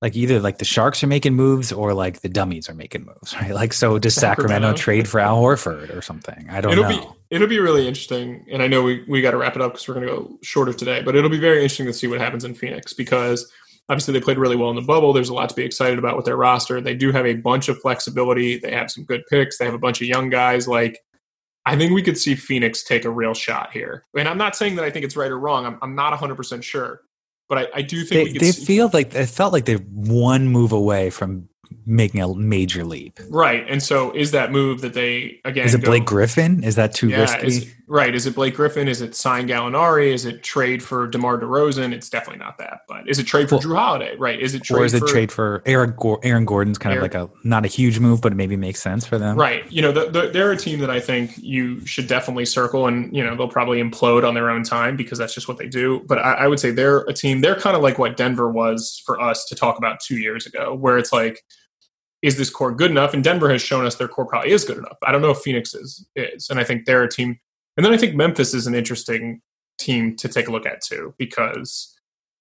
Like 0.00 0.14
either 0.14 0.38
like 0.38 0.58
the 0.58 0.64
Sharks 0.64 1.02
are 1.02 1.08
making 1.08 1.34
moves 1.34 1.72
or 1.72 1.92
like 1.92 2.20
the 2.20 2.28
dummies 2.28 2.68
are 2.70 2.74
making 2.74 3.04
moves, 3.04 3.34
right? 3.42 3.52
Like 3.52 3.72
so 3.72 3.98
does 3.98 4.14
Sacramento, 4.14 4.68
Sacramento. 4.68 4.76
trade 4.80 5.08
for 5.08 5.18
Al 5.18 5.42
Horford 5.42 5.92
or 5.96 6.02
something? 6.02 6.46
I 6.48 6.60
don't 6.60 6.70
it'll 6.70 6.84
know. 6.84 7.00
be 7.00 7.17
it'll 7.30 7.48
be 7.48 7.58
really 7.58 7.86
interesting 7.86 8.44
and 8.50 8.62
i 8.62 8.66
know 8.66 8.82
we, 8.82 9.04
we 9.08 9.20
got 9.20 9.32
to 9.32 9.36
wrap 9.36 9.56
it 9.56 9.62
up 9.62 9.72
because 9.72 9.86
we're 9.88 9.94
going 9.94 10.06
to 10.06 10.12
go 10.12 10.38
shorter 10.42 10.72
today 10.72 11.02
but 11.02 11.14
it'll 11.14 11.30
be 11.30 11.38
very 11.38 11.58
interesting 11.58 11.86
to 11.86 11.92
see 11.92 12.06
what 12.06 12.20
happens 12.20 12.44
in 12.44 12.54
phoenix 12.54 12.92
because 12.92 13.50
obviously 13.88 14.12
they 14.12 14.20
played 14.20 14.38
really 14.38 14.56
well 14.56 14.68
in 14.68 14.76
the 14.76 14.82
bubble. 14.82 15.14
There's 15.14 15.30
a 15.30 15.34
lot 15.34 15.48
to 15.48 15.54
be 15.54 15.64
excited 15.64 15.98
about 15.98 16.14
with 16.14 16.26
their 16.26 16.36
roster. 16.36 16.78
They 16.78 16.94
do 16.94 17.10
have 17.10 17.24
a 17.24 17.32
bunch 17.32 17.70
of 17.70 17.80
flexibility. 17.80 18.58
They 18.58 18.70
have 18.72 18.90
some 18.90 19.04
good 19.04 19.22
picks. 19.30 19.56
They 19.56 19.64
have 19.64 19.72
a 19.72 19.78
bunch 19.78 20.02
of 20.02 20.08
young 20.08 20.28
guys. 20.28 20.68
Like 20.68 21.00
i 21.66 21.76
think 21.76 21.92
we 21.92 22.02
could 22.02 22.16
see 22.16 22.34
phoenix 22.34 22.82
take 22.82 23.04
a 23.04 23.10
real 23.10 23.34
shot 23.34 23.72
here. 23.72 24.04
And 24.16 24.28
i'm 24.28 24.38
not 24.38 24.56
saying 24.56 24.76
that 24.76 24.84
i 24.84 24.90
think 24.90 25.04
it's 25.04 25.16
right 25.16 25.30
or 25.30 25.38
wrong. 25.38 25.66
I'm, 25.66 25.78
I'm 25.82 25.94
not 25.94 26.18
100% 26.18 26.62
sure 26.62 27.02
but 27.48 27.58
I, 27.58 27.78
I 27.78 27.82
do 27.82 28.04
think 28.04 28.08
they, 28.08 28.24
we 28.24 28.32
could 28.32 28.42
they 28.42 28.52
see, 28.52 28.64
feel 28.64 28.90
like 28.92 29.14
it 29.14 29.26
felt 29.26 29.52
like 29.52 29.64
they're 29.64 29.78
one 29.78 30.48
move 30.48 30.72
away 30.72 31.10
from 31.10 31.47
making 31.86 32.20
a 32.20 32.34
major 32.34 32.84
leap. 32.84 33.18
Right. 33.30 33.64
And 33.68 33.82
so 33.82 34.12
is 34.12 34.30
that 34.32 34.52
move 34.52 34.80
that 34.82 34.94
they 34.94 35.40
again 35.44 35.66
Is 35.66 35.74
it 35.74 35.84
Blake 35.84 36.04
Griffin? 36.04 36.62
Is 36.62 36.76
that 36.76 36.94
too 36.94 37.08
yeah, 37.08 37.20
risky? 37.20 37.46
Is, 37.46 37.74
right. 37.86 38.14
Is 38.14 38.26
it 38.26 38.34
Blake 38.34 38.54
Griffin? 38.54 38.88
Is 38.88 39.00
it 39.00 39.14
sign 39.14 39.48
Gallinari? 39.48 40.12
Is 40.12 40.24
it 40.24 40.42
trade 40.42 40.82
for 40.82 41.06
DeMar 41.06 41.38
DeRozan? 41.38 41.92
It's 41.92 42.10
definitely 42.10 42.40
not 42.40 42.58
that. 42.58 42.80
But 42.88 43.08
is 43.08 43.18
it 43.18 43.24
trade 43.24 43.48
for 43.48 43.56
well, 43.56 43.62
Jrue 43.62 43.76
Holiday? 43.76 44.16
Right. 44.16 44.40
Is 44.40 44.54
it 44.54 44.62
trade 44.62 44.78
or 44.78 44.84
is 44.84 44.94
it 44.94 45.00
for, 45.00 45.06
trade 45.06 45.32
for 45.32 45.62
Aaron 45.66 45.96
Aaron 46.22 46.44
Gordon's 46.44 46.78
kind 46.78 46.94
Aaron, 46.94 47.06
of 47.06 47.14
like 47.14 47.30
a 47.30 47.48
not 47.48 47.64
a 47.64 47.68
huge 47.68 47.98
move, 47.98 48.20
but 48.20 48.32
it 48.32 48.36
maybe 48.36 48.56
makes 48.56 48.82
sense 48.82 49.06
for 49.06 49.18
them. 49.18 49.36
Right. 49.36 49.70
You 49.72 49.82
know, 49.82 49.92
the, 49.92 50.10
the, 50.10 50.28
they're 50.28 50.52
a 50.52 50.56
team 50.56 50.80
that 50.80 50.90
I 50.90 51.00
think 51.00 51.38
you 51.38 51.84
should 51.86 52.06
definitely 52.06 52.44
circle 52.44 52.86
and, 52.86 53.14
you 53.16 53.24
know, 53.24 53.34
they'll 53.34 53.48
probably 53.48 53.82
implode 53.82 54.26
on 54.26 54.34
their 54.34 54.50
own 54.50 54.62
time 54.62 54.96
because 54.96 55.18
that's 55.18 55.34
just 55.34 55.48
what 55.48 55.56
they 55.56 55.68
do. 55.68 56.02
But 56.06 56.18
I, 56.18 56.32
I 56.34 56.48
would 56.48 56.60
say 56.60 56.70
they're 56.70 57.00
a 57.00 57.14
team, 57.14 57.40
they're 57.40 57.58
kind 57.58 57.76
of 57.76 57.82
like 57.82 57.98
what 57.98 58.16
Denver 58.16 58.50
was 58.50 59.02
for 59.06 59.20
us 59.20 59.44
to 59.46 59.54
talk 59.54 59.78
about 59.78 60.00
two 60.00 60.18
years 60.18 60.46
ago, 60.46 60.74
where 60.74 60.98
it's 60.98 61.12
like 61.12 61.44
is 62.22 62.36
this 62.36 62.50
core 62.50 62.74
good 62.74 62.90
enough? 62.90 63.14
And 63.14 63.22
Denver 63.22 63.50
has 63.50 63.62
shown 63.62 63.86
us 63.86 63.96
their 63.96 64.08
core 64.08 64.26
probably 64.26 64.50
is 64.50 64.64
good 64.64 64.78
enough. 64.78 64.96
I 65.02 65.12
don't 65.12 65.22
know 65.22 65.30
if 65.30 65.38
Phoenix 65.38 65.74
is, 65.74 66.06
is. 66.16 66.50
And 66.50 66.58
I 66.58 66.64
think 66.64 66.84
they're 66.84 67.04
a 67.04 67.10
team. 67.10 67.38
And 67.76 67.84
then 67.84 67.92
I 67.92 67.96
think 67.96 68.14
Memphis 68.14 68.54
is 68.54 68.66
an 68.66 68.74
interesting 68.74 69.40
team 69.78 70.16
to 70.16 70.28
take 70.28 70.48
a 70.48 70.50
look 70.50 70.66
at 70.66 70.82
too, 70.82 71.14
because 71.16 71.94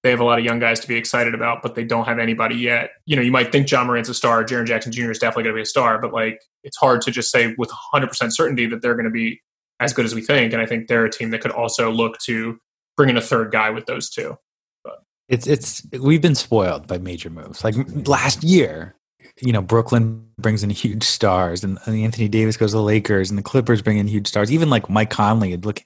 they 0.03 0.09
have 0.09 0.19
a 0.19 0.23
lot 0.23 0.39
of 0.39 0.45
young 0.45 0.59
guys 0.59 0.79
to 0.79 0.87
be 0.87 0.95
excited 0.95 1.33
about, 1.33 1.61
but 1.61 1.75
they 1.75 1.83
don't 1.83 2.05
have 2.05 2.19
anybody 2.19 2.55
yet. 2.55 2.91
You 3.05 3.15
know, 3.15 3.21
you 3.21 3.31
might 3.31 3.51
think 3.51 3.69
Ja 3.69 3.83
Morant's 3.83 4.09
a 4.09 4.13
star, 4.13 4.43
Jaren 4.43 4.65
Jackson 4.65 4.91
Jr. 4.91 5.11
is 5.11 5.19
definitely 5.19 5.43
going 5.43 5.53
to 5.53 5.57
be 5.57 5.63
a 5.63 5.65
star, 5.65 5.99
but 5.99 6.13
like 6.13 6.41
it's 6.63 6.77
hard 6.77 7.01
to 7.01 7.11
just 7.11 7.31
say 7.31 7.53
with 7.57 7.71
100% 7.93 8.31
certainty 8.31 8.65
that 8.67 8.81
they're 8.81 8.95
going 8.95 9.05
to 9.05 9.11
be 9.11 9.41
as 9.79 9.93
good 9.93 10.05
as 10.05 10.15
we 10.15 10.21
think. 10.21 10.53
And 10.53 10.61
I 10.61 10.65
think 10.65 10.87
they're 10.87 11.05
a 11.05 11.11
team 11.11 11.31
that 11.31 11.41
could 11.41 11.51
also 11.51 11.91
look 11.91 12.17
to 12.19 12.59
bring 12.95 13.09
in 13.09 13.17
a 13.17 13.21
third 13.21 13.51
guy 13.51 13.69
with 13.69 13.85
those 13.85 14.09
two. 14.09 14.37
But. 14.83 15.03
It's 15.29 15.47
it's 15.47 15.85
we've 15.99 16.21
been 16.21 16.35
spoiled 16.35 16.87
by 16.87 16.97
major 16.97 17.29
moves. 17.29 17.63
Like 17.63 17.75
last 18.07 18.43
year, 18.43 18.95
you 19.41 19.51
know, 19.51 19.61
Brooklyn 19.61 20.27
brings 20.39 20.63
in 20.63 20.69
huge 20.69 21.03
stars, 21.03 21.63
and, 21.63 21.77
and, 21.85 21.95
Anthony 21.95 22.27
Davis 22.27 22.57
goes 22.57 22.71
to 22.71 22.77
the 22.77 22.83
Lakers, 22.83 23.29
and 23.29 23.37
the 23.37 23.43
Clippers 23.43 23.81
bring 23.81 23.97
in 23.97 24.07
huge 24.07 24.27
stars. 24.27 24.51
Even 24.51 24.69
like 24.69 24.89
Mike 24.89 25.09
Conley, 25.09 25.55
look, 25.57 25.83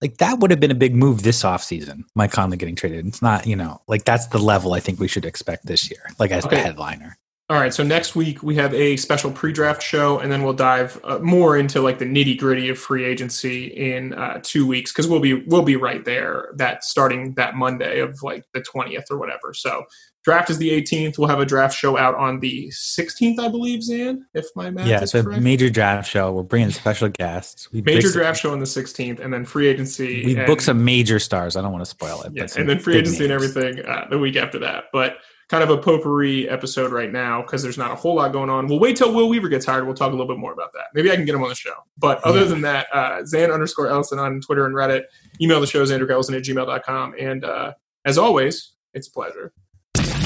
like 0.00 0.18
that 0.18 0.38
would 0.40 0.50
have 0.50 0.60
been 0.60 0.70
a 0.70 0.76
big 0.76 0.94
move 0.94 1.22
this 1.22 1.42
offseason. 1.42 2.02
Mike 2.14 2.32
Conley 2.32 2.56
getting 2.56 2.76
traded. 2.76 3.06
It's 3.06 3.22
not, 3.22 3.46
you 3.46 3.56
know, 3.56 3.80
like 3.88 4.04
that's 4.04 4.26
the 4.28 4.38
level 4.38 4.74
I 4.74 4.80
think 4.80 5.00
we 5.00 5.08
should 5.08 5.24
expect 5.24 5.66
this 5.66 5.90
year, 5.90 6.00
like 6.18 6.30
as 6.30 6.44
okay. 6.44 6.56
the 6.56 6.62
headliner. 6.62 7.16
All 7.48 7.60
right, 7.60 7.72
so 7.72 7.84
next 7.84 8.16
week 8.16 8.42
we 8.42 8.56
have 8.56 8.74
a 8.74 8.96
special 8.96 9.30
pre-draft 9.30 9.80
show, 9.80 10.18
and 10.18 10.32
then 10.32 10.42
we'll 10.42 10.52
dive 10.52 10.98
uh, 11.04 11.20
more 11.20 11.56
into 11.56 11.80
like 11.80 12.00
the 12.00 12.04
nitty 12.04 12.36
gritty 12.36 12.70
of 12.70 12.78
free 12.78 13.04
agency 13.04 13.66
in 13.66 14.14
uh, 14.14 14.40
two 14.42 14.66
weeks 14.66 14.90
because 14.92 15.06
we'll 15.06 15.20
be 15.20 15.34
we'll 15.44 15.62
be 15.62 15.76
right 15.76 16.04
there 16.04 16.48
that 16.56 16.82
starting 16.82 17.34
that 17.34 17.54
Monday 17.54 18.00
of 18.00 18.20
like 18.20 18.42
the 18.52 18.60
twentieth 18.62 19.04
or 19.12 19.18
whatever. 19.18 19.54
So 19.54 19.84
draft 20.26 20.50
is 20.50 20.58
the 20.58 20.68
18th. 20.70 21.18
We'll 21.18 21.28
have 21.28 21.38
a 21.38 21.46
draft 21.46 21.78
show 21.78 21.96
out 21.96 22.16
on 22.16 22.40
the 22.40 22.66
16th, 22.70 23.38
I 23.38 23.46
believe, 23.46 23.80
Zan, 23.80 24.26
if 24.34 24.46
my 24.56 24.70
math 24.70 24.88
yeah, 24.88 25.00
it's 25.00 25.14
a 25.14 25.22
major 25.22 25.70
draft 25.70 26.10
show. 26.10 26.32
We're 26.32 26.42
bringing 26.42 26.72
special 26.72 27.08
guests. 27.08 27.72
We 27.72 27.80
major 27.80 28.10
draft 28.10 28.40
show 28.40 28.50
on 28.50 28.58
the 28.58 28.66
16th, 28.66 29.20
and 29.20 29.32
then 29.32 29.44
free 29.44 29.68
agency. 29.68 30.26
We 30.26 30.34
book 30.44 30.60
some 30.60 30.84
major 30.84 31.20
stars. 31.20 31.54
I 31.54 31.62
don't 31.62 31.70
want 31.70 31.84
to 31.84 31.90
spoil 31.90 32.22
it. 32.22 32.32
Yeah, 32.34 32.48
and 32.56 32.68
then 32.68 32.80
free 32.80 32.96
agency 32.96 33.28
names. 33.28 33.44
and 33.54 33.54
everything 33.54 33.86
uh, 33.86 34.08
the 34.10 34.18
week 34.18 34.34
after 34.34 34.58
that. 34.58 34.86
But 34.92 35.18
kind 35.48 35.62
of 35.62 35.70
a 35.70 35.78
potpourri 35.78 36.48
episode 36.48 36.90
right 36.90 37.12
now 37.12 37.40
because 37.40 37.62
there's 37.62 37.78
not 37.78 37.92
a 37.92 37.94
whole 37.94 38.16
lot 38.16 38.32
going 38.32 38.50
on. 38.50 38.66
We'll 38.66 38.80
wait 38.80 38.96
till 38.96 39.14
Will 39.14 39.28
Weaver 39.28 39.48
gets 39.48 39.64
hired. 39.64 39.86
We'll 39.86 39.94
talk 39.94 40.08
a 40.08 40.16
little 40.16 40.26
bit 40.26 40.38
more 40.38 40.52
about 40.52 40.72
that. 40.72 40.86
Maybe 40.92 41.08
I 41.12 41.14
can 41.14 41.24
get 41.24 41.36
him 41.36 41.42
on 41.44 41.48
the 41.48 41.54
show. 41.54 41.74
But 41.96 42.20
other 42.24 42.40
yeah. 42.40 42.46
than 42.46 42.60
that, 42.62 42.88
uh, 42.92 43.24
Zan 43.24 43.52
underscore 43.52 43.86
Ellison 43.86 44.18
on 44.18 44.40
Twitter 44.40 44.66
and 44.66 44.74
Reddit. 44.74 45.04
Email 45.40 45.60
the 45.60 45.68
show, 45.68 45.82
Ellison 45.82 46.34
at 46.34 46.42
gmail.com. 46.42 47.14
And 47.16 47.44
uh, 47.44 47.74
as 48.04 48.18
always, 48.18 48.72
it's 48.92 49.06
a 49.06 49.12
pleasure. 49.12 49.52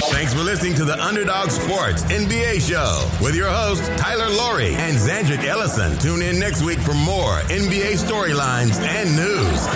Thanks 0.09 0.33
for 0.33 0.41
listening 0.41 0.75
to 0.77 0.85
the 0.85 0.99
Underdog 1.03 1.51
Sports 1.51 2.05
NBA 2.05 2.67
show 2.67 3.09
with 3.25 3.35
your 3.35 3.51
host, 3.51 3.85
Tyler 3.99 4.29
Laurie 4.31 4.75
and 4.75 4.97
Zandrick 4.97 5.45
Ellison. 5.45 5.99
Tune 5.99 6.23
in 6.23 6.39
next 6.39 6.63
week 6.63 6.79
for 6.81 6.95
more 6.95 7.41
NBA 7.49 7.99
storylines 7.99 8.81
and 8.81 9.15
news. 9.15 9.67